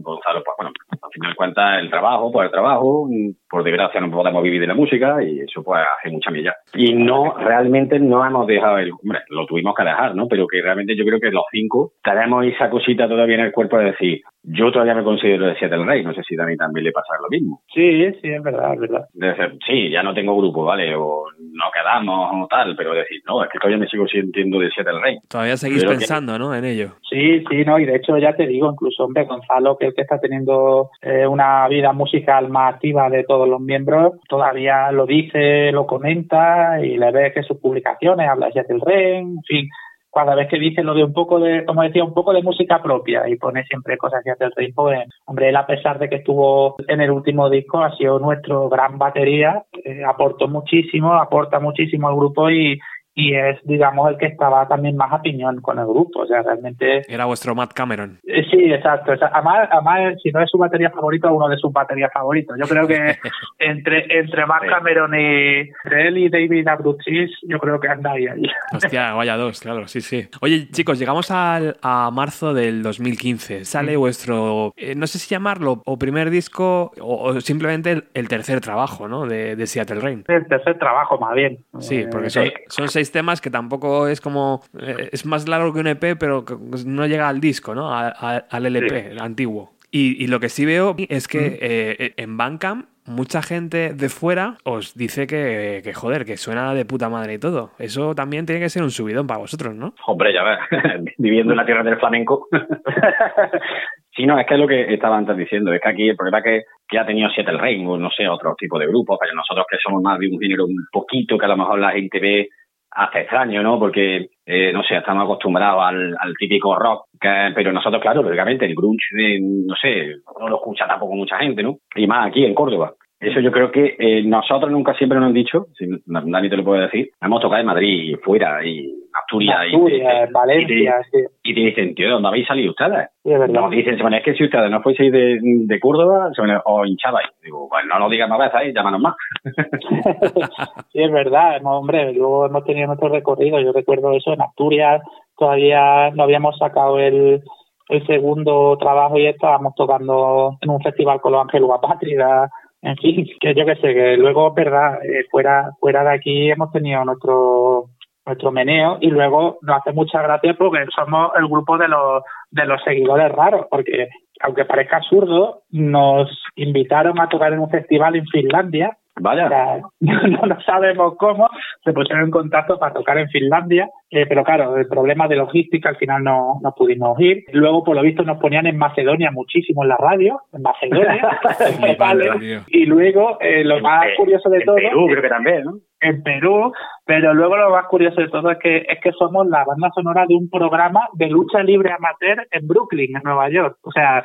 Gonzalo, 0.03 0.43
pues 0.45 0.55
bueno, 0.59 0.73
al 0.91 1.11
final 1.13 1.31
de 1.31 1.37
cuentas 1.37 1.81
el 1.81 1.91
trabajo, 1.91 2.31
pues 2.33 2.47
el 2.47 2.51
trabajo, 2.53 3.09
por 3.49 3.65
desgracia 3.65 4.01
no 4.01 4.11
podemos 4.11 4.43
vivir 4.43 4.61
de 4.61 4.67
la 4.67 4.75
música 4.75 5.23
y 5.23 5.41
eso 5.41 5.63
pues 5.63 5.81
hace 5.99 6.11
mucha 6.11 6.31
milla. 6.31 6.55
Y 6.75 6.93
no, 6.95 7.35
realmente 7.39 7.99
no 7.99 8.25
hemos 8.27 8.47
dejado 8.47 8.79
el, 8.79 8.91
hombre, 8.93 9.21
lo 9.29 9.47
tuvimos 9.47 9.75
que 9.75 9.85
dejar, 9.85 10.15
¿no? 10.15 10.27
Pero 10.29 10.47
que 10.47 10.63
realmente 10.63 10.97
yo 10.97 11.05
creo 11.05 11.21
que 11.21 11.31
los 11.31 11.45
cinco 11.51 11.93
tenemos 12.03 12.45
esa 12.47 12.71
cosita 12.71 13.09
todavía 13.09 13.35
en 13.37 13.45
el 13.47 13.53
cuerpo 13.53 13.79
de 13.79 13.87
decir, 13.87 14.21
yo 14.45 14.73
todavía 14.73 14.95
me 14.95 15.05
considero 15.05 15.47
de 15.47 15.57
Seattle 15.57 15.85
Rey, 15.85 16.03
no 16.03 16.13
sé 16.15 16.23
si 16.27 16.35
a 16.35 16.39
Dani 16.43 16.57
también 16.57 16.85
le 16.85 16.93
pasa 16.93 17.15
lo 17.21 17.29
mismo. 17.29 17.61
Sí, 17.73 18.05
sí, 18.21 18.29
es 18.31 18.43
verdad, 18.43 18.75
es 18.75 18.81
verdad. 18.81 19.05
De 19.13 19.27
decir, 19.29 19.59
sí, 19.67 19.91
ya 19.91 20.03
no 20.03 20.15
tengo 20.15 20.37
grupo, 20.37 20.65
¿vale? 20.65 20.95
O 20.97 21.25
no 21.39 21.65
quedamos 21.73 22.31
o 22.33 22.47
tal, 22.49 22.75
pero 22.77 22.93
decir, 22.95 23.21
no, 23.27 23.45
es 23.45 23.51
que 23.51 23.59
todavía 23.59 23.79
me 23.79 23.87
sigo 23.87 24.07
sintiendo 24.09 24.59
de 24.59 24.71
Seattle 24.71 25.01
Rey. 25.01 25.19
Todavía 25.29 25.57
seguís 25.57 25.79
Pero 25.81 25.93
que- 25.93 25.99
pensando, 25.99 26.39
¿no? 26.39 26.55
En 26.55 26.65
ello. 26.65 26.89
Sí, 27.09 27.45
sí, 27.49 27.65
no, 27.65 27.79
y 27.79 27.85
de 27.85 27.97
hecho 27.97 28.12
ya 28.19 28.35
te 28.35 28.47
digo, 28.47 28.71
incluso, 28.71 29.05
hombre, 29.05 29.25
Gonzalo, 29.25 29.77
que 29.77 29.87
el 29.87 29.95
que 29.95 30.03
está 30.03 30.19
teniendo 30.19 30.91
eh, 31.01 31.27
una 31.27 31.67
vida 31.69 31.93
musical 31.93 32.49
más 32.49 32.75
activa 32.75 33.09
de 33.09 33.25
todos 33.25 33.49
los 33.49 33.61
miembros, 33.61 34.15
todavía 34.29 34.91
lo 34.93 35.07
dice, 35.07 35.73
lo 35.73 35.87
comenta 35.87 36.81
y 36.85 36.97
le 36.97 37.11
ves 37.11 37.35
que 37.35 37.43
sus 37.43 37.59
publicaciones 37.59 38.29
habla 38.29 38.47
de 38.47 38.53
Seattle 38.53 38.81
Rain, 38.85 39.37
en 39.37 39.43
fin, 39.43 39.69
cada 40.13 40.35
vez 40.35 40.49
que 40.49 40.59
dice 40.59 40.83
lo 40.83 40.95
de 40.95 41.05
un 41.05 41.13
poco 41.13 41.41
de, 41.41 41.65
como 41.65 41.83
decía, 41.83 42.05
un 42.05 42.13
poco 42.13 42.33
de 42.33 42.43
música 42.43 42.83
propia 42.83 43.29
y 43.29 43.37
pone 43.37 43.65
siempre 43.65 43.97
cosas 43.97 44.23
de 44.23 44.31
Seattle 44.31 44.55
Rain, 44.57 44.75
pues, 44.75 45.09
hombre, 45.25 45.49
él 45.49 45.57
a 45.57 45.67
pesar 45.67 45.99
de 45.99 46.09
que 46.09 46.17
estuvo 46.17 46.77
en 46.87 47.01
el 47.01 47.11
último 47.11 47.49
disco, 47.49 47.83
ha 47.83 47.97
sido 47.97 48.19
nuestro 48.19 48.69
gran 48.69 48.99
batería, 48.99 49.65
eh, 49.85 50.03
aportó 50.07 50.49
muchísimo, 50.49 51.15
aporta 51.15 51.61
muchísimo 51.61 52.09
al 52.09 52.17
grupo 52.17 52.51
y 52.51 52.79
y 53.15 53.35
es, 53.35 53.59
digamos, 53.65 54.11
el 54.11 54.17
que 54.19 54.27
estaba 54.27 54.67
también 54.69 54.97
más 54.97 55.13
a 55.13 55.21
piñón 55.23 55.61
con 55.61 55.79
el 55.79 55.85
grupo. 55.87 56.21
O 56.21 56.27
sea, 56.27 56.43
realmente 56.43 57.03
Era 57.13 57.27
vuestro 57.27 57.55
Matt 57.55 57.73
Cameron. 57.73 58.19
eh, 58.27 58.43
Sí, 58.51 58.73
exacto. 58.73 59.13
O 59.13 59.17
sea, 59.17 59.31
además, 59.35 59.69
además, 59.71 60.15
si 60.23 60.31
no 60.31 60.41
es 60.43 60.51
su 60.51 60.59
batería 60.59 60.91
favorito, 60.91 61.33
uno 61.33 61.49
de 61.49 61.57
sus 61.57 61.73
baterías 61.73 62.11
favoritos. 62.13 62.57
Yo 62.59 62.67
creo 62.67 62.87
que 62.87 63.17
entre 63.59 64.19
entre 64.19 64.43
Sí. 64.43 64.69
Cameron 64.69 65.15
y 65.15 65.59
entre 65.85 66.09
él 66.09 66.19
y 66.19 66.29
David 66.29 66.67
Abruzzis, 66.69 67.31
yo 67.43 67.59
creo 67.59 67.79
que 67.81 67.89
anda 67.89 68.13
ahí. 68.13 68.27
ahí. 68.27 68.43
Hostia, 68.75 69.13
vaya 69.15 69.37
dos, 69.37 69.61
claro, 69.61 69.87
sí, 69.89 70.01
sí. 70.01 70.29
Oye, 70.41 70.69
chicos, 70.71 70.99
llegamos 70.99 71.31
al, 71.31 71.77
a 71.83 72.11
marzo 72.11 72.53
del 72.55 72.83
2015. 72.83 73.65
Sale 73.65 73.97
vuestro, 73.97 74.73
eh, 74.77 74.95
no 74.95 75.07
sé 75.07 75.19
si 75.19 75.29
llamarlo, 75.35 75.83
o 75.87 75.99
primer 75.99 76.31
disco, 76.31 76.93
o, 77.01 77.23
o 77.25 77.41
simplemente 77.41 77.93
el, 77.93 78.05
el 78.15 78.29
tercer 78.29 78.61
trabajo, 78.61 79.09
¿no? 79.09 79.27
De, 79.27 79.57
de 79.57 79.67
Seattle 79.67 80.01
Rain. 80.01 80.25
El 80.29 80.47
tercer 80.47 80.79
trabajo, 80.79 81.19
más 81.19 81.35
bien. 81.35 81.59
Sí, 81.79 81.97
Eh, 82.01 82.09
porque 82.11 82.31
son, 82.31 82.45
sí. 82.47 82.53
son 82.69 82.89
seis 82.89 83.02
temas 83.11 83.41
que 83.41 83.51
tampoco 83.51 84.07
es 84.07 84.21
como. 84.21 84.63
eh, 84.79 85.09
es 85.13 85.27
más 85.27 85.49
largo 85.49 85.73
que 85.73 85.81
un 85.81 85.87
EP, 85.89 86.17
pero 86.19 86.45
no 86.87 87.07
llega 87.07 87.29
al 87.29 87.41
disco, 87.41 87.75
¿no? 87.75 87.93
A- 87.93 88.09
a- 88.17 88.45
al 88.51 88.67
LP 88.67 89.17
antiguo. 89.19 89.73
Y, 89.91 90.23
y 90.23 90.27
lo 90.29 90.39
que 90.41 90.49
sí 90.49 90.65
veo 90.65 90.95
es 91.09 91.27
que 91.29 91.59
eh, 91.61 92.15
en 92.17 92.37
Bandcamp 92.37 92.87
mucha 93.05 93.43
gente 93.43 93.93
de 93.93 94.09
fuera 94.09 94.57
os 94.65 94.95
dice 94.95 95.27
que, 95.27 95.81
que, 95.83 95.93
joder, 95.93 96.25
que 96.25 96.37
suena 96.37 96.73
de 96.73 96.85
puta 96.85 97.09
madre 97.11 97.35
y 97.35 97.39
todo. 97.39 97.73
Eso 97.79 98.15
también 98.15 98.47
tiene 98.47 98.61
que 98.61 98.71
ser 98.71 98.83
un 98.85 98.91
subidón 98.93 99.27
para 99.27 99.41
vosotros, 99.41 99.75
¿no? 99.75 99.93
Hombre, 100.07 100.33
ya 100.33 100.45
ves, 100.45 100.59
viviendo 101.19 101.53
en 101.53 101.57
la 101.59 101.67
tierra 101.67 101.83
del 101.83 101.99
flamenco. 101.99 102.47
sí, 104.17 104.25
no, 104.25 104.39
es 104.39 104.47
que 104.47 104.55
es 104.55 104.61
lo 104.61 104.67
que 104.69 104.95
estaba 104.95 105.17
antes 105.19 105.37
diciendo, 105.37 105.73
es 105.73 105.81
que 105.81 105.89
aquí 105.89 106.09
el 106.09 106.17
problema 106.17 106.39
es 106.39 106.45
que, 106.45 106.63
que 106.89 106.99
ha 106.99 107.07
tenido 107.07 107.29
Seattle 107.31 107.59
Rain, 107.59 107.87
o 107.87 107.99
no 107.99 108.11
sé, 108.11 108.29
otro 108.29 108.55
tipo 108.59 108.79
de 108.79 108.87
grupos, 108.87 109.19
pero 109.21 109.35
nosotros 109.35 109.67
que 109.71 109.79
somos 109.83 110.03
más 110.03 110.19
de 110.19 110.29
un 110.29 110.39
género 110.41 110.65
un 110.67 110.87
poquito 110.93 111.37
que 111.39 111.45
a 111.45 111.49
lo 111.49 111.57
mejor 111.57 111.79
la 111.81 111.91
gente 111.93 112.19
ve 112.21 112.49
hasta 112.95 113.21
extraño, 113.21 113.63
¿no? 113.63 113.79
Porque, 113.79 114.29
eh, 114.47 114.73
no 114.73 114.83
sé, 114.83 114.97
estamos 114.97 115.25
acostumbrados 115.25 115.83
al, 115.83 116.17
al 116.19 116.35
típico 116.39 116.77
rock, 116.79 117.07
que- 117.21 117.53
pero 117.55 117.73
nosotros, 117.73 118.03
claro, 118.03 118.23
lógicamente, 118.23 118.67
el 118.67 118.75
grunge, 118.75 119.07
de, 119.15 119.41
no 119.41 119.75
sé, 119.81 120.17
no 120.39 120.49
lo 120.49 120.57
escucha 120.57 120.87
tampoco 120.87 121.15
mucha 121.15 121.39
gente, 121.39 121.63
¿no? 121.63 121.77
Y 121.95 122.07
más 122.07 122.29
aquí 122.29 122.45
en 122.45 122.55
Córdoba. 122.55 122.93
Eso 123.21 123.39
yo 123.41 123.53
creo 123.53 123.71
que 123.71 123.95
eh, 123.99 124.23
nosotros 124.25 124.71
nunca 124.73 124.95
siempre 124.95 125.19
nos 125.19 125.29
han 125.29 125.33
dicho, 125.35 125.67
si 125.79 125.87
Dani 126.07 126.51
te 126.51 126.57
lo 126.57 126.65
puede 126.65 126.83
decir, 126.83 127.11
hemos 127.21 127.41
tocado 127.41 127.61
en 127.61 127.67
Madrid 127.67 128.17
fuera 128.23 128.65
y 128.67 128.93
Asturias, 129.21 129.59
y- 129.71 129.75
Asturias, 129.75 130.29
y, 130.29 130.33
Valencia, 130.33 130.95
sí, 131.11 131.19
y 131.43 131.55
te 131.55 131.61
dicen, 131.61 131.95
tío, 131.95 132.07
¿de 132.07 132.13
dónde 132.13 132.29
habéis 132.29 132.47
salido 132.47 132.71
ustedes? 132.71 133.09
sí, 133.23 133.33
es 133.33 133.39
verdad. 133.39 133.61
Nos 133.61 133.71
dicen, 133.71 133.99
se 133.99 134.17
es 134.17 134.23
que 134.25 134.35
si 134.35 134.45
ustedes 134.45 134.71
no 134.71 134.83
fueseis 134.83 135.13
de, 135.13 135.39
de 135.43 135.81
Córdoba, 135.81 136.31
se 136.35 136.41
pone, 136.43 136.59
os 136.65 136.87
hinchabais. 136.87 137.29
Digo, 137.43 137.69
pues 137.69 137.85
no 137.87 137.99
lo 137.99 138.09
digas 138.09 138.29
más 138.29 138.39
veces, 138.39 138.69
¿eh? 138.69 138.73
llámanos 138.75 139.01
más. 139.01 139.15
sí, 140.93 141.03
es 141.03 141.13
verdad, 141.13 141.61
hombre, 141.65 142.13
luego 142.13 142.47
hemos 142.47 142.65
tenido 142.65 142.87
nuestro 142.87 143.09
recorrido, 143.09 143.61
yo 143.61 143.73
recuerdo 143.73 144.13
eso 144.13 144.33
en 144.33 144.43
Asturias, 144.43 145.03
todavía 145.37 146.11
no 146.11 146.23
habíamos 146.25 146.57
sacado 146.59 146.99
el, 146.99 147.43
el 147.89 148.07
segundo 148.07 148.77
trabajo 148.79 149.19
y 149.19 149.27
estábamos 149.27 149.75
tocando 149.75 150.57
en 150.61 150.71
un 150.71 150.81
festival 150.81 151.21
con 151.21 151.33
los 151.33 151.43
Ángeles 151.43 151.69
Patria, 151.81 152.49
en 152.83 152.97
fin, 152.97 153.27
que 153.41 153.55
yo 153.55 153.65
que 153.65 153.77
sé, 153.77 153.95
que 153.95 154.17
luego, 154.17 154.53
verdad, 154.55 154.99
eh, 155.05 155.25
fuera, 155.31 155.71
fuera 155.79 156.03
de 156.03 156.11
aquí 156.15 156.51
hemos 156.51 156.73
tenido 156.73 157.05
nuestro 157.05 157.87
nuestro 158.27 158.53
meneo 158.53 158.99
y 159.01 159.09
luego 159.09 159.59
nos 159.63 159.79
hace 159.79 159.93
mucha 159.93 160.23
gracia 160.23 160.55
porque 160.55 160.85
somos 160.95 161.33
el 161.37 161.47
grupo 161.47 161.77
de 161.77 161.89
los 161.89 162.23
de 162.51 162.67
los 162.67 162.83
seguidores 162.83 163.33
raros 163.33 163.67
porque 163.71 164.09
aunque 164.41 164.65
parezca 164.65 164.99
absurdo 164.99 165.63
nos 165.71 166.31
invitaron 166.55 167.21
a 167.21 167.29
tocar 167.29 167.53
en 167.53 167.61
un 167.61 167.71
festival 167.71 168.17
en 168.17 168.27
Finlandia 168.27 168.97
o 169.15 169.23
Vaya. 169.23 169.49
sea, 169.49 169.81
no, 170.01 170.47
no 170.47 170.61
sabemos 170.63 171.15
cómo 171.19 171.49
se 171.85 171.93
pusieron 171.93 172.25
en 172.25 172.31
contacto 172.31 172.79
para 172.79 172.95
tocar 172.95 173.19
en 173.19 173.29
Finlandia, 173.29 173.89
eh, 174.11 174.27
pero 174.27 174.43
claro, 174.45 174.77
el 174.77 174.87
problema 174.89 175.29
de 175.29 175.37
logística 175.37 175.91
al 175.91 175.97
final 175.97 176.25
no, 176.25 176.59
no 176.63 176.75
pudimos 176.75 177.19
ir. 177.21 177.45
Luego, 177.53 177.85
por 177.85 177.95
lo 177.97 178.03
visto, 178.03 178.23
nos 178.23 178.39
ponían 178.39 178.67
en 178.67 178.79
Macedonia 178.79 179.31
muchísimo 179.31 179.83
en 179.83 179.91
la 179.91 179.97
radio, 179.99 180.41
en 180.53 180.63
Macedonia, 180.63 181.41
¿vale? 181.99 182.61
y 182.69 182.87
luego 182.87 183.39
eh, 183.41 183.65
lo 183.65 183.81
más 183.81 184.07
curioso 184.17 184.49
de 184.49 184.59
en 184.59 184.65
todo 184.65 184.77
Perú 184.77 185.07
creo 185.09 185.23
que 185.23 185.29
también, 185.29 185.65
¿no? 185.65 185.73
en 186.01 186.23
Perú, 186.23 186.73
pero 187.05 187.33
luego 187.33 187.57
lo 187.57 187.71
más 187.71 187.87
curioso 187.87 188.21
de 188.21 188.29
todo 188.29 188.51
es 188.51 188.59
que 188.59 188.79
es 188.89 188.99
que 189.03 189.13
somos 189.13 189.47
la 189.47 189.65
banda 189.65 189.89
sonora 189.95 190.25
de 190.27 190.35
un 190.35 190.51
programa 190.51 191.07
de 191.13 191.29
lucha 191.29 191.63
libre 191.63 191.93
amateur 191.93 192.45
en 192.51 192.67
Brooklyn, 192.67 193.15
en 193.17 193.23
Nueva 193.23 193.49
York. 193.51 193.77
O 193.83 193.93
sea, 193.93 194.25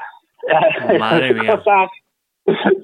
Madre 1.00 1.34
mía. 1.34 1.56
cosas- 1.56 1.90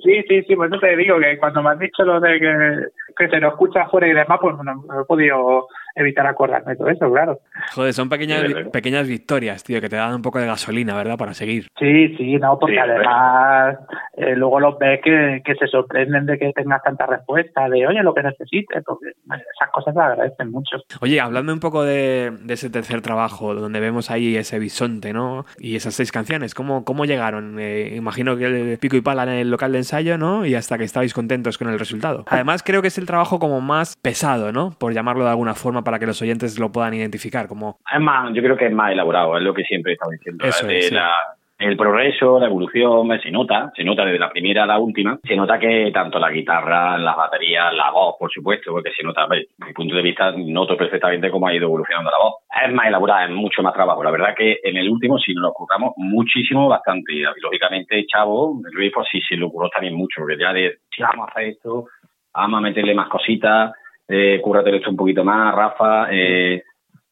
Sí, 0.03 0.21
sí, 0.27 0.43
sí, 0.43 0.55
por 0.55 0.67
eso 0.67 0.77
te 0.79 0.97
digo 0.97 1.17
que 1.19 1.37
cuando 1.37 1.63
me 1.63 1.69
has 1.69 1.79
dicho 1.79 2.03
lo 2.03 2.19
de 2.19 2.39
que, 2.39 2.85
que 3.17 3.29
se 3.29 3.39
nos 3.39 3.53
escucha 3.53 3.83
afuera 3.83 4.07
y 4.07 4.13
demás, 4.13 4.37
pues 4.41 4.55
no 4.57 5.01
he 5.01 5.05
podido 5.05 5.67
evitar 5.95 6.25
acordarme 6.27 6.71
de 6.73 6.77
todo 6.77 6.89
eso, 6.89 7.11
claro. 7.11 7.39
Joder, 7.73 7.93
son 7.93 8.09
pequeñas, 8.09 8.41
Sí, 8.41 8.47
vi- 8.47 8.53
verdad. 8.53 8.71
pequeñas 8.71 9.07
victorias, 9.07 9.63
tío, 9.63 9.79
que 9.81 9.89
te 9.89 9.95
dan 9.95 10.15
un 10.15 10.21
poco 10.21 10.39
de 10.39 10.47
gasolina, 10.47 10.95
¿verdad? 10.95 11.17
Para 11.17 11.33
seguir. 11.33 11.67
Sí, 11.79 12.15
sí, 12.17 12.35
no, 12.37 12.57
porque 12.59 12.75
Sí, 12.75 12.79
además 12.79 13.77
eh, 14.17 14.35
luego 14.35 14.59
los 14.59 14.77
ves 14.79 14.99
que, 15.03 15.41
que 15.45 15.55
se 15.55 15.67
sorprenden 15.67 16.25
de 16.25 16.37
que 16.37 16.51
tengas 16.53 16.81
tanta 16.83 17.05
respuesta, 17.05 17.67
de 17.69 17.85
oye, 17.87 18.01
lo 18.03 18.13
que 18.13 18.23
necesites, 18.23 18.83
porque 18.85 19.07
esas 19.25 19.69
cosas 19.71 19.93
se 19.93 19.99
agradecen 19.99 20.51
mucho. 20.51 20.77
Oye, 21.01 21.19
hablando 21.19 21.53
un 21.53 21.59
poco 21.59 21.83
de, 21.83 22.31
de 22.43 22.53
ese 22.53 22.69
tercer 22.69 23.01
trabajo, 23.01 23.53
donde 23.55 23.79
vemos 23.79 24.09
ahí 24.11 24.35
ese 24.35 24.59
bisonte, 24.59 25.13
¿no? 25.13 25.45
Y 25.59 25.75
esas 25.75 25.93
seis 25.93 26.11
canciones, 26.11 26.53
¿cómo, 26.55 26.83
cómo 26.85 27.05
llegaron? 27.05 27.57
Eh, 27.59 27.93
imagino 27.95 28.35
que 28.37 28.45
el 28.45 28.77
pico 28.79 28.95
y 28.95 29.01
pala 29.01 29.23
en 29.23 29.29
el 29.29 29.51
local 29.51 29.71
de 29.71 29.79
ensayo, 29.79 30.17
¿no? 30.17 30.45
Y 30.45 30.55
hasta 30.55 30.77
que 30.77 30.83
estabais 30.83 31.13
contentos 31.13 31.57
con 31.57 31.69
el 31.69 31.79
resultado. 31.79 32.23
Además, 32.27 32.63
creo 32.63 32.81
que 32.81 32.87
es 32.87 32.97
el 32.97 33.05
trabajo 33.05 33.39
como 33.39 33.61
más 33.61 33.95
pesado, 34.01 34.51
¿no? 34.51 34.71
Por 34.77 34.93
llamarlo 34.93 35.23
de 35.23 35.29
alguna 35.31 35.53
forma 35.53 35.82
para 35.83 35.99
que 35.99 36.05
los 36.05 36.21
oyentes 36.21 36.59
lo 36.59 36.71
puedan 36.71 36.93
identificar, 36.93 37.47
como... 37.47 37.77
Es 37.93 37.99
más, 37.99 38.33
yo 38.33 38.41
creo 38.41 38.57
que 38.57 38.67
es 38.67 38.73
más 38.73 38.91
elaborado, 38.91 39.37
es 39.37 39.43
lo 39.43 39.53
que 39.53 39.63
siempre 39.63 39.91
he 39.91 39.93
estado 39.93 40.11
diciendo. 40.11 40.45
Eso 40.45 40.67
de 40.67 40.79
es, 40.79 40.87
sí. 40.89 40.95
la- 40.95 41.11
el 41.59 41.77
progreso, 41.77 42.39
la 42.39 42.47
evolución, 42.47 43.07
se 43.21 43.31
nota, 43.31 43.71
se 43.73 43.85
nota 43.85 44.03
desde 44.03 44.19
la 44.19 44.29
primera 44.31 44.63
a 44.63 44.65
la 44.67 44.79
última, 44.79 45.17
se 45.23 45.33
nota 45.35 45.57
que 45.57 45.91
tanto 45.93 46.19
la 46.19 46.29
guitarra, 46.29 46.97
las 46.97 47.15
baterías, 47.15 47.73
la 47.73 47.89
voz, 47.89 48.15
por 48.19 48.29
supuesto, 48.29 48.71
porque 48.71 48.91
se 48.91 49.01
nota, 49.03 49.27
desde 49.29 49.47
mi 49.65 49.71
punto 49.71 49.95
de 49.95 50.01
vista, 50.01 50.33
noto 50.35 50.75
perfectamente 50.75 51.31
cómo 51.31 51.47
ha 51.47 51.53
ido 51.55 51.65
evolucionando 51.67 52.11
la 52.11 52.17
voz. 52.17 52.33
Es 52.67 52.73
más 52.73 52.87
elaborada, 52.87 53.25
es 53.25 53.31
mucho 53.31 53.63
más 53.63 53.73
trabajo. 53.73 54.03
La 54.03 54.11
verdad 54.11 54.35
que 54.35 54.59
en 54.61 54.75
el 54.75 54.89
último 54.89 55.17
sí 55.19 55.33
nos 55.33 55.43
lo 55.43 55.49
ocupamos 55.49 55.93
muchísimo, 55.95 56.67
bastante. 56.67 57.13
Y 57.13 57.21
lógicamente, 57.41 58.05
Chavo, 58.07 58.59
Luis, 58.71 58.91
pues 58.93 59.07
sí 59.09 59.21
se 59.21 59.37
lo 59.37 59.47
ocurrió 59.47 59.69
también 59.69 59.95
mucho, 59.95 60.15
porque 60.19 60.37
ya 60.37 60.51
de, 60.51 60.79
sí, 60.93 61.01
vamos 61.01 61.29
a 61.29 61.31
hacer 61.31 61.45
esto, 61.49 61.85
vamos 62.33 62.57
a 62.57 62.61
meterle 62.61 62.93
más 62.93 63.07
cositas, 63.07 63.71
eh, 64.13 64.39
cúrratelo 64.41 64.77
esto 64.77 64.91
un 64.91 64.95
poquito 64.95 65.23
más, 65.23 65.55
Rafa, 65.55 66.07
eh, 66.11 66.61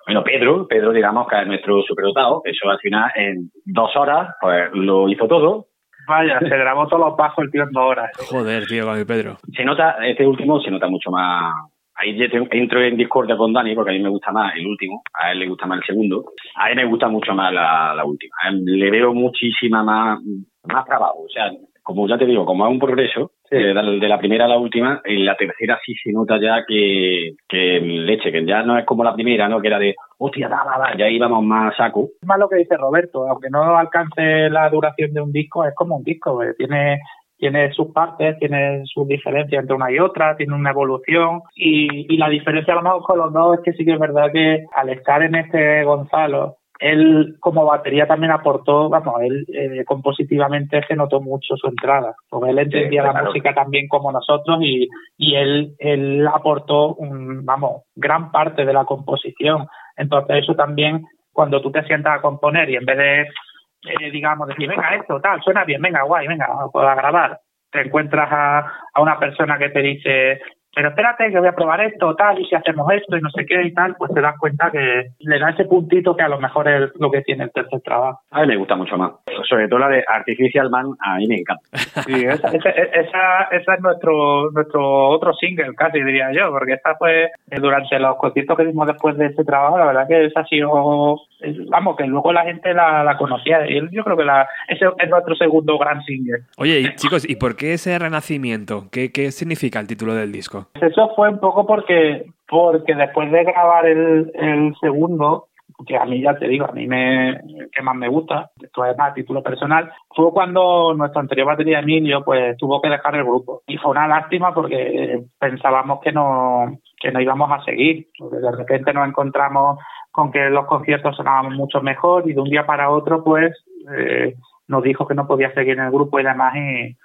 bueno, 0.06 0.24
Pedro, 0.24 0.68
Pedro 0.68 0.92
digamos 0.92 1.28
que 1.28 1.40
es 1.40 1.48
nuestro 1.48 1.82
superdotado, 1.82 2.42
eso 2.44 2.70
al 2.70 2.80
final 2.80 3.12
en 3.16 3.50
dos 3.66 3.96
horas 3.96 4.36
pues 4.40 4.70
lo 4.74 5.10
hizo 5.10 5.28
todo. 5.28 5.68
Vaya, 6.08 6.40
se 6.40 6.50
grabó 6.50 6.88
todos 6.88 7.08
los 7.08 7.18
bajos 7.18 7.46
el 7.46 7.52
tío 7.52 7.64
en 7.64 7.72
dos 7.72 7.86
horas. 7.86 8.12
Joder, 8.30 8.66
tío, 8.66 8.86
con 8.86 8.98
mi 8.98 9.06
Pedro. 9.06 9.38
Se 9.56 9.64
nota, 9.64 9.98
este 10.06 10.26
último 10.26 10.60
se 10.60 10.72
nota 10.72 10.88
mucho 10.88 11.12
más. 11.12 11.54
Ahí 11.96 12.18
entro 12.20 12.82
en 12.82 12.98
discordia 12.98 13.38
con 13.38 13.54
Dani 13.54 13.76
porque 13.76 13.92
a 13.92 13.94
mí 13.94 14.00
me 14.00 14.10
gusta 14.10 14.32
más 14.32 14.56
el 14.56 14.66
último, 14.66 15.04
a 15.14 15.32
él 15.32 15.40
le 15.40 15.48
gusta 15.48 15.68
más 15.68 15.78
el 15.80 15.86
segundo. 15.86 16.26
A 16.56 16.70
él 16.70 16.76
me 16.76 16.86
gusta 16.86 17.08
mucho 17.08 17.34
más 17.34 17.54
la, 17.54 17.94
la 17.96 18.04
última. 18.04 18.36
A 18.44 18.50
él 18.50 18.64
le 18.66 18.92
veo 18.92 19.14
muchísima 19.14 19.84
más, 19.84 20.20
más 20.64 20.86
trabajo. 20.86 21.24
O 21.26 21.30
sea, 21.30 21.52
como 21.84 22.08
ya 22.08 22.18
te 22.18 22.26
digo, 22.26 22.46
como 22.46 22.66
es 22.66 22.72
un 22.72 22.80
progreso, 22.80 23.32
Sí. 23.52 23.58
de, 23.58 24.08
la- 24.08 24.18
primera 24.18 24.46
a 24.46 24.48
la 24.48 24.58
última, 24.58 25.02
en 25.04 25.26
la 25.26 25.36
tercera 25.36 25.78
sí 25.86 25.94
se 25.96 26.12
nota 26.14 26.40
ya 26.40 26.64
que, 26.68 27.32
que 27.50 27.80
leche, 27.82 28.32
que 28.32 28.46
ya 28.46 28.64
no 28.64 28.78
es 28.78 28.86
como 28.86 29.04
la 29.04 29.14
primera, 29.14 29.50
¿no? 29.50 29.60
Que 29.62 29.68
era 29.68 29.78
de, 29.80 29.94
hostia, 30.18 30.48
da, 30.48 30.64
da, 30.66 30.78
da, 30.78 30.98
ya 30.98 31.10
íbamos 31.10 31.44
más 31.44 31.74
a 31.74 31.78
saco. 31.78 32.10
Es 32.22 32.28
más 32.28 32.40
lo 32.40 32.48
que 32.48 32.58
dice 32.58 32.78
Roberto, 32.78 33.28
aunque 33.28 33.50
no 33.50 33.78
alcance 33.78 34.50
la 34.50 34.70
duración 34.70 35.14
de 35.14 35.22
un 35.22 35.32
disco, 35.32 35.66
es 35.66 35.76
como 35.76 35.98
un 35.98 36.04
disco, 36.04 36.42
eh, 36.44 36.54
tiene 36.58 37.00
tiene 37.38 37.72
sus 37.74 37.88
partes, 37.92 38.38
tiene 38.38 38.84
sus 38.86 39.08
diferencias 39.08 39.62
entre 39.64 39.76
una 39.76 39.92
y 39.92 39.98
otra, 39.98 40.38
tiene 40.38 40.54
una 40.54 40.70
evolución 40.70 41.42
y, 41.56 42.14
y 42.14 42.18
la 42.18 42.30
diferencia 42.30 42.72
a 42.74 42.76
lo 42.78 42.84
mejor 42.84 43.02
con 43.02 43.18
los 43.18 43.34
dos 43.34 43.58
es 43.58 43.62
que 43.66 43.74
sí 43.74 43.84
que 43.84 43.94
es 43.94 44.00
verdad 44.00 44.32
que 44.32 44.64
al 44.76 44.90
estar 44.90 45.24
en 45.24 45.34
este 45.34 45.84
Gonzalo, 45.84 46.58
él 46.82 47.36
como 47.40 47.64
batería 47.64 48.08
también 48.08 48.32
aportó, 48.32 48.90
vamos, 48.90 49.22
él 49.22 49.46
eh, 49.54 49.86
compositivamente 49.86 50.82
se 50.88 50.96
notó 50.96 51.22
mucho 51.22 51.56
su 51.56 51.68
entrada, 51.68 52.16
porque 52.28 52.50
él 52.50 52.58
entendía 52.58 53.04
la 53.04 53.12
claro. 53.12 53.28
música 53.28 53.54
también 53.54 53.88
como 53.88 54.12
nosotros 54.12 54.58
y, 54.62 54.90
y 55.16 55.36
él, 55.36 55.76
él 55.78 56.28
aportó, 56.28 56.96
un, 56.96 57.46
vamos, 57.46 57.84
gran 57.96 58.32
parte 58.32 58.66
de 58.66 58.74
la 58.74 58.86
composición. 58.86 59.68
Entonces 59.96 60.38
eso 60.38 60.56
también, 60.56 61.06
cuando 61.32 61.62
tú 61.62 61.72
te 61.72 61.84
sientas 61.84 62.18
a 62.18 62.22
componer 62.22 62.68
y 62.72 62.78
en 62.78 62.86
vez 62.86 62.98
de, 62.98 63.22
eh, 63.22 64.12
digamos, 64.12 64.48
decir, 64.48 64.68
venga, 64.68 64.96
esto, 64.96 65.22
tal, 65.22 65.40
suena 65.44 65.64
bien, 65.64 65.84
venga, 65.84 66.02
guay, 66.02 66.28
venga, 66.28 66.48
puedo 66.74 66.88
grabar, 66.96 67.40
te 67.72 67.82
encuentras 67.82 68.28
a, 68.32 68.74
a 68.92 69.02
una 69.02 69.20
persona 69.20 69.60
que 69.60 69.70
te 69.70 69.82
dice, 69.82 70.42
pero 70.74 70.90
espérate 70.90 71.30
que 71.30 71.40
voy 71.40 71.48
a 71.48 71.56
probar 71.56 71.82
esto, 71.82 72.16
tal, 72.16 72.40
y 72.40 72.46
si 72.46 72.56
hacemos 72.56 72.92
esto 72.94 73.18
y 73.18 73.22
no 73.22 73.30
sé 73.30 73.46
qué 73.46 73.64
y 73.64 73.74
tal, 73.74 73.96
pues 73.98 74.14
te 74.14 74.22
das 74.22 74.38
cuenta 74.40 74.72
que 74.72 75.12
le 75.20 75.40
da 75.40 75.50
ese 75.50 75.66
puntito 75.66 76.16
que 76.16 76.24
a 76.24 76.30
lo 76.30 76.40
mejor 76.40 76.68
es 76.68 76.92
lo 77.00 77.12
que 77.12 77.22
tiene 77.22 77.46
el 77.46 77.52
tercer 77.52 77.82
trabajo. 77.82 78.22
A 78.32 78.42
mí 78.42 78.48
me 78.48 78.58
gusta 78.58 78.76
mucho 78.76 78.98
más. 78.98 79.12
Sobre 79.50 79.68
todo 79.68 79.80
la 79.80 79.90
de 79.90 80.04
Artificial 80.08 80.70
Man, 80.70 80.88
a 81.00 81.18
mí 81.18 81.28
me 81.28 81.36
encanta. 81.36 81.64
Sí, 82.02 82.26
esa, 82.26 82.48
esa, 82.48 82.70
esa, 82.70 83.44
esa 83.52 83.74
es 83.76 83.82
nuestro 83.82 84.50
nuestro 84.52 85.10
otro 85.10 85.34
single, 85.34 85.76
casi 85.76 86.02
diría 86.02 86.32
yo, 86.34 86.50
porque 86.52 86.74
esta 86.74 86.96
fue 86.96 87.26
eh, 87.26 87.60
durante 87.60 88.00
los 88.00 88.16
conciertos 88.18 88.58
que 88.58 88.64
hicimos 88.64 88.88
después 88.88 89.18
de 89.18 89.28
este 89.28 89.44
trabajo, 89.44 89.78
la 89.78 89.86
verdad 89.86 90.08
que 90.08 90.26
esa 90.26 90.42
ha 90.42 90.46
sido, 90.46 91.18
eh, 91.42 91.56
vamos, 91.70 91.96
que 91.98 92.06
luego 92.06 92.32
la 92.32 92.44
gente 92.44 92.74
la, 92.74 93.04
la 93.04 93.18
conocía 93.18 93.70
y 93.70 93.82
yo 93.92 94.04
creo 94.04 94.18
que 94.18 94.26
la, 94.26 94.48
ese 94.68 94.86
es 94.98 95.10
nuestro 95.10 95.36
segundo 95.36 95.78
gran 95.78 96.02
single. 96.04 96.44
Oye, 96.58 96.80
y, 96.80 96.96
chicos, 96.96 97.30
¿y 97.30 97.36
por 97.36 97.56
qué 97.56 97.74
ese 97.74 97.98
renacimiento? 98.00 98.86
¿Qué, 98.92 99.12
¿Qué 99.12 99.32
significa 99.32 99.80
el 99.80 99.88
título 99.88 100.16
del 100.16 100.32
disco? 100.32 100.61
Eso 100.74 101.12
fue 101.16 101.30
un 101.30 101.40
poco 101.40 101.66
porque 101.66 102.26
porque 102.48 102.96
después 102.96 103.32
de 103.32 103.46
grabar 103.46 103.86
el, 103.86 104.30
el 104.36 104.76
segundo, 104.82 105.48
que 105.86 105.98
a 105.98 106.06
mí 106.06 106.22
ya 106.22 106.36
te 106.38 106.48
digo, 106.48 106.66
a 106.66 106.72
mí 106.74 106.88
me 106.88 107.40
que 107.72 107.82
más 107.82 107.96
me 107.96 108.08
gusta, 108.08 108.52
esto 108.62 108.86
es 108.86 108.98
más 108.98 109.12
a 109.12 109.14
título 109.14 109.42
personal, 109.42 109.92
fue 110.14 110.32
cuando 110.32 110.94
nuestro 110.94 111.22
anterior 111.22 111.48
batería 111.48 111.80
Emilio 111.80 112.24
pues 112.24 112.58
tuvo 112.58 112.82
que 112.82 112.90
dejar 112.90 113.16
el 113.16 113.24
grupo. 113.24 113.62
Y 113.68 113.78
fue 113.78 113.92
una 113.92 114.08
lástima 114.08 114.54
porque 114.54 115.24
pensábamos 115.40 116.02
que 116.02 116.12
no, 116.12 116.78
que 117.00 117.12
no 117.12 117.22
íbamos 117.22 117.50
a 117.52 117.64
seguir, 117.64 118.08
porque 118.18 118.38
de 118.38 118.52
repente 118.52 118.94
nos 118.94 119.08
encontramos 119.08 119.80
con 120.12 120.32
que 120.32 120.50
los 120.50 120.66
conciertos 120.66 121.16
sonaban 121.16 121.54
mucho 121.56 121.82
mejor 121.82 122.30
y 122.30 122.34
de 122.34 122.42
un 122.42 122.50
día 122.50 122.66
para 122.66 122.90
otro 122.90 123.24
pues 123.24 123.56
eh, 123.98 124.36
nos 124.68 124.84
dijo 124.84 125.08
que 125.08 125.16
no 125.16 125.28
podía 125.28 125.54
seguir 125.54 125.80
en 125.80 125.86
el 125.86 125.92
grupo 125.92 126.20
y 126.20 126.24
demás 126.24 126.54
y, 126.56 126.98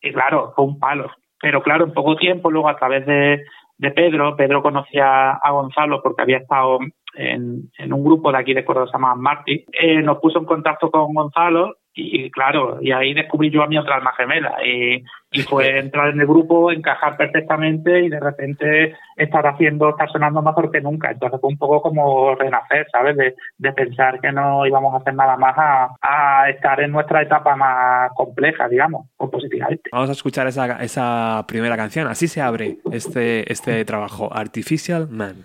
y 0.00 0.12
claro, 0.12 0.52
fue 0.56 0.64
un 0.64 0.78
palo. 0.78 1.10
Pero 1.44 1.62
claro, 1.62 1.84
en 1.84 1.92
poco 1.92 2.16
tiempo, 2.16 2.50
luego 2.50 2.70
a 2.70 2.76
través 2.78 3.04
de, 3.04 3.44
de 3.76 3.90
Pedro, 3.90 4.34
Pedro 4.34 4.62
conocía 4.62 5.32
a 5.32 5.50
Gonzalo 5.50 6.00
porque 6.02 6.22
había 6.22 6.38
estado 6.38 6.78
en, 7.14 7.70
en 7.76 7.92
un 7.92 8.02
grupo 8.02 8.32
de 8.32 8.38
aquí 8.38 8.54
de 8.54 8.64
Córdoba, 8.64 8.86
se 8.86 8.94
llama 8.94 9.14
Marty, 9.14 9.66
eh, 9.78 10.00
nos 10.00 10.20
puso 10.20 10.38
en 10.38 10.46
contacto 10.46 10.90
con 10.90 11.12
Gonzalo 11.12 11.74
y 11.94 12.30
claro, 12.30 12.78
y 12.80 12.90
ahí 12.90 13.14
descubrí 13.14 13.50
yo 13.50 13.62
a 13.62 13.68
mi 13.68 13.78
otra 13.78 13.96
alma 13.96 14.12
gemela. 14.16 14.56
Y, 14.64 15.04
y 15.30 15.42
fue 15.42 15.78
entrar 15.78 16.10
en 16.10 16.20
el 16.20 16.26
grupo, 16.26 16.72
encajar 16.72 17.16
perfectamente 17.16 18.04
y 18.04 18.08
de 18.08 18.20
repente 18.20 18.96
estar 19.16 19.46
haciendo, 19.46 19.90
estar 19.90 20.10
sonando 20.10 20.42
mejor 20.42 20.70
que 20.70 20.80
nunca. 20.80 21.10
Entonces 21.10 21.40
fue 21.40 21.50
un 21.50 21.58
poco 21.58 21.82
como 21.82 22.34
renacer, 22.34 22.86
¿sabes? 22.90 23.16
De, 23.16 23.34
de 23.58 23.72
pensar 23.72 24.20
que 24.20 24.32
no 24.32 24.66
íbamos 24.66 24.94
a 24.94 24.98
hacer 24.98 25.14
nada 25.14 25.36
más 25.36 25.54
a, 25.56 25.94
a 26.00 26.50
estar 26.50 26.80
en 26.80 26.92
nuestra 26.92 27.22
etapa 27.22 27.54
más 27.54 28.10
compleja, 28.14 28.68
digamos, 28.68 29.06
compositivamente. 29.16 29.90
Vamos 29.92 30.08
a 30.08 30.12
escuchar 30.12 30.46
esa, 30.46 30.82
esa 30.82 31.44
primera 31.46 31.76
canción. 31.76 32.08
Así 32.08 32.28
se 32.28 32.40
abre 32.40 32.78
este, 32.92 33.50
este 33.52 33.84
trabajo, 33.84 34.30
Artificial 34.32 35.08
Man. 35.10 35.44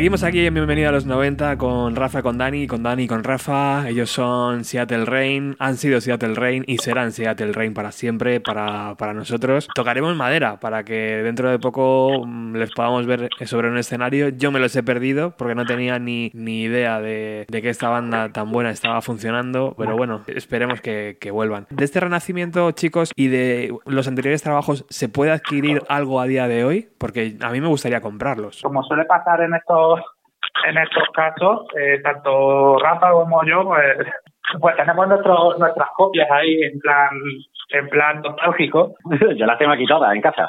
Seguimos 0.00 0.22
aquí 0.22 0.46
en 0.46 0.54
Bienvenido 0.54 0.88
a 0.88 0.92
los 0.92 1.04
90 1.04 1.58
con 1.58 1.94
Rafa, 1.94 2.22
con 2.22 2.38
Dani, 2.38 2.66
con 2.66 2.82
Dani, 2.82 3.06
con 3.06 3.22
Rafa. 3.22 3.86
Ellos 3.86 4.08
son 4.08 4.64
Seattle 4.64 5.04
Rain, 5.04 5.56
han 5.58 5.76
sido 5.76 6.00
Seattle 6.00 6.32
Rain 6.32 6.64
y 6.66 6.78
serán 6.78 7.12
Seattle 7.12 7.52
Rain 7.52 7.74
para 7.74 7.92
siempre, 7.92 8.40
para, 8.40 8.94
para 8.94 9.12
nosotros. 9.12 9.68
Tocaremos 9.74 10.16
madera 10.16 10.58
para 10.58 10.84
que 10.84 11.22
dentro 11.22 11.50
de 11.50 11.58
poco 11.58 12.24
mm, 12.24 12.56
les 12.56 12.70
podamos 12.70 13.04
ver 13.04 13.28
sobre 13.44 13.68
un 13.68 13.76
escenario. 13.76 14.30
Yo 14.30 14.50
me 14.50 14.58
los 14.58 14.74
he 14.74 14.82
perdido 14.82 15.34
porque 15.36 15.54
no 15.54 15.66
tenía 15.66 15.98
ni, 15.98 16.30
ni 16.32 16.62
idea 16.62 16.98
de, 17.02 17.44
de 17.46 17.60
que 17.60 17.68
esta 17.68 17.90
banda 17.90 18.30
tan 18.30 18.50
buena 18.50 18.70
estaba 18.70 19.02
funcionando, 19.02 19.74
pero 19.76 19.98
bueno, 19.98 20.22
esperemos 20.28 20.80
que, 20.80 21.18
que 21.20 21.30
vuelvan. 21.30 21.66
De 21.68 21.84
este 21.84 22.00
renacimiento, 22.00 22.70
chicos, 22.70 23.12
y 23.16 23.28
de 23.28 23.76
los 23.84 24.08
anteriores 24.08 24.42
trabajos, 24.42 24.86
¿se 24.88 25.10
puede 25.10 25.32
adquirir 25.32 25.82
algo 25.90 26.20
a 26.20 26.24
día 26.24 26.48
de 26.48 26.64
hoy? 26.64 26.88
Porque 26.96 27.36
a 27.42 27.50
mí 27.50 27.60
me 27.60 27.68
gustaría 27.68 28.00
comprarlos. 28.00 28.62
como 28.62 28.82
suele 28.82 29.04
pasar 29.04 29.42
en 29.42 29.54
estos 29.54 29.89
en 30.68 30.78
estos 30.78 31.04
casos, 31.14 31.66
eh, 31.78 32.00
tanto 32.02 32.78
Rafa 32.78 33.10
como 33.12 33.44
yo, 33.44 33.64
pues, 33.64 33.96
pues 34.60 34.76
tenemos 34.76 35.08
nuestro, 35.08 35.56
nuestras 35.58 35.88
copias 35.96 36.28
ahí 36.30 36.62
en 36.62 36.78
plan 36.80 37.10
en 37.72 37.88
plan 37.88 38.20
nostálgico. 38.20 38.96
Yo 39.36 39.46
las 39.46 39.56
tengo 39.58 39.70
aquí 39.70 39.86
todas 39.86 40.12
en 40.12 40.20
casa. 40.20 40.48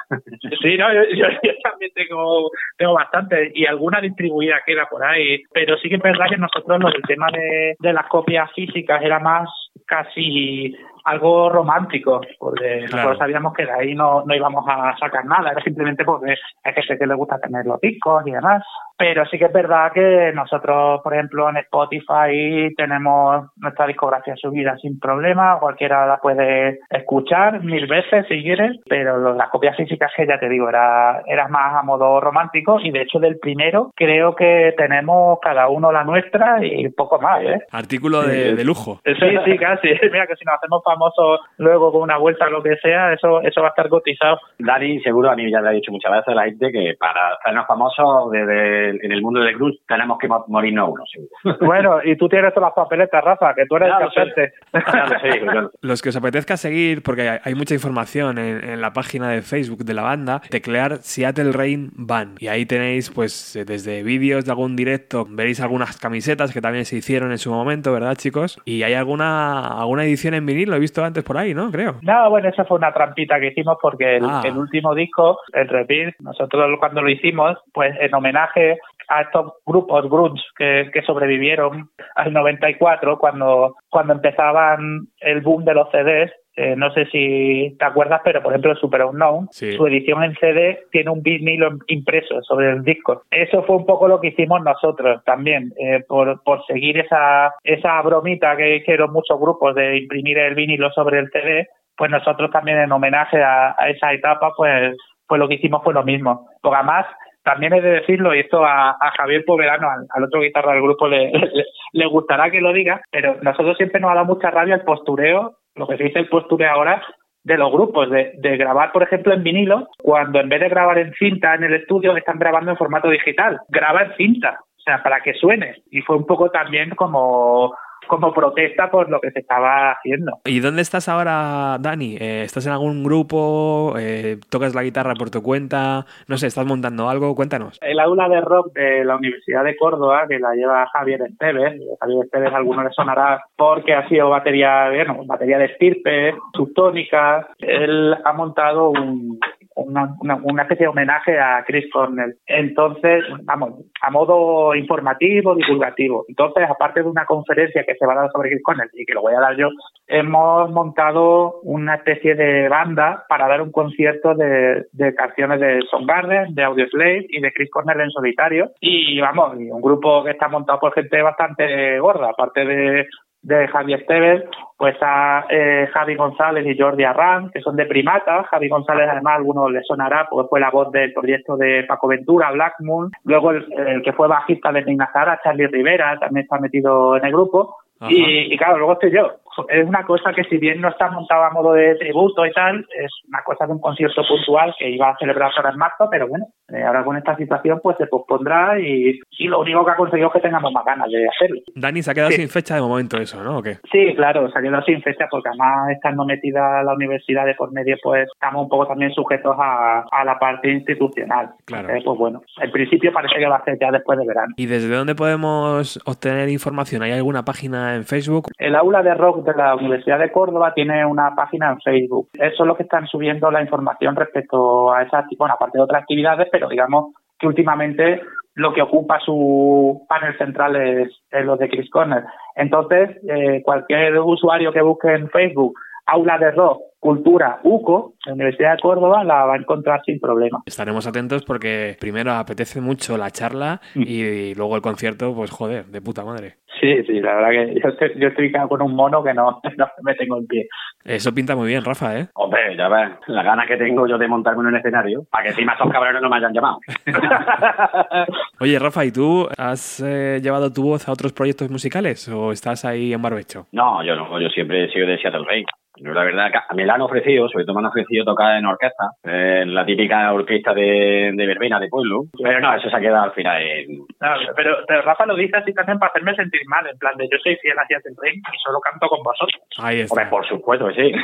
Sí, 0.60 0.76
no, 0.76 0.92
yo, 0.92 1.04
yo- 1.14 1.28
yo 1.44 1.52
también 1.64 1.92
tengo, 1.94 2.50
tengo 2.80 2.94
bastante 2.94 3.52
y 3.54 3.68
alguna 3.68 4.02
distribuida 4.02 4.60
queda 4.66 4.88
por 4.90 5.04
ahí, 5.04 5.44
pero 5.54 5.78
sí 5.78 5.88
que 5.88 5.98
es 5.98 6.02
verdad 6.02 6.26
que 6.32 6.38
nosotros 6.38 6.80
lo 6.80 6.90
del 6.90 7.04
tema 7.04 7.28
de, 7.32 7.76
de 7.78 7.94
las 7.94 8.08
copias 8.08 8.52
físicas 8.54 9.04
era 9.04 9.20
más 9.20 9.48
casi 9.86 10.76
algo 11.06 11.50
romántico, 11.50 12.22
porque 12.40 12.86
Claro. 12.88 12.96
nosotros 12.96 13.18
sabíamos 13.20 13.54
que 13.54 13.66
de 13.66 13.72
ahí 13.72 13.96
no, 13.96 14.24
no 14.26 14.36
íbamos 14.36 14.66
a 14.68 14.96
sacar 14.98 15.26
nada, 15.26 15.52
era 15.52 15.62
simplemente 15.62 16.04
porque 16.04 16.36
hay 16.64 16.74
gente 16.74 16.98
que 16.98 17.08
le 17.08 17.16
gusta 17.16 17.40
tener 17.40 17.66
los 17.66 17.80
discos 17.82 18.24
y 18.26 18.32
demás. 18.32 18.64
Pero 18.98 19.26
sí 19.26 19.40
que 19.40 19.46
es 19.46 19.54
verdad 19.54 19.92
que 19.94 20.32
nosotros, 20.36 21.02
por 21.04 21.14
ejemplo, 21.16 21.50
en 21.50 21.58
Spotify 21.58 22.74
tenemos 22.78 23.48
nuestra 23.58 23.88
discografía 23.88 24.36
subida 24.36 24.78
sin 24.78 25.00
problema, 25.00 25.58
cualquiera 25.60 26.06
la 26.06 26.18
puede 26.18 26.80
escuchar 26.90 27.64
mil 27.64 27.88
veces 27.88 28.26
si 28.28 28.44
quieres, 28.44 28.78
pero 28.88 29.34
las 29.34 29.50
copias 29.50 29.76
físicas 29.76 30.12
que 30.16 30.28
ya 30.28 30.40
te 30.40 30.50
digo, 30.50 30.70
era, 30.70 31.24
era 31.26 31.48
más 31.48 31.76
a 31.76 31.84
modo 31.84 32.20
romántico 32.22 32.80
y 32.80 32.92
de 32.92 33.02
hecho 33.02 33.20
del 33.20 33.40
primero 33.40 33.92
creo 33.96 34.36
que 34.36 34.74
tenemos 34.78 35.40
cada 35.42 35.68
uno 35.70 35.92
la 35.92 36.04
nuestra 36.04 36.64
y 36.64 36.88
poco 36.90 37.20
más, 37.20 37.42
¿eh? 37.44 37.60
Artículo 37.72 38.22
de, 38.22 38.56
de 38.56 38.64
lujo. 38.64 39.00
Sí, 39.04 39.14
sí, 39.46 39.58
casi. 39.58 39.88
Mira 40.12 40.28
que 40.28 40.36
si 40.36 40.46
nos 40.46 40.56
hacemos 40.58 40.84
famosos 40.94 41.40
luego 41.58 41.92
con 41.92 42.02
una 42.02 42.18
vuelta 42.18 42.48
o 42.48 42.50
lo 42.50 42.64
que 42.64 42.76
sea, 42.78 43.14
eso 43.14 43.42
eso 43.42 43.62
va 43.62 43.68
a 43.68 43.70
estar 43.72 43.90
cotizado. 43.90 44.40
Dani, 44.60 45.00
seguro, 45.02 45.30
a 45.32 45.36
mí 45.36 45.50
ya 45.52 45.62
le 45.62 45.70
he 45.72 45.74
dicho 45.76 45.92
muchas 45.92 46.12
veces 46.12 46.28
a 46.30 46.36
la 46.36 46.44
gente 46.46 46.72
que 46.72 46.94
para 47.00 47.36
hacernos 47.40 47.66
famosos 47.68 48.32
desde 48.32 48.90
el- 48.90 49.00
en 49.04 49.12
el 49.12 49.22
mundo 49.22 49.40
del 49.42 49.56
grunge 49.56 49.80
tenemos 49.88 50.18
que 50.20 50.28
mo- 50.28 50.46
morirnos 50.48 50.90
uno, 50.90 51.04
seguro. 51.12 51.32
Bueno, 51.72 52.00
y 52.04 52.16
tú 52.18 52.28
tienes 52.30 52.54
todas 52.54 52.68
las 52.70 52.76
papeletas, 52.76 53.24
Rafa, 53.24 53.54
que 53.56 53.66
tú 53.68 53.76
eres 53.78 53.90
Ya 53.90 54.06
el 54.06 54.12
cantante. 54.14 54.54
Ya 54.74 55.06
lo 55.06 55.20
sé, 55.20 55.40
yo- 55.46 55.72
Los 55.82 56.02
que 56.02 56.10
os 56.10 56.16
apetezca 56.16 56.58
seguir, 56.58 57.02
porque 57.04 57.40
hay, 57.44 57.56
mucha 57.56 57.74
información 57.74 58.38
en, 58.38 58.64
en 58.70 58.82
la 58.82 58.94
página 58.94 59.30
de 59.30 59.42
Facebook 59.42 59.84
de 59.86 59.94
la 59.94 60.02
banda, 60.04 60.42
teclear 60.50 60.98
Seattle 60.98 61.52
Rain 61.52 61.92
Band. 61.96 62.38
Y 62.42 62.48
ahí 62.48 62.66
tenéis, 62.66 63.10
pues, 63.12 63.56
eh, 63.56 63.66
desde 63.66 64.04
vídeos 64.04 64.46
de 64.46 64.52
algún 64.52 64.76
directo, 64.76 65.26
veréis 65.30 65.62
algunas 65.62 65.98
camisetas 65.98 66.54
que 66.54 66.62
también 66.62 66.86
se 66.86 66.98
hicieron 66.98 67.32
en 67.32 67.38
su 67.38 67.52
momento, 67.52 67.92
¿verdad, 67.94 68.16
chicos? 68.16 68.60
Y 68.66 68.84
hay 68.84 68.94
alguna, 68.94 69.80
alguna 69.80 70.04
edición 70.04 70.34
en 70.34 70.46
vinil, 70.46 70.70
lo 70.70 70.76
he 70.78 70.80
visto 70.82 71.04
antes 71.04 71.24
por 71.24 71.38
ahí, 71.38 71.54
¿no? 71.54 71.72
Creo. 71.72 71.96
No, 72.02 72.30
bueno, 72.30 72.50
esa 72.50 72.66
fue 72.66 72.78
una 72.78 72.94
trampita 72.94 73.40
que 73.40 73.48
hicimos 73.48 73.78
porque 73.82 74.18
el, 74.18 74.26
Ah. 74.26 74.42
el 74.44 74.58
último 74.58 74.94
disco, 74.94 75.40
el 75.54 75.68
Repeat, 75.68 76.16
nosotros 76.20 76.78
cuando 76.80 77.02
lo 77.02 77.10
hicimos, 77.10 77.58
pues 77.74 77.96
en 78.00 78.14
homenaje 78.14 78.78
a 79.08 79.22
estos 79.24 79.54
grupos 79.66 80.10
grunge 80.10 80.42
que, 80.58 80.90
que 80.94 81.02
sobrevivieron 81.02 81.90
al 82.16 82.34
94, 82.34 83.18
cuando, 83.20 83.76
cuando 83.90 84.14
empezaban 84.14 85.08
el 85.20 85.42
boom 85.42 85.66
de 85.66 85.74
los 85.74 85.90
CDs, 85.92 86.32
eh, 86.56 86.76
no 86.76 86.92
sé 86.94 87.06
si 87.08 87.76
te 87.80 87.86
acuerdas, 87.86 88.22
pero 88.24 88.42
por 88.44 88.52
ejemplo 88.52 88.76
Super 88.76 89.06
Unknown, 89.06 89.48
Sí. 89.52 89.72
su 89.74 89.88
edición 89.88 90.24
en 90.24 90.36
CD 90.36 90.80
tiene 90.92 91.10
un 91.12 91.22
vinilo 91.24 91.70
impreso 91.88 92.42
sobre 92.44 92.72
el 92.72 92.84
disco. 92.84 93.24
Eso 93.32 93.64
fue 93.64 93.78
un 93.78 93.86
poco 93.86 94.08
lo 94.08 94.20
que 94.20 94.28
hicimos 94.30 94.62
nosotros 94.62 95.24
también, 95.26 95.72
eh, 95.80 96.04
por, 96.08 96.44
por 96.44 96.66
seguir 96.66 96.98
esa, 97.00 97.54
esa 97.64 98.02
bromita 98.02 98.56
que 98.58 98.76
hicieron 98.78 99.12
muchos 99.14 99.40
grupos 99.40 99.76
de 99.76 99.98
imprimir 99.98 100.38
el 100.40 100.56
vinilo 100.56 100.92
sobre 100.92 101.20
el 101.20 101.30
CD, 101.32 101.68
pues 101.96 102.10
nosotros 102.12 102.52
también 102.52 102.80
en 102.80 102.92
homenaje 102.92 103.42
a, 103.42 103.76
a 103.78 103.90
esa 103.90 104.12
etapa, 104.14 104.52
pues, 104.58 104.98
pues 105.28 105.40
lo 105.40 105.48
que 105.48 105.56
hicimos 105.56 105.84
fue 105.84 105.94
lo 105.94 106.04
mismo. 106.04 106.48
Porque 106.62 106.78
además, 106.78 107.06
también 107.44 107.74
he 107.74 107.82
de 107.82 107.92
decirlo, 107.92 108.36
y 108.36 108.40
esto 108.40 108.64
a, 108.66 108.92
a 108.92 109.12
Javier 109.18 109.44
Poverano, 109.46 109.90
al, 109.90 110.06
al 110.10 110.24
otro 110.24 110.42
guitarra 110.42 110.74
del 110.74 110.82
grupo, 110.82 111.08
le, 111.08 111.32
le, 111.32 111.66
le 111.94 112.06
gustará 112.08 112.50
que 112.52 112.62
lo 112.62 112.74
diga, 112.74 113.02
pero 113.12 113.38
nosotros 113.42 113.78
siempre 113.78 114.00
nos 114.02 114.12
ha 114.12 114.16
dado 114.16 114.26
mucha 114.28 114.52
rabia 114.52 114.76
el 114.76 114.82
postureo, 114.82 115.58
lo 115.76 115.88
que 115.88 115.98
se 115.98 116.04
dice 116.04 116.20
el 116.20 116.30
postureo 116.30 116.72
ahora, 116.72 117.02
de 117.44 117.58
los 117.58 117.72
grupos, 117.72 118.10
de, 118.10 118.34
de 118.38 118.58
grabar, 118.58 118.92
por 118.92 119.04
ejemplo, 119.04 119.34
en 119.34 119.44
vinilo, 119.44 119.88
cuando 120.02 120.40
en 120.40 120.50
vez 120.50 120.62
de 120.62 120.70
grabar 120.70 120.98
en 121.00 121.14
cinta 121.14 121.56
en 121.56 121.64
el 121.64 121.74
estudio, 121.74 122.16
están 122.16 122.38
grabando 122.38 122.72
en 122.72 122.78
formato 122.78 123.10
digital. 123.10 123.60
Graba 123.70 124.04
en 124.04 124.16
cinta, 124.16 124.60
o 124.62 124.82
sea, 124.84 125.02
para 125.02 125.22
que 125.22 125.34
suene. 125.34 125.82
Y 125.90 126.02
fue 126.02 126.18
un 126.18 126.26
poco 126.26 126.52
también 126.52 126.92
como, 126.92 127.74
como 128.08 128.34
protesta 128.34 128.90
por 128.90 129.10
lo 129.10 129.20
que 129.20 129.32
se 129.32 129.40
estaba 129.40 129.92
haciendo. 129.92 130.40
¿Y 130.46 130.60
dónde 130.60 130.82
estás 130.82 131.08
ahora, 131.10 131.78
Dani? 131.80 132.18
Eh, 132.20 132.44
¿Estás 132.44 132.66
en 132.66 132.74
algún 132.74 133.04
grupo? 133.04 133.96
Eh, 133.98 134.38
¿Tocas 134.50 134.76
la 134.76 134.84
guitarra 134.84 135.14
por 135.16 135.30
tu 135.30 135.42
cuenta? 135.42 136.06
No 136.28 136.38
sé, 136.38 136.48
¿estás 136.48 136.66
montando 136.66 137.10
algo? 137.10 137.36
Cuéntanos. 137.36 137.78
El 137.82 138.00
aula 138.00 138.28
de 138.30 138.42
rock 138.42 138.74
de 138.74 139.06
la 139.06 139.16
Universidad 139.16 139.64
de 139.64 139.76
Córdoba, 139.76 140.26
que 140.28 140.40
la 140.40 140.54
lleva 140.54 140.88
Javier 140.94 141.22
Esteves, 141.22 141.82
Javier 142.00 142.26
Esteves 142.26 142.54
a 142.54 142.58
alguno 142.58 142.84
le 142.84 142.92
sonará 142.92 143.44
porque 143.56 143.94
ha 143.94 144.08
sido 144.08 144.30
batería, 144.30 144.90
bueno, 144.90 145.24
batería 145.26 145.58
de 145.58 145.66
estirpe, 145.66 146.36
subtónica. 146.54 147.48
Él 147.60 148.16
ha 148.24 148.34
montado 148.34 148.90
un, 148.90 149.40
una, 149.76 150.16
una, 150.20 150.36
una 150.44 150.64
especie 150.64 150.86
de 150.86 150.90
homenaje 150.90 151.40
a 151.40 151.64
Chris 151.66 151.86
Cornell. 151.92 152.36
Entonces, 152.46 153.24
vamos, 153.44 153.86
a 154.02 154.12
modo 154.12 154.76
informativo, 154.76 155.56
divulgativo. 155.56 156.26
Entonces, 156.28 156.70
aparte 156.70 157.04
de 157.04 157.10
una 157.10 157.26
conferencia 157.26 157.84
que 157.84 157.96
se 157.96 158.06
va 158.06 158.14
a 158.14 158.22
dar 158.22 158.32
sobre 158.32 158.50
Chris 158.50 158.64
Cornell 158.64 158.90
y 158.94 159.06
que 159.06 159.14
lo 159.14 159.22
voy 159.22 159.34
a 159.34 159.40
dar 159.40 159.56
yo, 159.56 159.70
hemos 160.08 160.72
montado 160.72 161.62
una 161.64 161.96
especie 161.96 162.36
de 162.36 162.68
banda 162.70 163.26
para 163.30 163.48
dar 163.48 163.62
un 163.62 163.72
concierto 163.72 164.36
de, 164.36 164.86
de 164.92 165.16
canciones 165.16 165.60
de 165.60 165.82
Soundgarden, 165.90 166.54
de 166.54 166.64
Audioslave 166.64 167.26
y 167.30 167.42
de 167.42 167.52
Chris 167.54 167.70
Cornell 167.72 168.02
en 168.02 168.12
solitario. 168.12 168.72
Y 168.80 169.20
vamos, 169.20 169.56
un 169.56 169.82
grupo 169.82 170.24
que 170.24 170.32
está 170.32 170.48
montado 170.48 170.80
por 170.80 170.94
gente 170.94 171.22
bastante 171.22 172.00
gorda, 172.00 172.30
aparte 172.30 172.66
de 172.66 173.08
de 173.42 173.68
Javi 173.68 173.94
Esteves, 173.94 174.44
pues 174.78 174.96
a 175.02 175.46
eh, 175.50 175.88
Javi 175.94 176.16
González 176.16 176.66
y 176.66 176.78
Jordi 176.78 177.04
Arran, 177.04 177.50
que 177.52 177.62
son 177.62 177.76
de 177.76 177.86
Primata. 177.86 178.44
Javi 178.44 178.70
González, 178.70 179.08
además, 179.10 179.34
a 179.34 179.36
algunos 179.38 179.72
le 179.72 179.82
sonará, 179.84 180.28
porque 180.30 180.50
fue 180.50 180.60
la 180.60 180.70
voz 180.70 180.92
del 180.92 181.14
proyecto 181.14 181.58
de 181.58 181.84
Paco 181.88 182.08
Ventura, 182.08 182.52
Black 182.52 182.76
Moon. 182.80 183.12
Luego 183.24 183.52
el, 183.52 183.66
el 183.88 184.02
que 184.04 184.14
fue 184.14 184.28
bajista 184.28 184.72
de 184.72 184.84
Nina 184.84 185.10
Zara, 185.12 185.40
Charlie 185.44 185.68
Rivera, 185.68 186.18
también 186.20 186.44
está 186.44 186.60
metido 186.60 187.18
en 187.18 187.26
el 187.26 187.32
grupo. 187.32 187.78
Y 188.10 188.58
claro, 188.58 188.78
luego 188.78 188.94
estoy 188.94 189.12
yo. 189.12 189.32
Es 189.70 189.88
una 189.88 190.04
cosa 190.06 190.32
que 190.34 190.44
si 190.46 190.58
bien 190.58 190.82
no 190.82 190.90
está 190.90 191.10
montada 191.10 191.48
a 191.48 191.52
modo 191.52 191.74
de 191.74 191.96
tributo 191.96 192.46
y 192.46 192.52
tal, 192.52 192.86
es 192.98 193.12
una 193.28 193.42
cosa 193.44 193.66
de 193.66 193.74
un 193.74 193.80
concierto 193.82 194.22
puntual 194.28 194.74
que 194.78 194.90
iba 194.90 195.10
a 195.10 195.18
celebrarse 195.18 195.56
ahora 195.58 195.72
en 195.72 195.78
marzo, 195.78 196.08
pero 196.10 196.28
bueno, 196.28 196.46
eh, 196.70 196.84
ahora 196.84 197.04
con 197.04 197.18
esta 197.18 197.36
situación 197.36 197.80
pues 197.84 197.98
se 197.98 198.08
pospondrá 198.08 198.80
y, 198.80 199.20
y 199.38 199.48
lo 199.48 199.60
único 199.60 199.84
que 199.86 199.92
ha 199.92 199.96
conseguido 199.96 200.28
es 200.30 200.34
que 200.34 200.40
tengamos 200.40 200.72
más 200.74 200.86
ganas 200.86 201.10
de 201.10 201.28
hacerlo. 201.28 201.62
Dani, 201.76 202.02
se 202.02 202.12
ha 202.12 202.14
quedado 202.14 202.32
Sí. 202.32 202.38
sin 202.38 202.50
fecha 202.50 202.76
de 202.76 202.82
momento 202.82 203.18
eso, 203.18 203.44
¿no? 203.44 203.58
¿O 203.58 203.62
qué? 203.62 203.78
Sí, 203.92 204.14
claro, 204.16 204.50
se 204.50 204.58
ha 204.58 204.62
quedado 204.62 204.84
sin 204.84 205.02
fecha 205.02 205.28
porque 205.30 205.50
además 205.50 205.92
estando 205.92 206.26
metida 206.26 206.84
la 206.84 206.94
universidad 206.94 207.46
de 207.46 207.56
por 207.56 207.72
medio, 207.74 207.96
pues 208.02 208.28
estamos 208.34 208.64
un 208.64 208.70
poco 208.70 208.88
también 208.88 209.12
sujetos 209.14 209.56
a, 209.60 210.06
a 210.12 210.24
la 210.26 210.40
parte 210.40 210.72
institucional. 210.72 211.50
Claro. 211.66 211.90
Eh, 211.90 212.02
pues 212.04 212.18
bueno, 212.18 212.42
en 212.62 212.72
principio 212.72 213.12
parece 213.12 213.36
que 213.38 213.48
va 213.48 213.58
a 213.58 213.64
ser 213.64 213.78
ya 213.80 213.92
después 213.92 214.18
de 214.18 214.26
verano. 214.26 214.54
¿Y 214.58 214.66
desde 214.66 214.96
dónde 214.96 215.16
podemos 215.16 216.00
obtener 216.06 216.50
información? 216.50 217.02
¿Hay 217.04 217.12
alguna 217.12 217.44
página 217.44 217.96
en 217.96 218.04
Facebook? 218.06 218.48
El 218.58 218.76
aula 218.76 219.02
de 219.04 219.14
rock 219.14 219.41
de 219.44 219.54
la 219.54 219.76
Universidad 219.76 220.20
de 220.20 220.32
Córdoba 220.32 220.74
tiene 220.74 221.06
una 221.06 221.36
página 221.36 221.72
en 221.72 221.82
Facebook. 221.82 222.30
Eso 222.34 222.64
es 222.64 222.68
lo 222.68 222.76
que 222.76 222.84
están 222.84 223.08
subiendo 223.08 223.52
la 223.52 223.62
información 223.62 224.16
respecto 224.16 224.94
a 224.94 225.04
esa, 225.04 225.26
bueno, 225.38 225.54
aparte 225.54 225.78
de 225.78 225.84
otras 225.84 226.02
actividades, 226.04 226.48
pero 226.52 226.70
digamos 226.70 227.14
que 227.40 227.48
últimamente 227.48 228.22
lo 228.56 228.74
que 228.74 228.82
ocupa 228.82 229.20
su 229.20 230.06
panel 230.08 230.38
central 230.38 230.76
es, 230.76 231.10
es 231.32 231.46
lo 231.46 231.58
de 231.58 231.70
Chris 231.70 231.90
Corner. 231.90 232.24
Entonces, 232.56 233.18
eh, 233.28 233.62
cualquier 233.64 234.20
usuario 234.20 234.72
que 234.72 234.82
busque 234.82 235.14
en 235.14 235.30
Facebook 235.30 235.74
aula 236.06 236.38
de 236.38 236.52
rock, 236.52 236.82
cultura, 237.02 237.60
UCO, 237.64 238.14
la 238.26 238.34
Universidad 238.34 238.76
de 238.76 238.82
Córdoba, 238.82 239.26
la 239.26 239.46
va 239.46 239.56
a 239.56 239.58
encontrar 239.58 240.02
sin 240.06 240.20
problema. 240.20 240.62
Estaremos 240.66 241.06
atentos 241.08 241.44
porque 241.44 241.98
primero 242.00 242.32
apetece 242.32 242.80
mucho 242.80 243.18
la 243.18 243.32
charla 243.32 243.82
Mm. 243.96 244.04
y, 244.06 244.56
luego 244.56 244.76
el 244.76 244.82
concierto, 244.82 245.34
pues 245.34 245.52
joder, 245.52 245.86
de 245.86 246.02
puta 246.02 246.24
madre. 246.24 246.58
Sí, 246.80 247.04
sí, 247.04 247.20
la 247.20 247.36
verdad 247.36 247.50
que 247.50 247.80
yo 247.80 247.90
estoy, 247.90 248.20
yo 248.20 248.28
estoy 248.30 248.52
con 248.68 248.82
un 248.82 248.96
mono 248.96 249.24
que 249.24 249.34
no, 249.34 249.62
no 249.78 249.88
me 250.04 250.16
tengo 250.16 250.38
en 250.38 250.48
pie. 250.48 250.68
Eso 251.04 251.34
pinta 251.34 251.56
muy 251.56 251.68
bien, 251.68 251.84
Rafa, 251.84 252.18
¿eh? 252.20 252.28
Hombre, 252.34 252.76
ya 252.78 252.88
ves, 252.88 253.12
las 253.28 253.46
ganas 253.46 253.68
que 253.68 253.78
tengo 253.78 254.08
yo 254.08 254.18
de 254.18 254.28
montarme 254.28 254.62
en 254.62 254.68
un 254.68 254.76
escenario 254.76 255.26
para 255.30 255.44
que 255.44 255.50
encima 255.50 255.74
esos 255.74 255.92
cabrones 255.92 256.22
no 256.22 256.30
me 256.30 256.38
hayan 256.38 256.54
llamado. 256.54 256.80
Oye, 258.60 258.80
Rafa, 258.80 259.06
¿y 259.06 259.12
tú 259.12 259.48
has 259.58 260.00
eh, 260.00 260.40
llevado 260.42 260.72
tu 260.72 260.84
voz 260.84 261.08
a 261.08 261.12
otros 261.12 261.34
proyectos 261.34 261.70
musicales 261.70 262.28
o 262.30 262.52
estás 262.52 262.86
ahí 262.86 263.14
en 263.14 263.22
barbecho? 263.22 263.68
No, 263.72 264.04
yo 264.04 264.16
no, 264.16 264.40
yo 264.40 264.50
siempre 264.50 264.86
he 264.86 264.92
sido 264.92 265.08
de 265.08 265.18
Seattle 265.20 265.46
Rey. 265.48 265.66
Yo, 266.04 266.14
la 266.14 266.24
verdad, 266.24 266.52
que 266.52 266.76
me 266.76 266.86
la 266.86 266.96
han 266.96 267.02
ofrecido, 267.02 267.48
sobre 267.50 267.64
todo 267.66 267.76
me 267.76 267.82
han 267.82 267.86
ofrecido 267.92 268.26
tocar 268.26 268.58
en 268.58 268.66
orquesta, 268.66 269.12
en 269.24 269.74
la 269.74 269.86
típica 269.86 270.34
orquesta 270.34 270.74
de, 270.74 271.32
de 271.34 271.46
verbena 271.46 271.80
de 271.80 271.90
pueblo. 271.90 272.24
Pero 272.42 272.60
no, 272.60 272.74
eso 272.76 272.90
se 272.90 272.96
ha 272.96 273.00
quedado 273.00 273.24
al 273.26 273.34
final 273.34 273.62
en... 273.62 273.98
No, 274.00 274.30
pero, 274.56 274.78
pero 274.88 275.02
Rafa 275.04 275.26
lo 275.28 275.36
dice 275.36 275.58
así 275.58 275.74
también 275.74 276.00
para 276.00 276.10
hacerme 276.10 276.36
sentir 276.36 276.62
mal, 276.68 276.88
en 276.88 276.98
plan 276.98 277.16
de 277.18 277.30
yo 277.32 277.38
soy 277.44 277.56
fiel 277.58 277.78
hacia 277.78 277.98
el 277.98 278.16
rey 278.22 278.34
y 278.36 278.58
solo 278.64 278.80
canto 278.80 279.08
con 279.08 279.22
vosotros. 279.24 279.62
Ahí 279.78 280.04
Hombre, 280.10 280.26
por 280.28 280.46
supuesto 280.48 280.88
que 280.88 280.94
sí. 280.96 281.12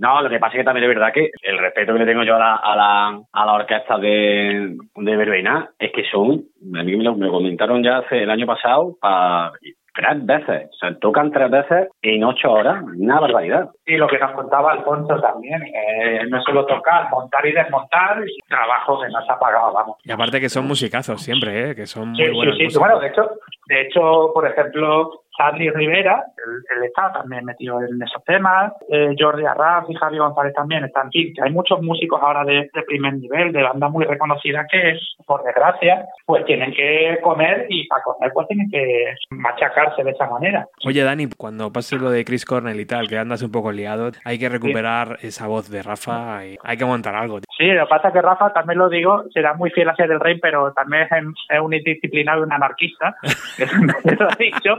No, 0.00 0.22
lo 0.22 0.30
que 0.30 0.38
pasa 0.38 0.52
es 0.52 0.58
que 0.60 0.64
también 0.64 0.84
es 0.88 0.94
verdad 0.96 1.12
que 1.12 1.28
el 1.42 1.58
respeto 1.58 1.92
que 1.92 1.98
le 1.98 2.06
tengo 2.06 2.22
yo 2.22 2.36
a 2.36 2.38
la, 2.38 2.54
a 2.54 2.76
la, 2.76 3.20
a 3.32 3.46
la 3.46 3.52
orquesta 3.54 3.98
de, 3.98 4.76
de 4.94 5.16
verbena 5.16 5.70
es 5.76 5.90
que 5.90 6.04
son, 6.04 6.44
a 6.78 6.84
mí 6.84 6.96
me, 6.96 7.02
lo- 7.02 7.16
me 7.16 7.28
comentaron 7.28 7.82
ya 7.82 7.98
hace 7.98 8.22
el 8.22 8.30
año 8.30 8.46
pasado, 8.46 8.94
para 9.00 9.50
tres 9.98 10.24
veces. 10.24 10.70
O 10.72 10.76
sea, 10.78 10.94
tocan 11.00 11.32
tres 11.32 11.50
veces 11.50 11.88
en 12.02 12.22
ocho 12.22 12.52
horas, 12.52 12.82
una 12.96 13.18
barbaridad. 13.18 13.68
Y 13.84 13.96
lo 13.96 14.06
que 14.06 14.18
nos 14.18 14.30
contaba 14.32 14.72
Alfonso 14.72 15.20
también, 15.20 15.60
eh, 15.62 16.20
no 16.28 16.40
solo 16.42 16.64
tocar, 16.66 17.10
montar 17.10 17.44
y 17.46 17.52
desmontar, 17.52 18.22
y 18.24 18.38
trabajo 18.48 19.00
que 19.00 19.08
no 19.08 19.20
se 19.24 19.32
ha 19.32 19.38
pagado, 19.38 19.72
vamos. 19.72 19.96
Y 20.04 20.12
aparte 20.12 20.40
que 20.40 20.48
son 20.48 20.66
musicazos 20.68 21.20
siempre, 21.20 21.70
¿eh? 21.70 21.74
Que 21.74 21.86
son 21.86 22.14
Sí, 22.14 22.22
muy 22.22 22.28
sí, 22.30 22.34
buenos 22.36 22.56
sí. 22.56 22.64
músicos. 22.64 22.80
Bueno, 22.88 23.00
de 23.00 23.08
hecho, 23.08 23.30
de 23.68 23.82
hecho, 23.82 24.30
por 24.32 24.46
ejemplo, 24.46 25.10
Charlie 25.38 25.70
Rivera, 25.70 26.24
él, 26.44 26.64
él 26.76 26.84
está 26.84 27.12
también 27.12 27.44
metido 27.44 27.80
en 27.80 28.02
esos 28.02 28.24
temas, 28.24 28.72
eh, 28.90 29.14
Jordi 29.16 29.44
Arras 29.44 29.84
y 29.88 29.94
Javi 29.94 30.18
González 30.18 30.52
también 30.54 30.84
están, 30.84 31.10
que 31.10 31.32
hay 31.40 31.52
muchos 31.52 31.80
músicos 31.80 32.20
ahora 32.20 32.44
de, 32.44 32.68
de 32.74 32.82
primer 32.86 33.14
nivel, 33.14 33.52
de 33.52 33.62
bandas 33.62 33.90
muy 33.90 34.04
reconocidas 34.04 34.66
que, 34.70 34.98
por 35.26 35.44
desgracia, 35.44 36.06
pues 36.26 36.44
tienen 36.44 36.72
que 36.72 37.18
comer 37.22 37.66
y 37.68 37.86
para 37.86 38.02
comer 38.02 38.32
pues 38.32 38.48
tienen 38.48 38.68
que 38.70 39.14
machacarse 39.30 40.02
de 40.02 40.10
esa 40.10 40.26
manera. 40.26 40.66
Oye, 40.84 41.04
Dani, 41.04 41.28
cuando 41.36 41.72
pase 41.72 41.96
lo 41.96 42.10
de 42.10 42.24
Chris 42.24 42.44
Cornell 42.44 42.80
y 42.80 42.86
tal, 42.86 43.06
que 43.06 43.18
andas 43.18 43.42
un 43.42 43.52
poco 43.52 43.70
liado, 43.70 44.10
hay 44.24 44.38
que 44.38 44.48
recuperar 44.48 45.18
esa 45.22 45.46
voz 45.46 45.70
de 45.70 45.82
Rafa 45.82 46.46
y 46.46 46.56
hay 46.64 46.76
que 46.76 46.84
montar 46.84 47.14
algo. 47.14 47.38
Sí, 47.56 47.66
lo 47.66 47.84
que 47.84 47.90
pasa 47.90 48.08
es 48.08 48.14
que 48.14 48.22
Rafa, 48.22 48.52
también 48.52 48.78
lo 48.78 48.88
digo, 48.88 49.24
será 49.32 49.54
muy 49.54 49.70
fiel 49.70 49.88
hacia 49.88 50.06
el 50.06 50.20
rey, 50.20 50.38
pero 50.40 50.72
también 50.72 51.02
es, 51.02 51.10
es 51.48 51.60
un 51.60 51.74
indisciplinado 51.74 52.40
y 52.40 52.44
un 52.44 52.52
anarquista. 52.52 53.16
Eso 53.58 53.76
lo 54.24 54.28
he 54.38 54.44
dicho. 54.44 54.76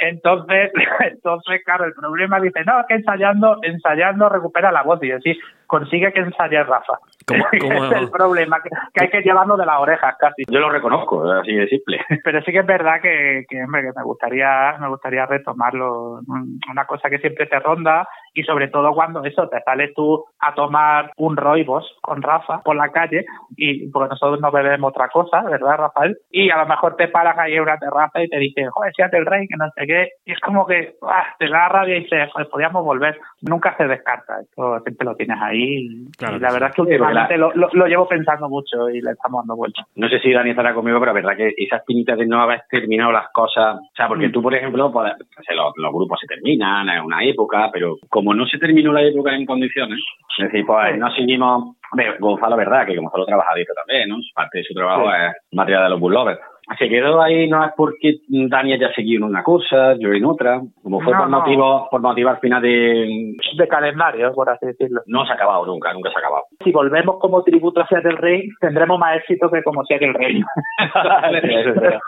Entonces, 0.00 0.70
entonces, 1.00 1.60
claro, 1.64 1.84
el 1.84 1.92
problema 1.92 2.38
dice, 2.40 2.62
no, 2.64 2.80
es 2.80 2.86
que 2.86 2.94
ensayando, 2.94 3.58
ensayando 3.62 4.28
recupera 4.28 4.70
la 4.70 4.82
voz. 4.82 5.02
Y 5.02 5.08
yo, 5.08 5.18
sí, 5.20 5.36
consigue 5.66 6.12
que 6.12 6.20
ensaye 6.20 6.62
Rafa. 6.62 6.98
¿Cómo- 7.60 7.84
es 7.86 7.92
el 8.02 8.10
problema, 8.10 8.60
que, 8.62 8.70
que 8.94 9.04
hay 9.04 9.10
que 9.10 9.22
llevarlo 9.22 9.56
de 9.56 9.66
las 9.66 9.80
orejas 9.80 10.14
casi. 10.18 10.44
Yo 10.48 10.60
lo 10.60 10.70
reconozco, 10.70 11.28
así 11.32 11.52
de 11.52 11.66
simple. 11.66 12.00
Pero 12.22 12.40
sí 12.42 12.52
que 12.52 12.58
es 12.60 12.66
verdad 12.66 13.00
que, 13.02 13.44
que, 13.48 13.62
hombre, 13.64 13.82
que 13.82 13.90
me 13.96 14.04
gustaría, 14.04 14.76
me 14.78 14.88
gustaría 14.88 15.26
retomarlo. 15.26 16.20
Un- 16.28 16.60
Una 16.70 16.84
cosa 16.86 17.10
que 17.10 17.18
siempre 17.18 17.46
te 17.46 17.58
ronda 17.58 18.06
y 18.40 18.42
sobre 18.44 18.68
todo 18.68 18.92
cuando 18.92 19.24
eso, 19.24 19.48
te 19.48 19.60
sales 19.62 19.92
tú 19.94 20.24
a 20.40 20.54
tomar 20.54 21.10
un 21.16 21.36
roibos 21.36 21.84
con 22.02 22.22
Rafa 22.22 22.62
por 22.62 22.76
la 22.76 22.90
calle 22.90 23.24
y 23.56 23.88
porque 23.90 24.10
nosotros 24.10 24.40
no 24.40 24.50
bebemos 24.50 24.90
otra 24.90 25.08
cosa, 25.08 25.42
¿verdad, 25.42 25.76
Rafael? 25.76 26.16
Y 26.30 26.50
a 26.50 26.58
lo 26.58 26.66
mejor 26.66 26.96
te 26.96 27.08
paran 27.08 27.38
ahí 27.38 27.54
en 27.54 27.62
una 27.62 27.78
terraza 27.78 28.22
y 28.22 28.28
te 28.28 28.38
dicen, 28.38 28.70
joder, 28.70 28.92
siate 28.94 29.16
el 29.18 29.26
rey, 29.26 29.46
que 29.48 29.56
no 29.56 29.66
sé 29.76 29.86
qué. 29.86 30.08
Y 30.24 30.32
es 30.32 30.40
como 30.40 30.66
que 30.66 30.94
ah, 31.02 31.26
te 31.38 31.48
da 31.48 31.68
rabia 31.68 31.96
y 31.96 32.02
dices, 32.04 32.30
joder, 32.32 32.48
podíamos 32.48 32.84
volver. 32.84 33.18
Nunca 33.42 33.76
se 33.76 33.86
descarta, 33.86 34.40
esto 34.40 34.80
siempre 34.80 35.04
lo 35.04 35.14
tienes 35.16 35.38
ahí. 35.40 35.58
Y, 35.86 36.10
Claro 36.16 36.36
y 36.36 36.38
que 36.38 36.42
la 36.44 36.48
sí. 36.50 36.54
verdad 36.54 36.68
es 36.70 36.74
que 36.76 36.82
Sí, 36.82 36.88
porque 36.98 36.98
la- 36.98 37.06
últimamente 37.22 37.38
lo, 37.38 37.52
lo, 37.54 37.68
lo 37.72 37.86
llevo 37.86 38.08
pensando 38.08 38.48
mucho 38.48 38.88
y 38.90 39.00
le 39.00 39.10
estamos 39.12 39.42
dando 39.42 39.56
vueltas. 39.56 39.84
No 39.96 40.08
sé 40.08 40.18
si 40.20 40.32
Dani 40.32 40.50
estará 40.50 40.74
conmigo, 40.74 40.98
pero 41.00 41.12
la 41.12 41.20
verdad 41.20 41.36
que 41.36 41.52
esas 41.56 41.82
pinitas 41.84 42.18
de 42.18 42.26
no 42.26 42.40
haber 42.40 42.62
terminado 42.70 43.12
las 43.12 43.28
cosas, 43.32 43.76
o 43.76 43.90
sea, 43.96 44.08
porque 44.08 44.28
Mm. 44.28 44.32
tú, 44.32 44.42
por 44.42 44.54
ejemplo, 44.54 44.92
pues, 44.92 45.12
sea, 45.46 45.56
los, 45.56 45.72
los 45.76 45.92
grupos 45.92 46.18
se 46.20 46.26
terminan 46.26 46.88
en 46.88 47.02
una 47.02 47.24
época, 47.24 47.70
pero 47.72 47.96
como 48.08 48.27
no 48.34 48.46
se 48.46 48.58
terminó 48.58 48.92
la 48.92 49.02
época 49.02 49.34
en 49.34 49.46
condiciones, 49.46 49.98
es 50.38 50.44
decir, 50.44 50.64
pues 50.66 50.98
no 50.98 51.10
seguimos, 51.12 51.76
hombre, 51.92 52.16
Gonzalo, 52.18 52.56
verdad, 52.56 52.86
que 52.86 52.96
Gonzalo 52.96 53.26
trabajadito 53.26 53.72
también, 53.74 54.08
¿no? 54.08 54.16
Parte 54.34 54.58
de 54.58 54.64
su 54.64 54.74
trabajo 54.74 55.04
Sí. 55.04 55.16
es 55.28 55.56
material 55.56 55.84
de 55.84 55.90
los 55.90 56.00
bull 56.00 56.14
lovers. 56.14 56.40
Se 56.78 56.88
quedó 56.88 57.20
ahí, 57.22 57.48
no 57.48 57.64
es 57.64 57.72
porque 57.76 58.16
Dani 58.28 58.74
haya 58.74 58.92
seguido 58.92 59.24
en 59.24 59.30
una 59.30 59.42
cosa, 59.42 59.94
yo 59.98 60.12
en 60.12 60.24
otra, 60.24 60.60
como 60.82 61.00
fue 61.00 61.12
No, 61.14 61.20
por 61.20 61.30
no. 61.30 61.38
motivo, 61.38 61.88
por 61.90 62.00
motivo 62.02 62.28
al 62.30 62.38
final 62.40 62.60
de, 62.62 63.32
De 63.56 63.68
calendario, 63.68 64.32
por 64.34 64.50
así 64.50 64.66
decirlo. 64.66 65.00
no 65.06 65.24
se 65.24 65.32
ha 65.32 65.36
acabado 65.36 65.64
nunca, 65.66 65.92
nunca 65.94 66.10
se 66.10 66.16
ha 66.16 66.20
acabado. 66.20 66.44
si 66.62 66.70
volvemos 66.70 67.18
como 67.20 67.42
tributo 67.42 67.80
hacia 67.80 67.98
el 67.98 68.16
rey, 68.18 68.48
tendremos 68.60 68.98
más 68.98 69.16
éxito 69.16 69.50
que 69.50 69.62
como 69.62 69.82
sea 69.84 69.96
el 69.98 70.12
rey. 70.14 70.42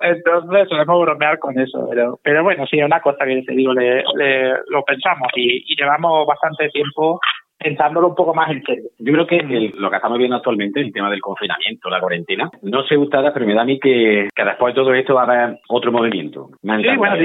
Entonces 0.00 0.68
solemos 0.68 1.00
bromear 1.02 1.38
con 1.38 1.58
eso, 1.58 1.86
pero, 1.90 2.18
pero 2.22 2.42
bueno, 2.42 2.66
sí, 2.66 2.78
es 2.78 2.84
una 2.86 3.00
cosa 3.00 3.24
que 3.24 3.42
te 3.42 3.52
digo, 3.54 3.72
le, 3.72 4.02
le- 4.16 4.52
lo 4.68 4.82
pensamos 4.84 5.28
y, 5.36 5.58
y 5.66 5.76
llevamos 5.76 6.26
bastante 6.26 6.68
tiempo 6.70 7.20
pensándolo 7.58 8.08
un 8.08 8.14
poco 8.14 8.34
más 8.34 8.50
en 8.50 8.62
serio. 8.62 8.84
Yo 8.98 9.12
creo 9.12 9.26
que 9.26 9.36
el- 9.36 9.72
lo 9.76 9.90
que 9.90 9.96
estamos 9.96 10.18
viendo 10.18 10.36
actualmente, 10.36 10.80
el 10.80 10.92
tema 10.92 11.10
del 11.10 11.20
confinamiento, 11.20 11.88
la 11.90 12.00
cuarentena, 12.00 12.50
no 12.62 12.82
sé 12.84 12.96
ustedes, 12.96 13.32
pero 13.32 13.46
me 13.46 13.54
da 13.54 13.62
a 13.62 13.64
mí 13.64 13.78
que, 13.80 14.28
que 14.34 14.44
después 14.44 14.74
de 14.74 14.80
todo 14.80 14.94
esto 14.94 15.14
va 15.14 15.22
a 15.22 15.24
haber 15.24 15.58
otro 15.68 15.90
movimiento. 15.92 16.50
Sí, 16.82 16.96
bueno, 16.96 17.16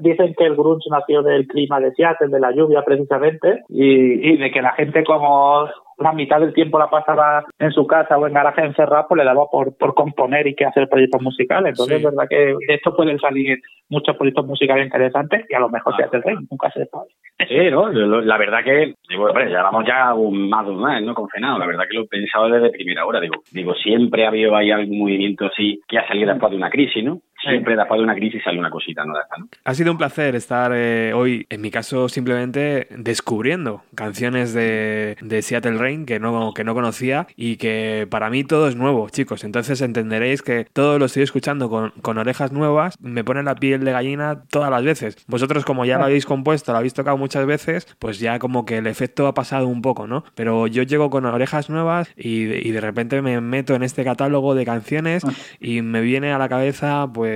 dicen 0.00 0.34
que 0.36 0.44
el 0.44 0.56
grunge 0.56 0.88
nació 0.90 1.22
del 1.22 1.46
clima 1.46 1.80
de 1.80 1.92
Seattle, 1.92 2.28
de 2.28 2.40
la 2.40 2.52
lluvia 2.52 2.82
precisamente, 2.82 3.60
y, 3.68 4.32
y 4.32 4.36
de 4.36 4.50
que 4.50 4.62
la 4.62 4.72
gente 4.72 5.04
como 5.04 5.68
la 6.00 6.12
mitad 6.12 6.40
del 6.40 6.52
tiempo 6.52 6.78
la 6.78 6.88
pasaba 6.88 7.44
en 7.58 7.70
su 7.72 7.86
casa 7.86 8.18
o 8.18 8.26
en 8.26 8.32
garaje 8.34 8.62
encerrada, 8.64 9.06
pues 9.08 9.18
le 9.18 9.24
daba 9.24 9.46
por, 9.50 9.76
por 9.76 9.94
componer 9.94 10.46
y 10.46 10.54
que 10.54 10.64
hacer 10.64 10.88
proyectos 10.88 11.20
musicales. 11.22 11.70
Entonces 11.70 11.98
Sí. 11.98 12.04
es 12.06 12.10
verdad 12.10 12.28
que 12.28 12.36
de 12.36 12.74
esto 12.74 12.94
pueden 12.94 13.18
salir 13.18 13.58
muchos 13.88 14.16
proyectos 14.16 14.46
musicales 14.46 14.84
interesantes 14.86 15.44
y 15.48 15.54
a 15.54 15.60
lo 15.60 15.68
mejor 15.68 15.96
se 15.96 16.04
hace 16.04 16.16
el 16.18 16.22
rey, 16.22 16.36
nunca 16.50 16.70
se 16.70 16.86
sabe. 16.86 17.08
Sí, 17.48 17.70
¿no? 17.70 17.88
La 17.90 18.36
verdad 18.36 18.62
que, 18.62 18.94
digo, 19.08 19.24
hombre, 19.24 19.46
llevamos 19.46 19.84
ya 19.86 20.12
un, 20.14 20.48
más 20.48 20.64
de 20.66 20.72
un 20.72 20.82
mes, 20.82 21.02
¿no? 21.02 21.14
Confinado. 21.14 21.58
La 21.58 21.66
verdad 21.66 21.84
que 21.90 21.96
lo 21.96 22.02
he 22.02 22.06
pensado 22.06 22.48
desde 22.48 22.70
primera 22.70 23.04
hora. 23.06 23.20
Digo, 23.20 23.36
digo 23.52 23.74
siempre 23.74 24.24
ha 24.24 24.28
habido 24.28 24.54
ahí 24.54 24.70
algún 24.70 24.98
movimiento 24.98 25.46
así 25.46 25.80
que 25.88 25.98
ha 25.98 26.06
salido 26.06 26.30
después 26.30 26.50
de 26.50 26.56
una 26.56 26.70
crisis, 26.70 27.02
¿no? 27.02 27.20
Siempre 27.42 27.74
después 27.74 27.98
de 27.98 28.04
una 28.04 28.14
crisis 28.14 28.42
sale 28.42 28.58
una 28.58 28.70
cosita, 28.70 29.04
¿no? 29.04 29.14
Ha 29.64 29.74
sido 29.74 29.92
un 29.92 29.98
placer 29.98 30.34
estar 30.34 30.72
eh, 30.74 31.12
hoy, 31.14 31.46
en 31.48 31.60
mi 31.62 31.70
caso, 31.70 32.08
simplemente 32.08 32.88
descubriendo 32.90 33.82
canciones 33.94 34.52
de, 34.52 35.16
de 35.22 35.40
Seattle 35.40 35.78
Rain 35.78 36.04
que 36.04 36.20
no, 36.20 36.52
que 36.52 36.64
no 36.64 36.74
conocía 36.74 37.26
y 37.36 37.56
que 37.56 38.06
para 38.10 38.28
mí 38.28 38.44
todo 38.44 38.68
es 38.68 38.76
nuevo, 38.76 39.08
chicos. 39.08 39.44
Entonces 39.44 39.80
entenderéis 39.80 40.42
que 40.42 40.66
todo 40.72 40.98
lo 40.98 41.06
estoy 41.06 41.22
escuchando 41.22 41.70
con, 41.70 41.92
con 42.02 42.18
orejas 42.18 42.52
nuevas, 42.52 42.96
me 43.00 43.24
pone 43.24 43.42
la 43.42 43.54
piel 43.54 43.84
de 43.84 43.92
gallina 43.92 44.42
todas 44.50 44.70
las 44.70 44.84
veces. 44.84 45.16
Vosotros, 45.26 45.64
como 45.64 45.86
ya 45.86 45.96
lo 45.96 46.04
habéis 46.04 46.26
compuesto, 46.26 46.72
lo 46.72 46.78
habéis 46.78 46.94
tocado 46.94 47.16
muchas 47.16 47.46
veces, 47.46 47.86
pues 47.98 48.18
ya 48.18 48.38
como 48.38 48.66
que 48.66 48.78
el 48.78 48.86
efecto 48.86 49.26
ha 49.26 49.32
pasado 49.32 49.66
un 49.66 49.80
poco, 49.80 50.06
¿no? 50.06 50.24
Pero 50.34 50.66
yo 50.66 50.82
llego 50.82 51.08
con 51.08 51.24
orejas 51.24 51.70
nuevas 51.70 52.12
y, 52.16 52.68
y 52.68 52.70
de 52.70 52.80
repente 52.80 53.22
me 53.22 53.40
meto 53.40 53.74
en 53.74 53.82
este 53.82 54.04
catálogo 54.04 54.54
de 54.54 54.66
canciones 54.66 55.22
y 55.58 55.80
me 55.80 56.02
viene 56.02 56.32
a 56.32 56.38
la 56.38 56.48
cabeza, 56.48 57.08
pues, 57.12 57.29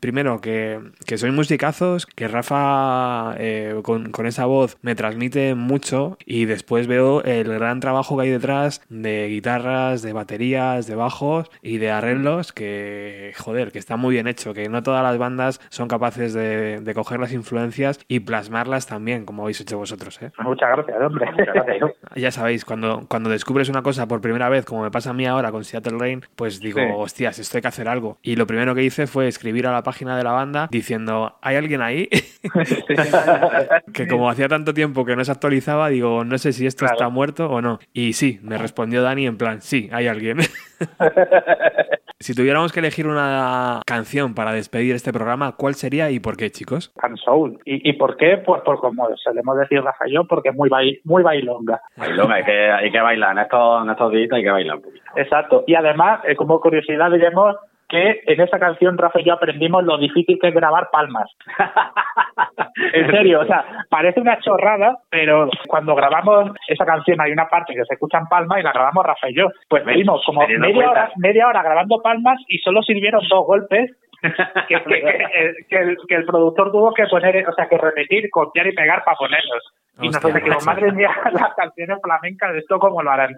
primero 0.00 0.40
que, 0.40 0.78
que 1.06 1.18
sois 1.18 1.32
musicazos, 1.32 2.06
que 2.06 2.28
Rafa 2.28 3.34
eh, 3.38 3.80
con, 3.82 4.10
con 4.10 4.26
esa 4.26 4.46
voz 4.46 4.76
me 4.82 4.94
transmite 4.94 5.54
mucho 5.54 6.18
y 6.26 6.44
después 6.44 6.86
veo 6.86 7.22
el 7.24 7.48
gran 7.52 7.80
trabajo 7.80 8.16
que 8.16 8.24
hay 8.24 8.30
detrás 8.30 8.82
de 8.88 9.28
guitarras, 9.28 10.02
de 10.02 10.12
baterías, 10.12 10.86
de 10.86 10.94
bajos 10.94 11.50
y 11.62 11.78
de 11.78 11.90
arreglos 11.90 12.52
que, 12.52 13.32
joder, 13.38 13.72
que 13.72 13.78
está 13.78 13.96
muy 13.96 14.14
bien 14.14 14.26
hecho, 14.26 14.54
que 14.54 14.68
no 14.68 14.82
todas 14.82 15.02
las 15.02 15.18
bandas 15.18 15.60
son 15.68 15.88
capaces 15.88 16.32
de, 16.34 16.80
de 16.80 16.94
coger 16.94 17.20
las 17.20 17.32
influencias 17.32 17.98
y 18.08 18.20
plasmarlas 18.20 18.86
también, 18.86 19.24
como 19.24 19.42
habéis 19.42 19.60
hecho 19.60 19.78
vosotros, 19.78 20.20
¿eh? 20.22 20.30
Muchas 20.38 20.68
gracias, 20.76 20.96
hombre. 21.00 21.26
Ya 22.16 22.30
sabéis, 22.30 22.64
cuando, 22.64 23.06
cuando 23.08 23.30
descubres 23.30 23.68
una 23.68 23.82
cosa 23.82 24.06
por 24.08 24.20
primera 24.20 24.48
vez, 24.48 24.64
como 24.64 24.82
me 24.82 24.90
pasa 24.90 25.10
a 25.10 25.12
mí 25.12 25.26
ahora 25.26 25.52
con 25.52 25.64
Seattle 25.64 25.96
Rain, 25.98 26.22
pues 26.36 26.60
digo, 26.60 26.80
Sí. 26.80 26.86
hostias, 26.96 27.38
esto 27.38 27.58
hay 27.58 27.62
que 27.62 27.68
hacer 27.68 27.88
algo. 27.88 28.18
Y 28.22 28.36
lo 28.36 28.46
primero 28.46 28.74
que 28.74 28.82
hice 28.82 29.06
fue 29.06 29.28
escribir 29.40 29.66
a 29.66 29.72
la 29.72 29.82
página 29.82 30.18
de 30.18 30.22
la 30.22 30.32
banda 30.32 30.68
diciendo, 30.70 31.38
¿hay 31.40 31.56
alguien 31.56 31.80
ahí? 31.80 32.10
que 33.94 34.06
como 34.06 34.28
hacía 34.28 34.48
tanto 34.48 34.74
tiempo 34.74 35.06
que 35.06 35.16
no 35.16 35.24
se 35.24 35.32
actualizaba, 35.32 35.88
digo, 35.88 36.24
no 36.24 36.36
sé 36.36 36.52
si 36.52 36.66
esto 36.66 36.80
Claro. 36.80 36.94
está 36.94 37.08
muerto 37.08 37.48
o 37.50 37.62
no. 37.62 37.78
Y 37.94 38.12
sí, 38.12 38.38
me 38.42 38.58
respondió 38.58 39.02
Dani 39.02 39.26
en 39.26 39.38
plan, 39.38 39.62
sí, 39.62 39.88
hay 39.92 40.08
alguien. 40.08 40.38
si 42.20 42.34
tuviéramos 42.34 42.70
que 42.72 42.80
elegir 42.80 43.06
una 43.06 43.80
canción 43.86 44.34
para 44.34 44.52
despedir 44.52 44.94
este 44.94 45.10
programa, 45.12 45.52
¿cuál 45.56 45.74
sería 45.74 46.10
y 46.10 46.20
por 46.20 46.36
qué, 46.36 46.50
chicos? 46.50 46.92
Can 47.00 47.16
Soul. 47.16 47.58
¿Y, 47.64 47.88
¿Y 47.88 47.94
por 47.94 48.16
qué? 48.18 48.36
Pues 48.44 48.60
por 48.62 48.78
como 48.80 49.08
solemos 49.16 49.56
decir 49.58 49.82
Rafa 49.82 50.06
y 50.08 50.12
yo, 50.14 50.24
porque 50.26 50.50
es 50.50 50.54
muy, 50.54 50.68
bail- 50.68 51.00
muy 51.04 51.22
bailonga. 51.22 51.80
Bailón, 51.96 52.30
hay 52.32 52.44
que, 52.44 52.70
hay 52.70 52.90
que 52.90 53.00
bailar. 53.00 53.32
En 53.32 53.38
estos, 53.38 53.84
en 53.84 53.90
estos 53.90 54.12
días 54.12 54.28
hay 54.32 54.42
que 54.42 54.50
bailar 54.50 54.76
un 54.76 54.82
poquito. 54.82 55.04
Exacto. 55.16 55.64
Y 55.66 55.74
además, 55.74 56.20
eh, 56.26 56.36
como 56.36 56.60
curiosidad, 56.60 57.10
diremos 57.10 57.56
que 57.90 58.22
en 58.26 58.40
esa 58.40 58.58
canción 58.58 58.96
Rafa 58.96 59.20
y 59.20 59.24
yo 59.24 59.34
aprendimos 59.34 59.84
lo 59.84 59.98
difícil 59.98 60.38
que 60.40 60.48
es 60.48 60.54
grabar 60.54 60.88
palmas. 60.90 61.28
En 62.92 63.10
serio, 63.10 63.40
o 63.40 63.44
sea, 63.44 63.64
parece 63.90 64.20
una 64.20 64.38
chorrada, 64.40 64.96
pero 65.10 65.48
cuando 65.66 65.94
grabamos 65.94 66.50
esa 66.68 66.86
canción 66.86 67.20
hay 67.20 67.32
una 67.32 67.48
parte 67.48 67.74
que 67.74 67.84
se 67.84 67.94
escuchan 67.94 68.26
palmas 68.28 68.58
y 68.58 68.62
la 68.62 68.72
grabamos 68.72 69.04
Rafa 69.04 69.28
y 69.28 69.34
yo. 69.36 69.48
Pues 69.68 69.84
¿Ves? 69.84 69.96
vimos 69.96 70.22
como 70.24 70.46
media 70.46 70.90
hora, 70.90 71.10
media 71.16 71.46
hora 71.48 71.62
grabando 71.62 72.00
palmas 72.02 72.38
y 72.48 72.58
solo 72.58 72.82
sirvieron 72.82 73.22
dos 73.28 73.44
golpes 73.46 73.90
que, 74.68 74.82
que- 74.84 75.26
el, 75.78 75.96
que 76.08 76.14
el 76.14 76.24
productor 76.24 76.70
tuvo 76.72 76.92
que 76.94 77.06
poner, 77.06 77.46
o 77.48 77.52
sea, 77.52 77.68
que 77.68 77.76
repetir, 77.78 78.30
copiar 78.30 78.66
y 78.68 78.74
pegar 78.74 79.02
para 79.04 79.16
ponerlos. 79.16 79.62
Y 80.00 80.06
Hostia, 80.06 80.10
nosotros 80.20 80.34
dijimos, 80.34 80.66
madre 80.66 80.92
mía, 80.92 81.10
las 81.32 81.54
canciones 81.54 81.98
flamencas, 82.02 82.54
¿esto 82.54 82.78
cómo 82.78 83.02
lo 83.02 83.10
harán? 83.10 83.34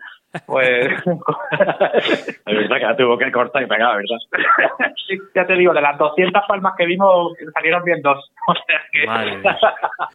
Pues, 0.47 0.89
Es 2.47 2.57
verdad 2.57 2.77
que 2.79 2.87
la 2.87 2.97
tuvo 2.97 3.19
que 3.19 3.31
cortar 3.31 3.63
y 3.63 3.67
pegar, 3.67 3.97
¿verdad? 3.97 4.93
sí, 5.09 5.19
ya 5.35 5.47
te 5.47 5.55
digo, 5.55 5.75
de 5.75 5.81
las 5.81 5.99
200 5.99 6.43
palmas 6.49 6.75
que 6.77 6.87
vimos, 6.87 7.33
salieron 7.55 7.85
bien 7.85 8.01
dos. 8.03 8.31
O 8.45 8.55
sea 8.55 8.81
que... 8.91 9.07
Madre. 9.07 9.41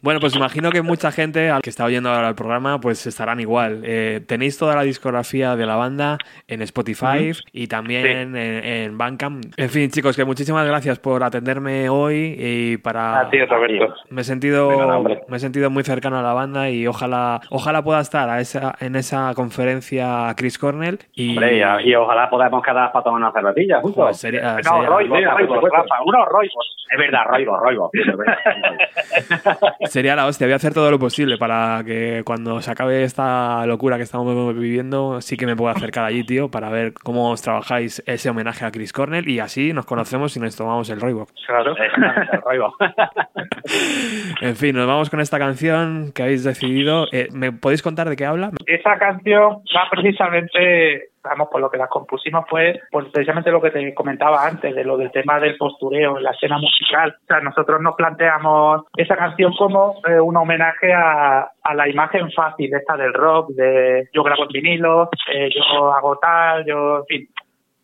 Bueno, 0.02 0.20
pues 0.20 0.36
imagino 0.36 0.70
que 0.70 0.82
mucha 0.82 1.14
gente 1.14 1.50
al 1.50 1.62
que 1.62 1.70
está 1.70 1.86
oyendo 1.86 2.10
ahora 2.10 2.28
el 2.28 2.36
programa, 2.36 2.78
pues 2.78 3.08
estarán 3.08 3.40
igual. 3.40 3.84
Eh, 3.86 4.20
tenéis 4.28 4.58
toda 4.58 4.76
la 4.76 4.82
discografía 4.82 5.56
de 5.56 5.66
la 5.66 5.78
banda 5.78 6.18
en 6.46 6.62
Spotify 6.62 7.32
y 7.54 7.68
también 7.68 8.36
en, 8.36 8.36
en 8.36 8.98
Bandcamp. 8.98 9.46
En 9.56 9.70
fin, 9.70 9.90
chicos, 9.90 10.18
que 10.18 10.26
muchísimas 10.26 10.68
gracias 10.68 11.00
por 11.00 11.24
atenderme 11.24 11.88
hoy 11.88 12.36
y 12.38 12.76
para... 12.76 13.22
A 13.22 13.30
ti, 13.30 13.42
Roberto. 13.46 13.96
Me 14.10 14.22
he 14.22 14.26
sentido, 14.26 15.02
me 15.30 15.38
he 15.38 15.40
sentido 15.40 15.70
muy 15.70 15.84
cercano 15.84 16.20
a 16.20 16.22
la 16.22 16.34
banda 16.34 16.70
y 16.70 16.86
ojalá, 16.86 17.40
ojalá 17.50 17.82
pueda 17.82 18.02
estar 18.02 18.30
a 18.30 18.42
esa, 18.42 18.76
en 18.82 18.98
esa 18.98 19.32
conferencia 19.36 20.07
Chris 20.38 20.58
Cornell 20.58 21.00
y 21.14 21.32
Hombre, 21.32 21.58
y, 21.84 21.90
y 21.90 21.96
ojalá 21.96 22.30
podamos 22.30 22.64
quedar 22.64 22.92
para 22.92 23.04
tomar 23.04 23.22
una 23.22 23.32
cervecilla 23.32 23.82
sería- 24.14 24.58
No, 24.58 24.64
sería- 24.98 25.32
supuesto. 25.38 25.70
Rafa, 25.78 25.96
roibos. 26.30 26.74
Es 26.90 26.98
verdad, 27.00 27.22
roibo, 27.30 27.58
roibo. 27.58 27.92
Sería 29.86 30.16
la 30.16 30.26
hostia, 30.26 30.48
voy 30.48 30.54
a 30.54 30.56
hacer 30.56 30.74
todo 30.74 30.90
lo 30.90 31.00
posible 31.00 31.38
para 31.38 31.84
que 31.86 32.22
cuando 32.26 32.62
se 32.62 32.72
acabe 32.72 33.04
esta 33.04 33.66
locura 33.66 33.98
que 33.98 34.04
estamos 34.04 34.56
viviendo, 34.56 35.20
sí 35.22 35.36
que 35.38 35.46
me 35.46 35.56
pueda 35.56 35.74
acercar 35.74 36.06
allí, 36.06 36.24
tío, 36.26 36.50
para 36.50 36.70
ver 36.70 36.94
cómo 36.94 37.32
os 37.32 37.42
trabajáis 37.42 38.02
ese 38.08 38.30
homenaje 38.30 38.66
a 38.66 38.72
Chris 38.72 38.94
Cornell 38.94 39.28
y 39.28 39.40
así 39.40 39.74
nos 39.74 39.86
conocemos 39.86 40.36
y 40.38 40.40
nos 40.40 40.56
tomamos 40.56 40.90
el 40.90 41.02
Roybox. 41.02 41.34
Claro. 41.46 41.76
Exactamente, 41.78 42.38
roibo. 42.46 42.74
En 44.42 44.56
fin, 44.56 44.76
nos 44.76 44.88
vamos 44.88 45.10
con 45.10 45.20
esta 45.20 45.38
canción 45.40 46.12
que 46.14 46.24
habéis 46.24 46.44
decidido. 46.44 47.06
Eh, 47.12 47.28
¿Me 47.34 47.52
podéis 47.52 47.82
contar 47.82 48.08
de 48.08 48.16
qué 48.16 48.26
habla? 48.26 48.52
Esa 48.66 48.98
canción 48.98 49.62
va 49.76 49.90
precisamente, 50.02 51.10
vamos, 51.24 51.50
por 51.52 51.62
lo 51.62 51.70
que 51.70 51.78
la 51.78 51.88
compusimos 51.88 52.46
fue 52.50 52.80
pues 52.92 53.08
precisamente 53.12 53.52
lo 53.52 53.62
que 53.62 53.72
te 53.72 53.94
comentaba 53.94 54.46
antes, 54.46 54.74
de 54.74 54.84
lo 54.84 54.98
del 54.98 55.12
tema 55.12 55.40
del 55.40 55.58
postureo 55.58 56.18
en 56.18 56.24
la 56.24 56.32
escena 56.32 56.58
musical. 56.58 57.16
O 57.24 57.26
sea, 57.26 57.40
nosotros 57.42 57.82
nos 57.82 57.96
planteamos 57.96 58.84
esa 58.96 59.16
canción 59.16 59.54
como 59.58 60.02
eh, 60.08 60.20
un 60.20 60.38
homenaje 60.38 60.94
a, 60.94 61.52
a 61.62 61.74
la 61.74 61.90
imagen 61.90 62.32
fácil 62.32 62.74
esta 62.74 62.96
del 62.96 63.14
rock, 63.14 63.50
de 63.50 64.10
yo 64.14 64.24
grabo 64.24 64.44
en 64.44 64.50
vinilo, 64.50 65.10
eh, 65.34 65.50
yo 65.54 65.92
hago 65.94 66.18
tal, 66.18 66.66
yo, 66.66 67.00
en 67.00 67.06
fin, 67.06 67.30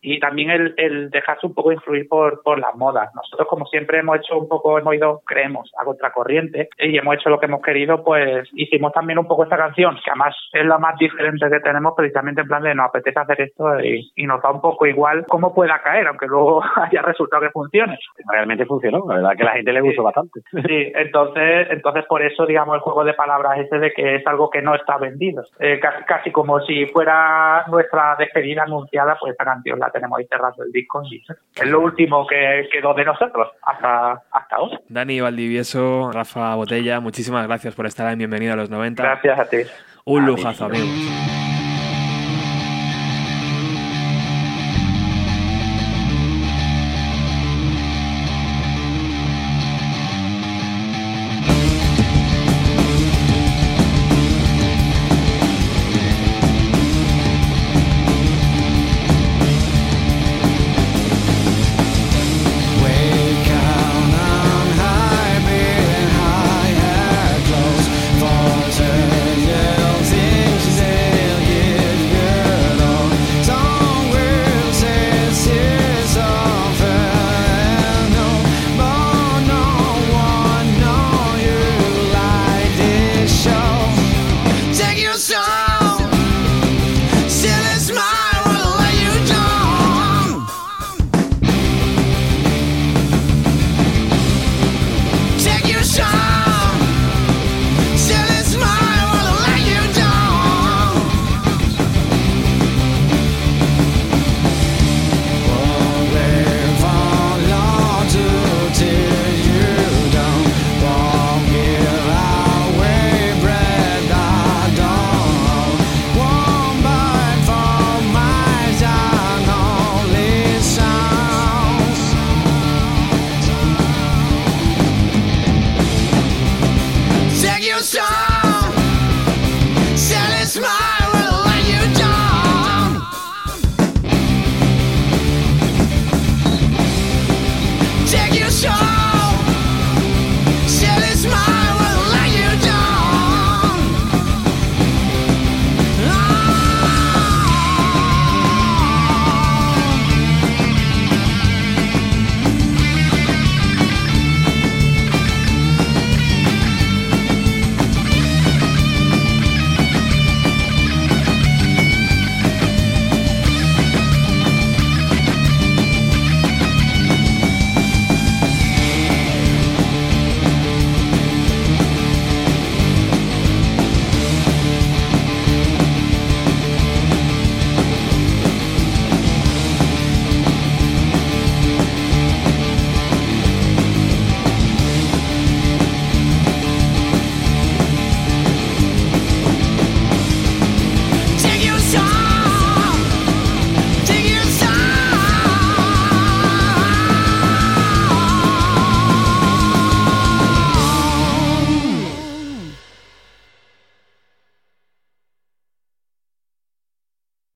y 0.04 0.20
también 0.20 0.50
el, 0.50 0.74
el 0.76 1.10
dejarse 1.10 1.46
un 1.46 1.54
poco 1.54 1.72
influir 1.72 2.06
por, 2.08 2.42
por 2.42 2.58
las 2.58 2.74
modas. 2.76 3.10
Nosotros, 3.14 3.48
como 3.48 3.64
siempre, 3.66 3.98
hemos 3.98 4.18
hecho 4.18 4.38
un 4.38 4.48
poco, 4.48 4.78
hemos 4.78 4.94
ido, 4.94 5.22
creemos, 5.24 5.72
a 5.78 5.84
contracorriente 5.84 6.68
y 6.78 6.98
hemos 6.98 7.16
hecho 7.16 7.30
lo 7.30 7.40
que 7.40 7.46
hemos 7.46 7.62
querido, 7.62 8.04
pues 8.04 8.48
hicimos 8.52 8.92
también 8.92 9.18
un 9.18 9.26
poco 9.26 9.44
esta 9.44 9.56
canción, 9.56 9.96
que 10.04 10.10
además 10.10 10.36
es 10.52 10.66
la 10.66 10.76
más 10.76 10.98
diferente 10.98 11.48
que 11.48 11.60
tenemos, 11.60 11.94
precisamente 11.96 12.42
en 12.42 12.48
plan 12.48 12.62
de 12.62 12.74
nos 12.74 12.88
apetece 12.88 13.18
hacer 13.18 13.40
esto 13.40 13.80
y, 13.80 14.12
y 14.14 14.26
nos 14.26 14.42
da 14.42 14.50
un 14.50 14.60
poco 14.60 14.86
igual 14.86 15.24
cómo 15.26 15.54
pueda 15.54 15.80
caer, 15.82 16.06
aunque 16.06 16.26
luego 16.26 16.62
haya 16.76 17.00
resultado 17.00 17.42
que 17.42 17.50
funcione. 17.50 17.98
Realmente 18.30 18.66
funcionó, 18.66 19.04
la 19.08 19.16
verdad 19.16 19.36
que 19.36 19.42
a 19.42 19.46
la 19.46 19.52
gente 19.52 19.72
le 19.72 19.80
gustó 19.80 20.02
bastante. 20.02 20.40
Sí, 20.50 20.92
entonces, 20.94 21.68
entonces 21.70 22.04
por 22.06 22.22
eso, 22.22 22.44
digamos, 22.44 22.74
el 22.74 22.82
juego 22.82 23.04
de 23.04 23.14
palabras 23.14 23.58
ese 23.58 23.78
de 23.78 23.92
que 23.92 24.16
es 24.16 24.26
algo 24.26 24.50
que 24.50 24.60
no 24.60 24.74
está 24.74 24.98
vendido. 24.98 25.44
Eh, 25.58 25.80
casi, 25.80 26.04
casi 26.04 26.30
como 26.30 26.60
si 26.60 26.86
fuera 26.86 27.64
nuestra 27.68 28.16
despedida 28.18 28.64
anunciada, 28.64 29.16
pues 29.18 29.32
esta 29.32 29.44
canción 29.44 29.78
la 29.78 29.90
tenemos 29.94 30.18
ahí 30.18 30.26
cerrando 30.26 30.64
el 30.64 30.72
disco 30.72 31.02
y 31.10 31.22
es 31.54 31.66
lo 31.66 31.80
último 31.80 32.26
que 32.26 32.68
quedó 32.70 32.92
de 32.94 33.04
nosotros 33.04 33.48
hasta, 33.62 34.12
hasta 34.30 34.56
ahora. 34.56 34.80
Dani 34.88 35.20
Valdivieso, 35.20 36.10
Rafa 36.12 36.54
Botella, 36.56 37.00
muchísimas 37.00 37.46
gracias 37.46 37.74
por 37.74 37.86
estar 37.86 38.12
en 38.12 38.18
Bienvenido 38.18 38.52
a 38.52 38.56
los 38.56 38.70
90. 38.70 39.02
Gracias 39.02 39.38
a 39.38 39.48
ti. 39.48 39.58
Un 40.04 40.26
lujazo, 40.26 40.66
amigos. 40.66 41.33